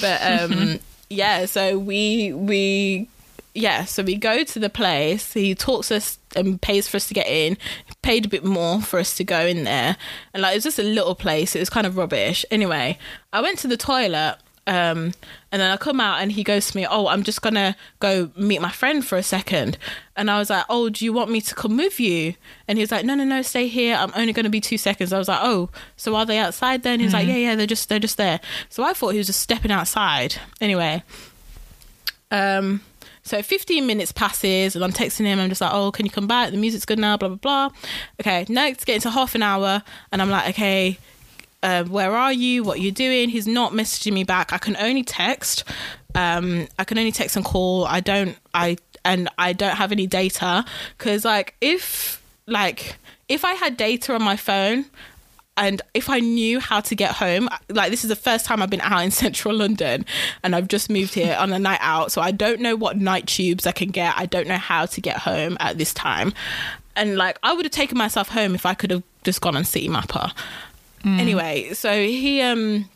[0.00, 0.80] But um
[1.10, 3.08] yeah so we we
[3.54, 5.32] yeah so we go to the place.
[5.32, 7.56] He talks us and pays for us to get in.
[8.02, 9.96] Paid a bit more for us to go in there.
[10.34, 11.56] And like it was just a little place.
[11.56, 12.44] It was kind of rubbish.
[12.50, 12.98] Anyway
[13.32, 15.12] i went to the toilet um
[15.52, 18.30] and then i come out and he goes to me oh i'm just gonna go
[18.36, 19.76] meet my friend for a second
[20.16, 22.34] and i was like oh do you want me to come with you
[22.66, 25.12] and he was like no no no stay here i'm only gonna be two seconds
[25.12, 27.66] i was like oh so are they outside then he was like yeah yeah they're
[27.66, 31.02] just they're just there so i thought he was just stepping outside anyway
[32.30, 32.80] um,
[33.22, 35.38] so 15 minutes passes and I'm texting him.
[35.38, 36.50] I'm just like, oh, can you come back?
[36.50, 37.36] The music's good now, blah, blah,
[37.68, 37.78] blah.
[38.20, 39.82] Okay, next, get into half an hour.
[40.12, 40.98] And I'm like, okay,
[41.64, 42.62] uh, where are you?
[42.62, 43.30] What you doing?
[43.30, 44.52] He's not messaging me back.
[44.52, 45.64] I can only text.
[46.14, 47.86] Um, I can only text and call.
[47.86, 48.36] I don't.
[48.52, 50.64] I and I don't have any data
[50.96, 52.96] because like if like
[53.28, 54.84] if I had data on my phone
[55.56, 58.70] and if I knew how to get home, like this is the first time I've
[58.70, 60.04] been out in central London
[60.42, 62.12] and I've just moved here on a night out.
[62.12, 64.14] So I don't know what night tubes I can get.
[64.18, 66.34] I don't know how to get home at this time.
[66.94, 69.62] And like I would have taken myself home if I could have just gone on
[69.62, 70.30] Citymapper.
[71.06, 72.88] Anyway, so he um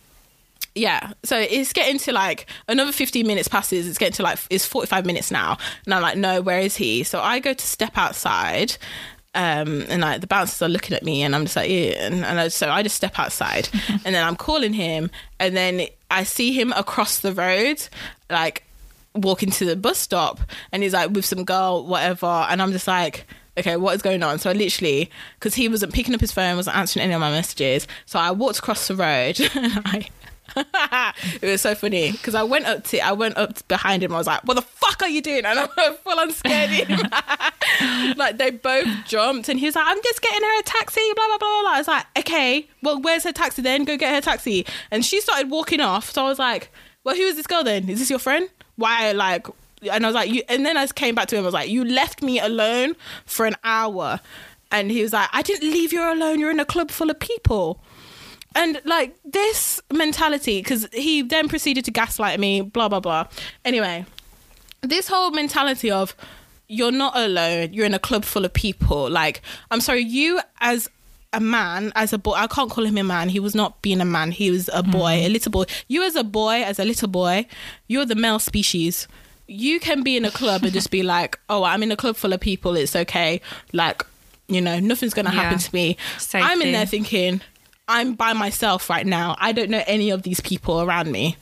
[0.78, 4.64] yeah so it's getting to like another 15 minutes passes it's getting to like it's
[4.64, 7.96] 45 minutes now and i'm like no where is he so i go to step
[7.96, 8.76] outside
[9.34, 12.06] um, and like the bouncers are looking at me and i'm just like yeah.
[12.06, 15.86] and, and I, so i just step outside and then i'm calling him and then
[16.10, 17.86] i see him across the road
[18.30, 18.64] like
[19.14, 20.40] walking to the bus stop
[20.72, 23.26] and he's like with some girl whatever and i'm just like
[23.58, 26.56] okay what is going on so i literally because he wasn't picking up his phone
[26.56, 29.36] wasn't answering any of my messages so i walked across the road
[29.84, 30.08] i
[30.56, 34.12] it was so funny because I went up to I went up behind him.
[34.12, 36.98] I was like, "What the fuck are you doing?" And I'm full on scared him.
[38.16, 41.26] like they both jumped, and he was like, "I'm just getting her a taxi." Blah
[41.26, 41.70] blah blah blah.
[41.72, 43.84] I was like, "Okay, well, where's her taxi then?
[43.84, 46.10] Go get her taxi." And she started walking off.
[46.10, 46.70] So I was like,
[47.04, 47.88] "Well, who is this girl then?
[47.88, 48.48] Is this your friend?
[48.76, 49.46] Why like?"
[49.90, 51.42] And I was like, "You." And then I came back to him.
[51.42, 52.96] I was like, "You left me alone
[53.26, 54.20] for an hour."
[54.70, 56.40] And he was like, I didn't leave you alone.
[56.40, 57.80] You're in a club full of people
[58.54, 63.26] and like this mentality because he then proceeded to gaslight me blah blah blah
[63.64, 64.04] anyway
[64.82, 66.14] this whole mentality of
[66.66, 70.88] you're not alone you're in a club full of people like i'm sorry you as
[71.32, 74.00] a man as a boy i can't call him a man he was not being
[74.00, 75.26] a man he was a boy mm.
[75.26, 77.46] a little boy you as a boy as a little boy
[77.86, 79.06] you're the male species
[79.48, 82.14] you can be in a club and just be like oh i'm in a club
[82.16, 83.40] full of people it's okay
[83.72, 84.04] like
[84.46, 85.40] you know nothing's gonna Yeah.
[85.42, 85.96] happen to me
[86.34, 87.40] i'm in there thinking
[87.90, 89.34] I'm by myself right now.
[89.38, 91.38] I don't know any of these people around me.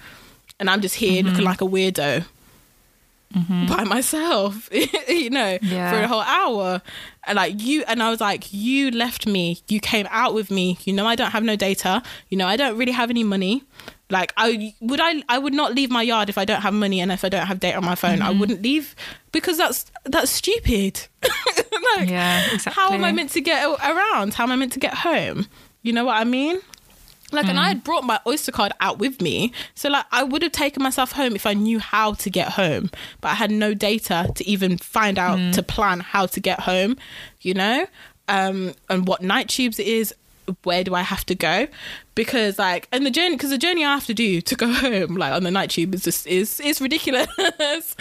[0.60, 1.28] And I'm just here Mm-hmm.
[1.30, 2.24] looking like a weirdo
[3.68, 4.68] by myself,
[5.08, 5.90] you know, Yeah.
[5.90, 6.80] for a whole hour.
[7.26, 9.58] And like you, and I was like, you left me.
[9.66, 10.78] You came out with me.
[10.84, 12.00] You know, I don't have no data.
[12.30, 13.64] You know, I don't really have any money.
[14.08, 17.00] Like I would I I would not leave my yard if I don't have money
[17.00, 18.28] and if I don't have data on my phone Mm-hmm.
[18.28, 18.94] I wouldn't leave
[19.32, 21.00] because that's that's stupid.
[21.96, 24.34] like, Yeah, How am I meant to get around?
[24.34, 25.46] How am I meant to get home?
[25.82, 26.60] You know what I mean?
[27.32, 29.52] Like, and I had brought my Oyster card out with me.
[29.74, 32.88] So, like, I would have taken myself home if I knew how to get home.
[33.20, 36.96] But I had no data to even find out to plan how to get home,
[37.40, 37.86] you know?
[38.28, 40.14] Um, and what night tubes it is,
[40.64, 41.66] where do I have to go?
[42.14, 45.16] Because, like, and the journey, because the journey I have to do to go home,
[45.16, 47.28] like, on the night tube is just, is, is ridiculous.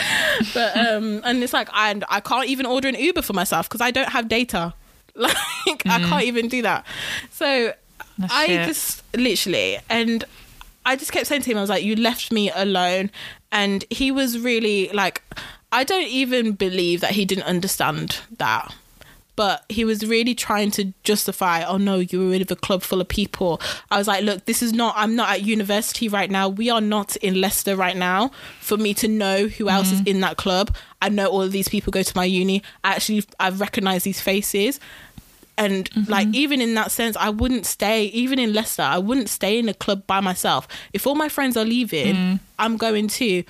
[0.54, 3.82] but, um, and it's like, and I can't even order an Uber for myself because
[3.82, 4.74] I don't have data.
[5.18, 6.86] Like, I can't even do that.
[7.32, 7.74] So,
[8.18, 10.26] That's I just literally, and
[10.86, 13.12] I just kept saying to him, I was like, you left me alone.
[13.52, 15.24] And he was really like,
[15.72, 18.74] I don't even believe that he didn't understand that.
[19.36, 23.02] But he was really trying to justify, oh no, you were with a club full
[23.02, 23.62] of people.
[23.91, 26.48] I was like, look, this is not, I'm not at university right now.
[26.48, 28.32] We are not in Leicester right now
[28.62, 30.07] for me to know who else is mm.
[30.07, 30.76] in that club.
[31.02, 32.64] I know all of these people go to my uni.
[32.84, 34.80] I actually, I've recognized these faces
[35.57, 36.12] and mm-hmm.
[36.12, 39.70] like even in that sense i wouldn't stay even in leicester i wouldn't stay in
[39.70, 42.40] a club by myself if all my friends are leaving mm.
[42.60, 43.44] i'm going too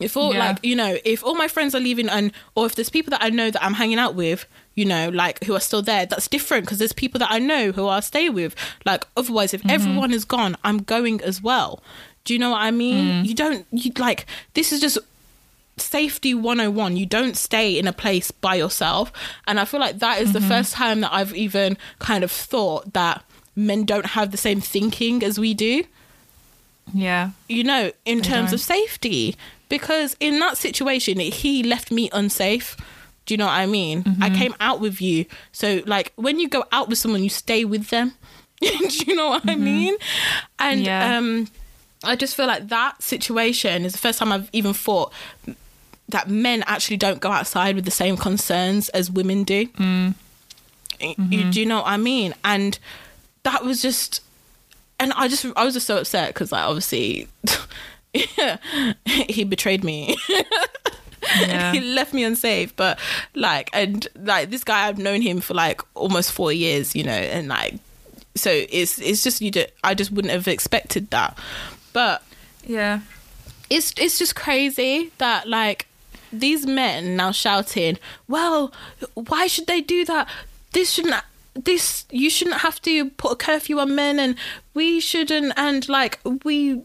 [0.00, 0.48] if all Yeah.
[0.48, 3.22] like you know if all my friends are leaving and or if there's people that
[3.22, 6.28] i know that i'm hanging out with you know like who are still there that's
[6.28, 8.54] different because there's people that i know who i'll stay with.
[8.84, 9.70] Like otherwise if mm-hmm.
[9.70, 11.82] everyone is gone i'm going as well.
[12.24, 13.24] Do you know what i mean?
[13.24, 13.26] Mm.
[13.26, 14.98] You don't you like this is just
[15.76, 19.12] safety 101 you don't stay in a place by yourself.
[19.46, 20.48] And i feel like that is the mm-hmm.
[20.48, 25.22] first time that i've even kind of thought that men don't have the same thinking
[25.22, 25.84] as we do.
[26.92, 27.30] Yeah.
[27.48, 28.54] you know in They terms don't.
[28.54, 29.36] of safety
[29.74, 32.76] because in that situation he left me unsafe.
[33.26, 34.04] Do you know what i mean?
[34.06, 34.34] I mm-hmm.
[34.36, 35.26] came out with you.
[35.50, 38.12] So like when you go out with someone you stay with them.
[38.60, 38.68] Do
[39.06, 39.64] you know what i mm-hmm.
[39.64, 39.96] mean?
[40.60, 41.18] And Yeah.
[41.18, 41.48] um
[42.04, 45.12] i just feel like that situation is the first time i've even thought
[46.08, 49.66] that men actually don't go outside with the same concerns as women do.
[49.66, 50.14] Mm.
[51.00, 51.50] Y- you, mm-hmm.
[51.50, 52.32] do you know what i mean?
[52.44, 52.78] And
[53.42, 54.20] that was just
[55.00, 57.26] and I just I was just so upset because like obviously
[59.04, 60.16] he betrayed me.
[60.28, 61.72] Yeah.
[61.72, 62.98] he left me unsafe, but
[63.34, 67.12] like and like this guy I've known him for like almost four years, you know,
[67.12, 67.76] and like
[68.34, 71.38] so it's it's just you do, I just wouldn't have expected that,
[71.92, 72.22] but
[72.66, 73.00] Yeah.
[73.70, 75.86] it's it's just crazy that like
[76.32, 78.72] these men now shouting, "Well,
[79.14, 80.28] why should they do that?
[80.72, 81.14] This shouldn't."
[81.56, 84.34] this you shouldn't have to put a curfew on men and
[84.74, 86.82] we shouldn't and like we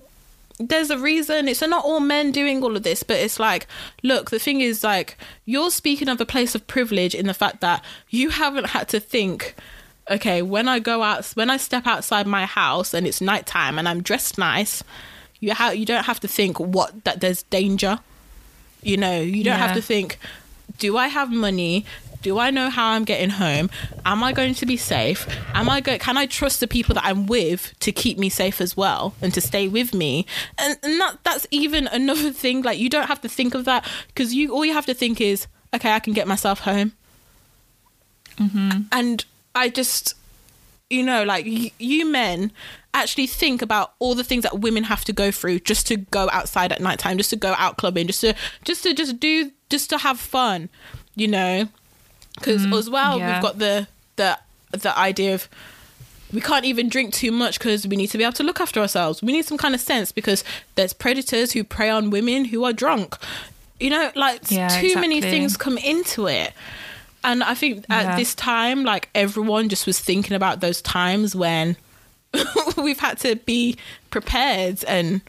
[0.60, 1.48] there's a reason.
[1.48, 3.68] It's not all men doing all of this but it's like
[4.04, 7.62] look the thing is like you're speaking of a place of privilege in the fact
[7.62, 9.56] that you haven't had to think
[10.10, 13.88] okay when i go out when i step outside my house and it's nighttime and
[13.88, 14.84] i'm dressed nice
[15.40, 18.00] you ha- you don't have to think what that there's danger.
[18.82, 20.20] You know you don't have to think
[20.78, 21.86] do i have money
[22.22, 23.70] do I know how I'm getting home?
[24.06, 25.28] Am I going to be safe?
[25.54, 25.98] Am I go?
[25.98, 29.34] Can I trust the people that I'm with to keep me safe as well and
[29.34, 30.26] to stay with me?
[30.58, 32.62] And, and that that's even another thing.
[32.62, 35.22] Like you don't have to think of that because you all you have to think
[35.22, 36.94] is, okay, I can get myself home.
[38.38, 38.84] Mm-hmm.
[38.92, 40.16] And I just,
[40.90, 42.52] you know, like y- you men
[42.94, 46.30] actually think about all the things that women have to go through just to go
[46.32, 48.34] outside at nighttime, just to go out clubbing, just to
[48.64, 50.70] just to just do just to have fun,
[51.16, 51.68] you know.
[52.40, 52.74] Because mm-hmm.
[52.74, 53.34] as well, yeah.
[53.34, 54.40] we've got the the
[54.72, 55.48] the idea of
[56.32, 58.80] we can't even drink too much because we need to be able to look after
[58.80, 59.22] ourselves.
[59.22, 60.44] We need some kind of sense because
[60.76, 63.18] there's predators who prey on women who are drunk.
[63.80, 66.54] You know, like Yeah, too many things come into it.
[67.24, 68.16] And I think at Yeah.
[68.16, 71.76] this time, like everyone just was thinking about those times when
[72.78, 73.78] we've had to be
[74.12, 75.22] prepared and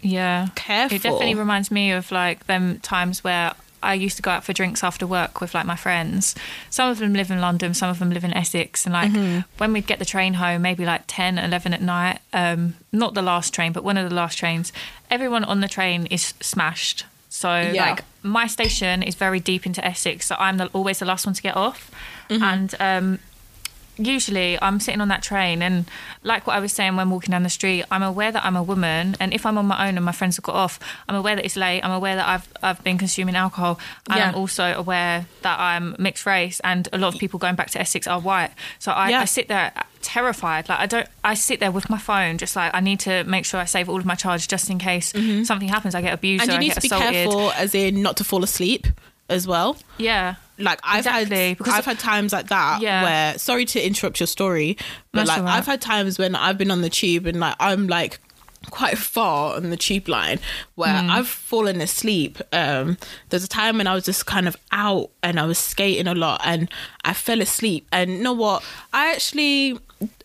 [0.00, 0.48] Yeah.
[0.56, 0.96] Careful.
[0.96, 4.52] It definitely reminds me of like them times where I used to go out for
[4.52, 6.34] drinks after work with like my friends.
[6.68, 8.84] Some of them live in London, some of them live in Essex.
[8.86, 9.40] And like Mm-hmm.
[9.58, 13.22] when we'd get the train home, maybe like 10, 11 at night, um, not the
[13.22, 14.72] last train, but one of the last trains,
[15.10, 17.04] everyone on the train is smashed.
[17.28, 17.90] So Yeah.
[17.90, 21.34] like my station is very deep into Essex, so I'm the, always the last one
[21.34, 21.90] to get off.
[22.28, 22.42] Mm-hmm.
[22.42, 23.18] And um,
[24.06, 25.84] usually I'm sitting on that train and
[26.22, 28.62] like what I was saying when walking down the street, I'm aware that I'm a
[28.62, 30.78] woman and if I'm on my own and my friends have got off,
[31.08, 33.78] I'm aware that it's late, I'm aware that I've I've been consuming alcohol
[34.08, 34.28] Yeah.
[34.30, 37.80] I'm also aware that I'm mixed race and a lot of people going back to
[37.80, 38.50] Essex are white.
[38.78, 39.20] So I, Yeah.
[39.20, 39.72] I sit there
[40.02, 40.68] terrified.
[40.68, 43.44] Like I don't I sit there with my phone just like I need to make
[43.44, 45.12] sure I save all of my charge just in case
[45.46, 46.50] something happens, I get abused Mm-hmm.
[46.50, 47.12] and or you I need get to be assaulted.
[47.12, 48.86] careful as in not to fall asleep
[49.28, 49.76] as well.
[49.98, 50.34] Yeah.
[50.62, 53.02] Like I've Exactly, had because I've had times like that Yeah.
[53.02, 54.76] where sorry to interrupt your story,
[55.12, 55.56] but That's like right.
[55.56, 58.18] I've had times when I've been on the tube and like I'm like
[58.70, 60.38] quite far on the tube line
[60.74, 61.10] where Hmm.
[61.10, 62.38] I've fallen asleep.
[62.52, 62.98] Um
[63.30, 66.14] there's a time when I was just kind of out and I was skating a
[66.14, 66.70] lot and
[67.04, 68.62] I fell asleep and you know what?
[68.92, 69.78] I actually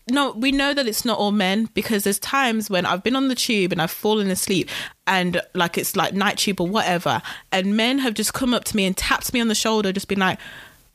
[0.09, 3.27] no, we know that it's not all men because there's times when I've been on
[3.27, 4.69] the tube and I've fallen asleep
[5.07, 7.21] and like it's like night tube or whatever,
[7.51, 10.07] and men have just come up to me and tapped me on the shoulder, just
[10.07, 10.37] been like,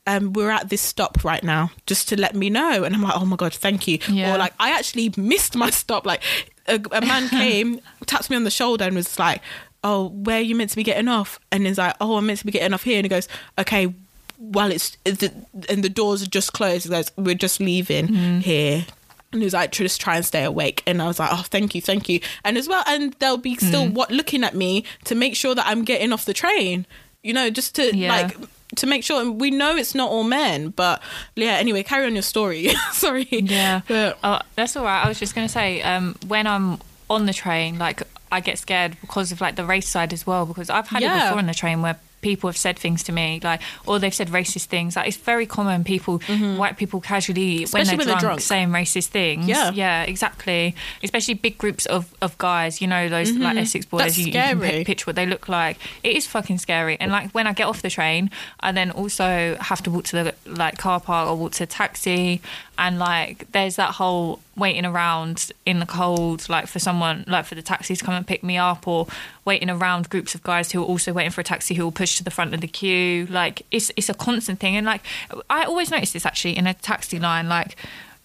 [0.07, 2.83] um, we're at this stop right now, just to let me know.
[2.83, 3.99] And I'm like, oh my God, thank you.
[4.09, 4.33] Yeah.
[4.33, 6.05] Or like, I actually missed my stop.
[6.07, 6.23] Like,
[6.67, 9.41] a, a man came, tapped me on the shoulder and was like,
[9.83, 11.39] oh, where are you meant to be getting off?
[11.51, 12.97] And he's like, oh, I'm meant to be getting off here.
[12.97, 13.27] And he goes,
[13.59, 13.93] okay,
[14.39, 16.85] well, it's, and the doors are just closed.
[16.85, 18.39] He goes, we're just leaving Mm-hmm.
[18.39, 18.85] here.
[19.33, 20.83] And he was like, just try and stay awake.
[20.85, 22.19] And I was like, oh, thank you, thank you.
[22.43, 23.93] And as well, and they'll be still Mm.
[23.93, 26.85] what looking at me to make sure that I'm getting off the train,
[27.23, 28.11] you know, just to Yeah.
[28.11, 28.35] like,
[28.77, 29.21] to make sure.
[29.21, 31.01] And we know it's not all men, but
[31.35, 32.69] yeah, anyway, carry on your story.
[32.91, 33.27] Sorry.
[33.31, 33.81] Yeah.
[33.87, 35.03] But, Oh, that's all right.
[35.05, 36.79] I was just going to say, um, when I'm
[37.09, 38.03] on the train, like
[38.33, 40.45] I get scared because of like the race side as well.
[40.45, 43.39] Because I've had it before on the train where people have said things to me,
[43.43, 44.95] like, or they've said racist things.
[44.95, 45.83] Like it's very common.
[45.83, 46.19] People,
[46.57, 47.63] white people, casually Mm-hmm.
[47.63, 48.41] Especially when when they're they're drunk, drunk.
[48.41, 49.47] saying racist things.
[49.47, 49.71] Yeah.
[49.71, 50.75] yeah, exactly.
[51.03, 52.81] Especially big groups of of guys.
[52.81, 53.99] You know those like Essex boys.
[54.01, 54.07] Mm-hmm.
[54.07, 55.77] That's you, you can pi- picture what they look like.
[56.03, 56.97] It is fucking scary.
[56.99, 58.29] And like when I get off the train,
[58.59, 61.67] I then also have to walk to the like car park or walk to a
[61.67, 62.41] taxi,
[62.81, 67.55] and like there's that whole waiting around in the cold, like for someone like for
[67.55, 69.07] the taxi to come and pick me up, or
[69.45, 72.17] waiting around groups of guys who are also waiting for a taxi who will push
[72.17, 73.25] to the front of the queue.
[73.29, 75.01] Like it's it's a constant thing, and like
[75.49, 77.77] I always notice this actually in a taxi line, like.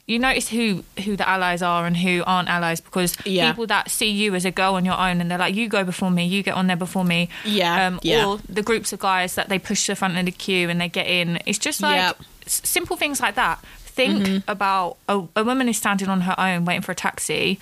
[0.09, 3.51] You notice who who the allies are and who aren't allies because Yeah.
[3.51, 5.83] people that see you as a girl on your own and they're like, you go
[5.83, 7.29] before me, you get on there before me.
[7.45, 8.25] Yeah, Um, yeah.
[8.25, 10.81] Or the groups of guys that they push to the front of the queue and
[10.81, 11.41] they get in.
[11.45, 12.21] It's just like Yep.
[12.47, 13.59] s- simple things like that.
[13.97, 14.51] Think mm-hmm.
[14.51, 17.59] about a, a woman is standing on her own waiting for a taxi.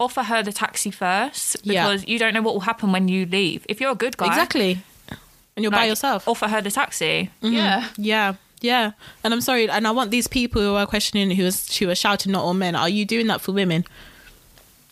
[0.00, 1.86] Offer her the taxi first Yeah.
[1.86, 3.66] because you don't know what will happen when you leave.
[3.68, 4.78] If you're a good guy, exactly.
[5.54, 6.26] And you're by yourself.
[6.26, 7.30] Offer her the taxi.
[7.42, 7.54] Mm-hmm.
[7.54, 7.88] Yeah.
[7.98, 8.92] Yeah, yeah.
[9.22, 11.94] And I'm sorry, and I want these people who are questioning, who is who are
[11.94, 13.84] shouting, "Not all men." Are you doing that for women?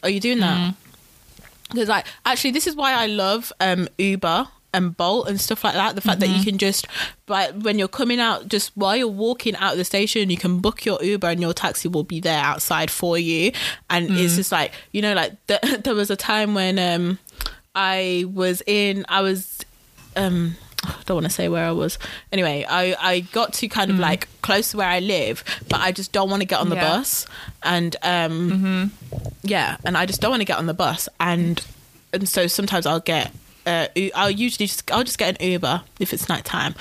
[0.02, 0.58] Are you doing that?
[0.58, 0.74] Mm.
[1.70, 5.74] Because like, actually, this is why I love um, Uber and Bolt and stuff like
[5.74, 5.94] that.
[5.94, 6.86] The fact that you can just,
[7.26, 10.60] but when you're coming out, just while you're walking out of the station, you can
[10.60, 13.52] book your Uber and your taxi will be there outside for you.
[13.90, 17.18] And it's just like you know, like th- there was a time when um,
[17.74, 19.64] I was in, I was
[20.16, 21.96] um I don't want to say where I was.
[22.32, 25.92] Anyway, I, I got to kind of like close to where I live, but I
[25.92, 26.90] just don't want to get on the Yeah.
[26.96, 27.24] bus.
[27.62, 28.90] And um,
[29.44, 31.08] yeah, and I just don't want to get on the bus.
[31.20, 31.64] And
[32.12, 33.30] and so sometimes I'll get.
[33.66, 36.74] Uh, I'll usually just I'll just get an Uber if it's nighttime,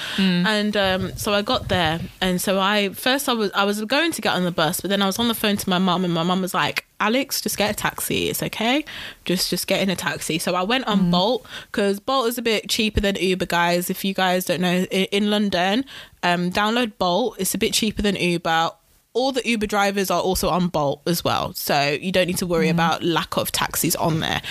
[0.47, 4.11] and um, so I got there, and so I first I was I was going
[4.13, 6.03] to get on the bus, but then I was on the phone to my mum,
[6.03, 8.29] and my mum was like, "Alex, just get a taxi.
[8.29, 8.83] It's okay.
[9.25, 12.41] Just just get in a taxi." So I went on Bolt because Bolt is a
[12.41, 13.89] bit cheaper than Uber, guys.
[13.89, 15.85] If you guys don't know, in, in London,
[16.23, 17.35] um, download Bolt.
[17.39, 18.71] It's a bit cheaper than Uber
[19.13, 22.45] all the Uber drivers are also on Bolt as well, so you don't need to
[22.45, 24.41] worry about lack of taxis on there.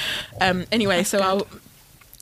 [0.40, 1.40] Um, anyway, so I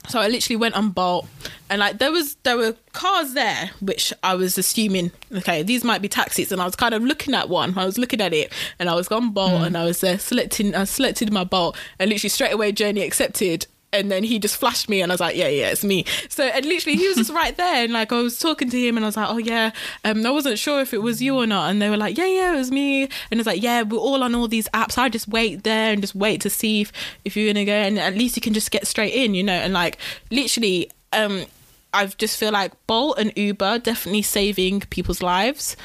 [0.09, 1.26] so I literally went on Bolt,
[1.70, 6.02] and like there was there were cars there, which I was assuming okay these might
[6.02, 7.76] be taxis, and I was kind of looking at one.
[7.78, 10.74] I was looking at it, and I was on Bolt, and I was uh, selecting
[10.74, 13.66] I selected my Bolt, and literally straight away journey accepted.
[13.90, 16.44] And then he just flashed me, and I was like, "Yeah, yeah, it's me." So,
[16.44, 19.05] and literally, he was just right there, and like I was talking to him, and
[19.05, 19.70] I was like, "Oh yeah,"
[20.05, 22.27] um, I wasn't sure if it was you or not, and they were like, "Yeah,
[22.27, 24.98] yeah, it was me," and it's like, "Yeah, we're all on all these apps.
[24.98, 26.93] I just wait there and just wait to see if
[27.24, 29.55] if you're gonna go, and at least you can just get straight in, you know."
[29.55, 29.97] And like,
[30.31, 31.47] literally, um,
[31.94, 35.77] I just feel like Bolt and Uber definitely saving people's lives.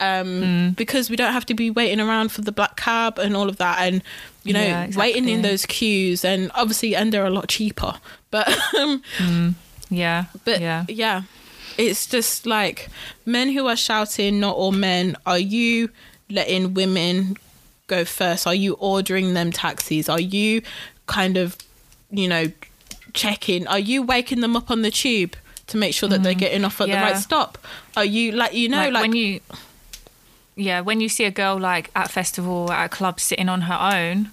[0.00, 3.48] Um, because we don't have to be waiting around for the black cab and all
[3.48, 4.02] of that, and
[4.44, 7.94] you know, Yeah, waiting in those queues, and obviously, and they're a lot cheaper.
[8.30, 8.48] But
[8.78, 9.02] um,
[9.90, 10.24] Yeah.
[10.44, 10.84] but yeah.
[10.88, 11.22] yeah.
[11.76, 12.88] it's just like
[13.26, 15.16] men who are shouting, not all men.
[15.26, 15.90] Are you
[16.30, 17.36] letting women
[17.86, 18.46] go first?
[18.46, 20.08] Are you ordering them taxis?
[20.08, 20.62] Are you
[21.06, 21.56] kind of,
[22.10, 22.46] you know,
[23.12, 23.66] checking?
[23.66, 25.36] Are you waking them up on the tube
[25.66, 27.02] to make sure that they're getting off at the Mm-hmm.
[27.02, 27.58] Right stop?
[27.96, 29.40] Are you like you know like, like, when you
[30.60, 33.62] yeah when you see a girl like at a festival at a club sitting on
[33.62, 34.30] her own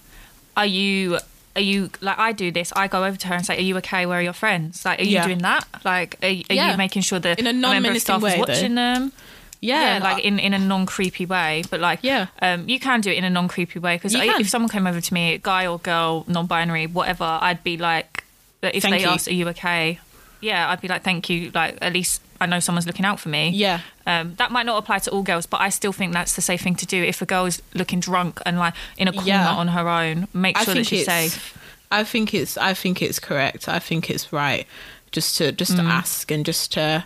[0.56, 1.18] are you
[1.56, 3.76] are you like i do this i go over to her and say are you
[3.76, 5.24] okay where are your friends like are you Yeah.
[5.26, 6.70] doing that like are, are Yeah.
[6.72, 8.40] you making sure that In a member of staff way, is though.
[8.52, 9.12] watching them
[9.60, 12.26] yeah, like in, in a non creepy way, but like Yeah.
[12.40, 15.00] um, you can do it in a non creepy way because if someone came over
[15.00, 18.22] to me, guy or girl, non binary, whatever, I'd be like,
[18.62, 19.08] if Thank they you.
[19.08, 19.98] asked, "Are you okay?"
[20.40, 23.28] Yeah, I'd be like, "Thank you." Like at least I know someone's looking out for
[23.28, 23.50] me.
[23.50, 23.80] Yeah.
[24.06, 26.60] Um, that might not apply to all girls, but I still think that's the safe
[26.60, 27.02] thing to do.
[27.02, 29.50] If a girl is looking drunk and like in a corner Yeah.
[29.54, 31.56] on her own, make sure that she's safe.
[31.90, 33.68] I think it's I think it's correct.
[33.68, 34.66] I think it's right
[35.10, 35.76] just to just Mm.
[35.76, 37.04] to ask and just to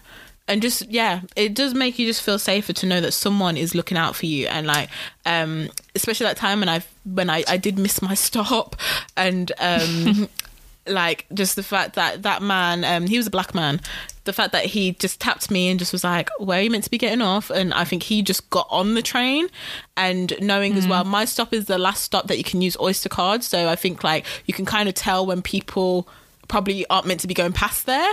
[0.49, 3.77] and just yeah, it does make you just feel safer to know that someone is
[3.77, 4.89] looking out for you and like
[5.25, 8.75] um especially that time when I when I I did miss my stop
[9.17, 10.29] and um
[10.89, 13.81] like just the fact that that man um he was a black man
[14.25, 16.85] the fact that he just tapped me and just was like where are you meant
[16.85, 17.51] to be getting off?
[17.51, 19.49] And i think he just got on the train.
[19.97, 20.91] And knowing as mm.
[20.91, 23.47] well my stop is the last stop that you can use oyster cards.
[23.47, 26.09] So i think like you can kind of tell when people
[26.49, 28.13] probably aren't meant to be going past there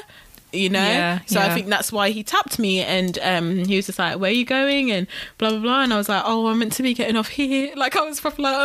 [0.51, 0.79] you know?
[0.79, 4.19] Yeah, so i think that's why he tapped me and um he was just like
[4.19, 4.91] where are you going?
[4.91, 5.07] and
[5.37, 5.83] blah blah blah.
[5.83, 7.73] And i was like oh i'm meant to be getting off here.
[7.75, 8.55] Like i was probably like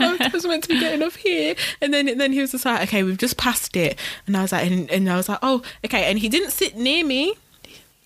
[0.00, 1.54] oh i was meant to be getting off here.
[1.80, 3.98] And then then he was just like okay we've just passed it.
[4.26, 6.04] And i was like and, and i was like oh okay.
[6.04, 7.34] And he didn't sit near me.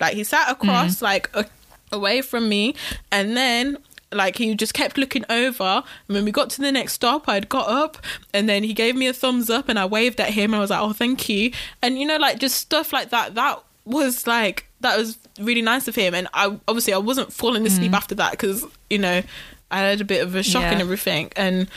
[0.00, 1.46] Like he sat across like a,
[1.92, 2.74] away from me.
[3.10, 3.78] And then
[4.12, 5.82] like he just kept looking over.
[6.08, 7.98] And when we got to the next stop i'd got up
[8.32, 10.60] and then he gave me a thumbs up and i waved at him and i
[10.60, 11.50] was like oh thank you.
[11.82, 15.88] And you know like just stuff like that that was like that was really nice
[15.88, 16.14] of him.
[16.14, 19.22] And i obviously i wasn't falling asleep after that because you know
[19.70, 21.32] i had a bit of a shock and everything.
[21.36, 21.68] And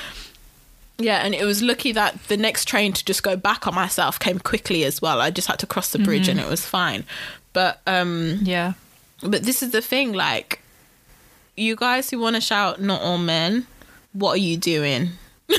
[1.02, 4.20] yeah, and it was lucky that the next train to just go back on myself
[4.20, 5.22] came quickly as well.
[5.22, 7.06] I just had to cross the bridge and it was fine.
[7.54, 8.74] But um Yeah.
[9.24, 10.62] but this is the thing like
[11.60, 13.68] you guys who want to shout not all men,
[14.14, 15.12] what are you doing?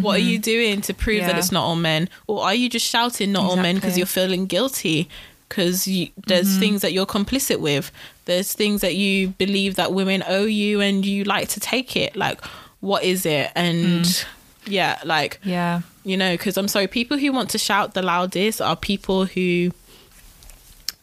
[0.00, 0.42] What are you mm-hmm.
[0.42, 2.08] doing to prove that it's not all men?
[2.26, 5.08] Or are you just shouting not all men because you're feeling guilty?
[5.48, 6.60] Because there's mm-hmm.
[6.60, 7.90] things that you're complicit with.
[8.26, 12.16] There's things that you believe that women owe you and you like to take it.
[12.16, 12.44] Like,
[12.80, 13.50] what is it?
[13.54, 14.24] And mm.
[14.66, 15.80] yeah, like, Yeah.
[16.04, 19.72] you know, because I'm sorry, people who want to shout the loudest are people who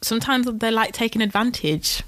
[0.01, 2.03] sometimes they're like taking advantage,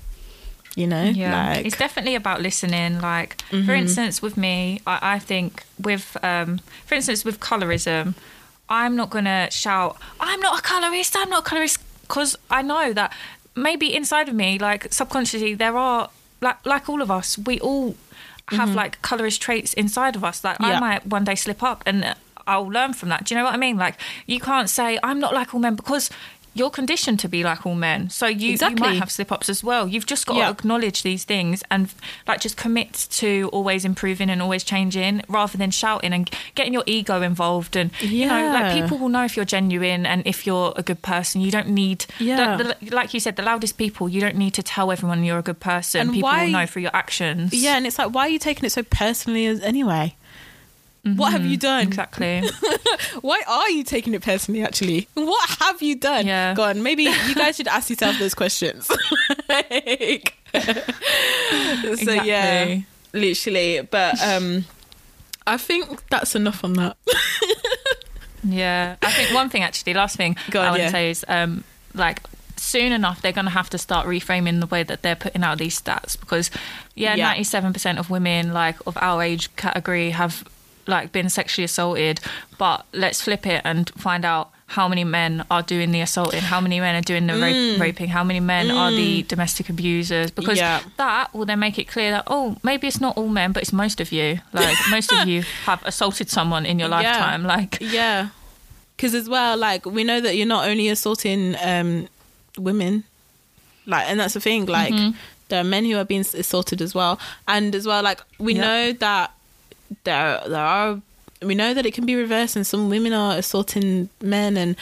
[0.77, 1.03] you know?
[1.03, 2.91] Yeah, Like, it's definitely about listening.
[3.01, 3.31] Like,
[3.67, 8.13] for instance, with me, I, I think with, um, for instance, with colorism,
[8.69, 11.15] I'm not gonna shout, "I'm not a colorist.
[11.17, 13.09] I'm not a colorist," because I know that
[13.55, 16.09] maybe inside of me, like subconsciously, there are
[16.41, 17.95] like like all of us, we all
[18.49, 20.43] have like colorist traits inside of us.
[20.43, 20.77] Like, Yeah.
[20.77, 22.15] I might one day slip up and.
[22.49, 23.25] I'll learn from that.
[23.25, 23.75] Do you know what I mean?
[23.75, 23.95] Like,
[24.25, 26.09] you can't say I'm not like all men because
[26.57, 28.09] you're conditioned to be like all men.
[28.09, 29.87] So you, you might have slip ups as well.
[29.87, 30.45] You've just got Yeah.
[30.45, 31.93] to acknowledge these things and
[32.27, 36.83] like just commit to always improving and always changing rather than shouting and getting your
[36.85, 37.75] ego involved.
[37.75, 41.01] And, you know, like people will know if you're genuine and if you're a good
[41.01, 41.41] person.
[41.41, 42.57] You don't need, Yeah.
[42.57, 45.39] the, the, like you said, the loudest people, you don't need to tell everyone you're
[45.39, 46.01] a good person.
[46.01, 47.53] And people why- will know through your actions.
[47.53, 50.15] Yeah, and it's like, why are you taking it so personally as anyway?
[51.15, 51.83] What have you done?
[51.85, 51.87] Mm-hmm.
[51.89, 52.41] Exactly.
[53.21, 55.07] Why are you taking it personally, actually?
[55.13, 56.27] What have you done?
[56.27, 56.53] Yeah.
[56.53, 58.89] Go on, maybe you guys should ask yourself those questions.
[59.49, 62.79] Like- so, yeah,
[63.13, 63.81] literally.
[63.81, 64.65] But um,
[65.45, 66.97] I think that's enough on that.
[68.43, 70.85] Yeah, I think one thing actually, last thing Go on, I want yeah.
[70.87, 71.63] to say is um,
[71.93, 72.21] like
[72.55, 75.57] soon enough they're going to have to start reframing the way that they're putting out
[75.57, 76.49] these stats because
[76.95, 77.25] yeah, Yeah.
[77.27, 80.43] ninety seven percent of women like of our age category have
[80.87, 82.19] like been sexually assaulted,
[82.57, 84.51] but let's flip it and find out.
[84.71, 86.41] How many men are doing the assaulting?
[86.41, 88.09] How many men are doing the rape, raping?
[88.09, 90.29] How many men are the domestic abusers?
[90.29, 90.61] Because Mm.
[90.61, 90.81] Yeah.
[90.97, 93.71] that will then make it clear that oh, maybe it's not all men, but it's
[93.71, 94.41] most of you.
[94.51, 96.95] Like most of you have assaulted someone in your Yeah.
[96.97, 97.43] lifetime.
[97.45, 98.27] Like Yeah.
[98.97, 102.09] Because as well, like, we know that you're not only assaulting um,
[102.57, 103.05] women,
[103.85, 104.93] like, and that's the thing, like,
[105.47, 107.19] there are men who are being assaulted as well.
[107.47, 108.61] And as well, like, we Yeah.
[108.61, 109.31] know that
[110.03, 111.01] there, there are,
[111.41, 114.75] we know that it can be reversed, and some women are assaulting men, and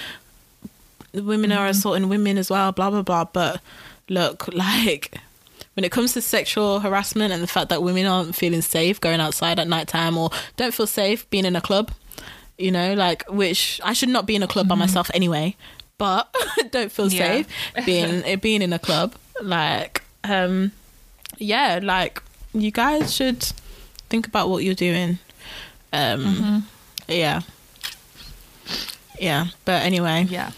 [1.13, 3.25] women are assaulting women as well, blah, blah, blah.
[3.25, 3.61] But
[4.09, 5.17] look, like,
[5.73, 9.19] when it comes to sexual harassment and the fact that women aren't feeling safe going
[9.19, 11.91] outside at night time or don't feel safe being in a club,
[12.57, 15.55] you know, like which I should not be in a club by myself anyway,
[15.97, 16.33] but
[16.71, 17.43] don't feel Yeah.
[17.43, 17.47] safe
[17.85, 19.15] being eh, being in a club.
[19.41, 20.71] Like, um,
[21.37, 22.21] yeah, like
[22.53, 23.45] you guys should
[24.09, 25.19] think about what you're doing.
[25.93, 26.67] Um,
[27.07, 27.41] yeah,
[29.19, 29.47] yeah.
[29.63, 30.51] But anyway, yeah.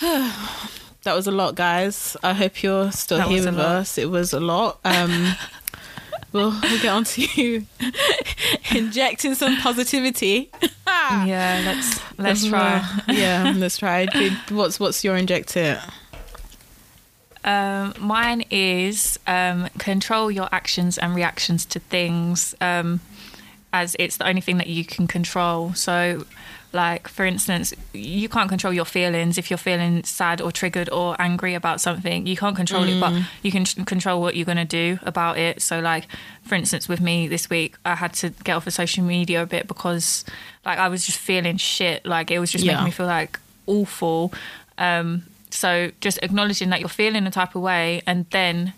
[0.00, 2.16] that was a lot, guys.
[2.22, 3.98] I hope you're still That here with us.
[3.98, 4.80] It was a lot.
[4.84, 5.34] Um,
[6.32, 7.66] we'll, we'll get on to you
[8.74, 10.50] injecting some positivity.
[11.26, 13.02] Yeah, let's let's try.
[13.08, 14.06] yeah, let's try.
[14.50, 15.80] What's what's your injector?
[17.44, 23.00] Um, mine is um, control your actions and reactions to things, um,
[23.72, 25.74] as it's the only thing that you can control.
[25.74, 26.24] So,
[26.74, 29.38] like for instance, you can't control your feelings.
[29.38, 33.12] If you're feeling sad or triggered or angry about something, you can't control it, but
[33.42, 35.60] you can control what you're going to do about it.
[35.62, 36.06] So, like
[36.44, 39.46] for instance, with me this week, I had to get off of social media a
[39.46, 40.24] bit because,
[40.64, 42.06] like, I was just feeling shit.
[42.06, 42.72] Like it was just Yeah.
[42.72, 44.32] making me feel like awful.
[44.78, 48.72] Um, so just acknowledging that you're feeling a type of way and then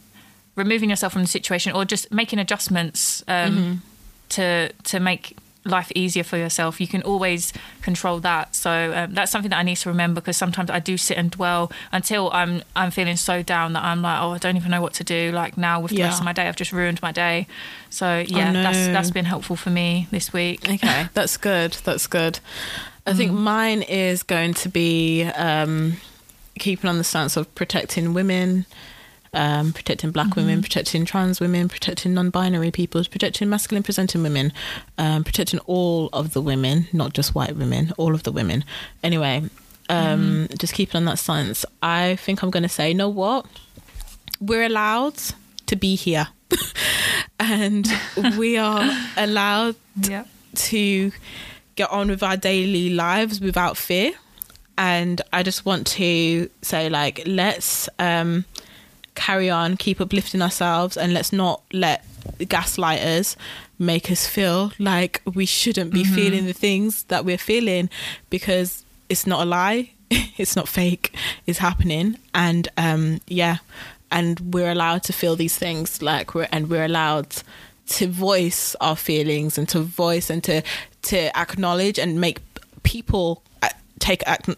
[0.56, 3.82] removing yourself from the situation or just making adjustments um,
[4.30, 5.36] to to make
[5.66, 6.78] life easier for yourself.
[6.78, 8.54] You can always control that.
[8.54, 11.30] So um, that's something that I need to remember because sometimes I do sit and
[11.30, 14.82] dwell until I'm I'm feeling so down that I'm like, oh, I don't even know
[14.82, 15.32] what to do.
[15.32, 16.06] Like now with the Yeah.
[16.08, 17.46] rest of my day, I've just ruined my day.
[17.88, 18.62] So yeah, no.
[18.62, 20.68] that's that's been helpful for me this week.
[20.68, 21.72] Okay, that's good.
[21.84, 22.40] That's good.
[23.06, 25.96] I think mine is going to be um,
[26.58, 28.66] keeping on the stance of protecting women,
[29.32, 34.52] um, protecting black women, protecting trans women, protecting non-binary people, protecting masculine presenting women,
[34.98, 38.64] um, protecting all of the women, not just white women, all of the women.
[39.02, 39.42] Anyway,
[39.88, 41.64] um, just keeping on that stance.
[41.82, 43.46] I think I'm going to say, you know what?
[44.40, 45.16] We're allowed
[45.66, 46.28] to be here,
[47.40, 47.86] and
[48.38, 49.76] we are allowed
[50.08, 50.24] Yeah.
[50.54, 51.12] to
[51.76, 54.12] get on with our daily lives without fear.
[54.76, 58.44] And I just want to say, like, let's um,
[59.14, 62.04] carry on, keep uplifting ourselves, and let's not let
[62.38, 63.36] gaslighters
[63.78, 67.90] make us feel like we shouldn't be feeling the things that we're feeling
[68.30, 71.14] because it's not a lie, it's not fake,
[71.46, 72.18] it's happening.
[72.34, 73.58] And um, yeah,
[74.10, 77.36] and we're allowed to feel these things, like, we're, and we're allowed
[77.86, 80.62] to voice our feelings and to voice and to
[81.02, 82.38] to acknowledge and make
[82.82, 83.68] people uh,
[83.98, 84.56] take ac-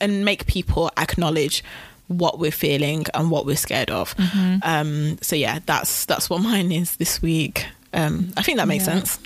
[0.00, 1.62] and make people acknowledge
[2.08, 4.14] what we're feeling and what we're scared of.
[4.62, 7.66] Um, so yeah, that's that's what mine is this week.
[7.92, 9.02] Um, I think that makes Yeah.
[9.02, 9.18] sense.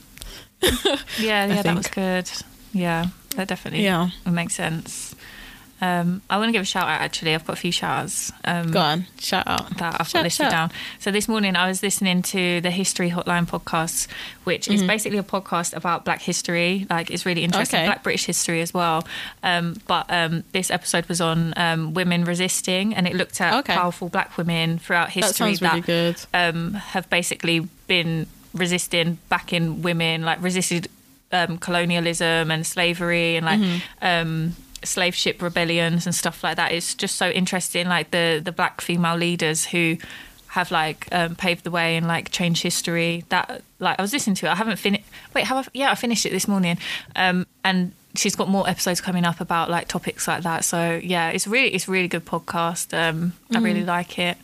[1.18, 2.30] Yeah, yeah, that was good.
[2.72, 3.06] Yeah,
[3.36, 4.10] that definitely Yeah.
[4.26, 5.09] makes sense.
[5.80, 7.34] Um, I want to give a shout out actually.
[7.34, 8.32] I've got a few shout outs.
[8.44, 9.76] Um, Go on, shout out.
[9.78, 10.50] that I've Shout- got listed shout.
[10.50, 10.70] down.
[10.98, 14.06] So this morning I was listening to the History Hotline podcast,
[14.44, 14.74] which Mm-hmm.
[14.74, 16.86] is basically a podcast about Black history.
[16.90, 17.86] Like it's really interesting, Okay.
[17.86, 19.06] Black British history as well.
[19.42, 23.74] Um, but um, this episode was on um, women resisting, and it looked at Okay.
[23.74, 26.16] powerful Black women throughout That history really good.
[26.34, 30.88] um, have basically been resisting backing women, like resisted
[31.32, 34.04] um, colonialism and slavery, and like Mm-hmm.
[34.84, 37.88] Slave ship rebellions and stuff like that is just so interesting.
[37.88, 39.96] Like the the black female leaders who
[40.48, 43.24] have like um, paved the way and like changed history.
[43.28, 44.50] That like I was listening to it.
[44.50, 45.04] I haven't finished.
[45.34, 45.70] Wait, have I?
[45.72, 46.78] Yeah, I finished it this morning.
[47.16, 50.64] Um, and she's got more episodes coming up about like topics like that.
[50.64, 52.96] So yeah, it's really it's really good podcast.
[52.96, 54.36] Um, I really like it.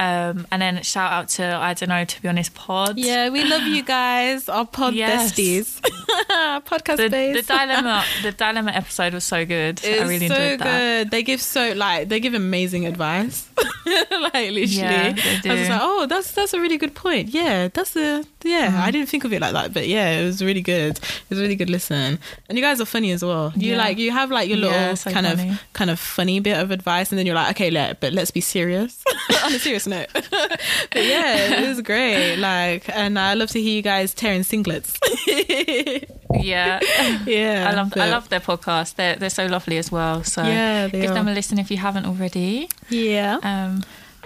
[0.00, 2.98] Um, and then shout out to I don't know to be honest pod.
[2.98, 5.32] Yeah, we love you guys, our pod Yes.
[5.32, 5.80] besties,
[6.64, 7.34] podcast The, base.
[7.46, 9.80] the dilemma the dilemma episode was so good.
[9.82, 10.78] It's I really so enjoyed that.
[11.04, 11.10] good.
[11.10, 13.48] They give so like they give amazing advice.
[13.86, 17.28] like literally, Yeah, I was like, oh, that's that's a really good point.
[17.30, 18.68] Yeah, that's a yeah.
[18.68, 18.80] Mm-hmm.
[18.82, 20.96] I didn't think of it like that, but yeah, it was really good.
[20.98, 23.52] It was a really good listen, and you guys are funny as well.
[23.56, 23.78] You Yeah.
[23.78, 25.50] like you have like your little Yeah, so kind funny.
[25.50, 28.30] of kind of funny bit of advice, and then you're like, okay, let but let's
[28.30, 29.02] be serious
[29.44, 30.08] on a serious note.
[30.12, 32.36] but yeah, it was great.
[32.36, 34.98] Like, and I love to hear you guys tearing singlets.
[36.40, 36.78] Yeah.
[37.26, 38.94] yeah, I love I love their podcast.
[38.96, 40.22] They're they're so lovely as well.
[40.24, 41.14] So Yeah, give are.
[41.14, 42.68] them a listen if you haven't already.
[42.90, 43.82] Yeah, Um,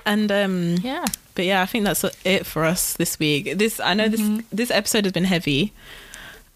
[0.07, 1.05] and um, yeah.
[1.35, 3.59] but yeah, I think that's it for us this week.
[3.59, 4.37] This I know Mm-hmm.
[4.37, 5.73] this this episode has been heavy,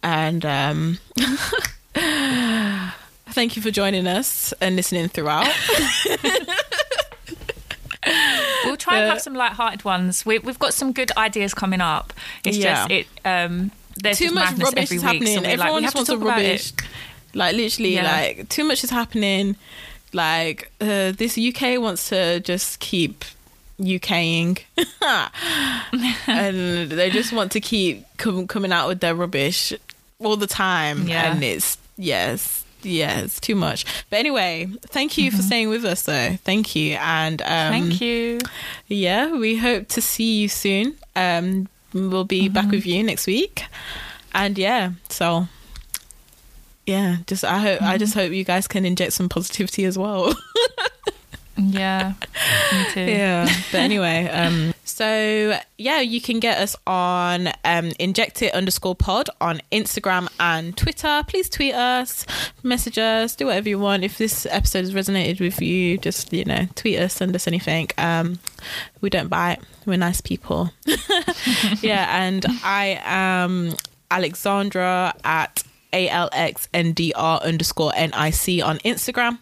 [0.03, 0.99] and um,
[3.31, 5.49] thank you for joining us and listening throughout.
[8.65, 10.25] We'll try and have some light-hearted ones.
[10.25, 12.13] We, we've got some good ideas coming up.
[12.45, 12.87] It's Yeah.
[12.87, 13.07] just it.
[13.25, 15.35] Um, there's too much rubbish every is week, happening.
[15.35, 16.73] So like, Everyone to wants to rubbish.
[17.35, 18.11] Like literally, Yeah.
[18.13, 19.57] like too much is happening.
[20.13, 23.25] Like uh, this UK wants to just keep
[23.79, 24.59] UKing,
[26.27, 29.73] and they just want to keep com- coming out with their rubbish
[30.19, 31.07] all the time.
[31.09, 31.33] Yeah.
[31.33, 32.65] and it's yes.
[32.83, 33.85] Yeah, it's too much.
[34.11, 36.37] But anyway, thank you for staying with us, though.
[36.45, 37.73] Thank you, and um, Mm-hmm.
[37.89, 38.39] Thank you.
[38.87, 40.97] yeah, we hope to see you soon.
[41.17, 42.53] Um, we'll be Mm-hmm.
[42.55, 43.65] back with you next week,
[44.35, 45.49] and yeah, so
[46.87, 47.99] yeah, just I hope I Mm-hmm.
[47.99, 50.33] just hope you guys can inject some positivity as well.
[51.57, 52.15] Yeah,
[52.73, 53.01] me too.
[53.11, 58.95] yeah, but anyway, um, so yeah, you can get us on um, inject it underscore
[58.95, 61.23] pod on Instagram and Twitter.
[61.27, 62.27] Please tweet us,
[62.63, 64.05] message us, do whatever you want.
[64.05, 67.89] If this episode has resonated with you, just you know, tweet us, send us anything.
[67.97, 68.39] Um,
[69.01, 69.61] we don't bite.
[69.87, 70.71] We're nice people.
[71.81, 73.75] yeah, and I am
[74.11, 75.63] Alexandra at
[75.93, 79.39] alxndr underscore nic on Instagram.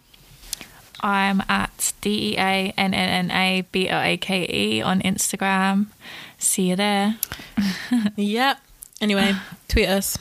[1.01, 5.01] I'm at D E A N N N A B L A K E on
[5.01, 5.87] Instagram.
[6.37, 7.17] See you there.
[8.17, 8.57] Yep.
[9.01, 9.33] Anyway,
[9.67, 10.17] tweet us,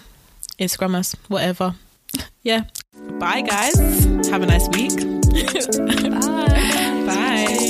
[0.58, 1.74] Instagram us, whatever.
[2.42, 2.64] Yeah.
[3.18, 3.76] Bye, guys.
[4.28, 4.92] Have a nice week.
[7.06, 7.60] Bye.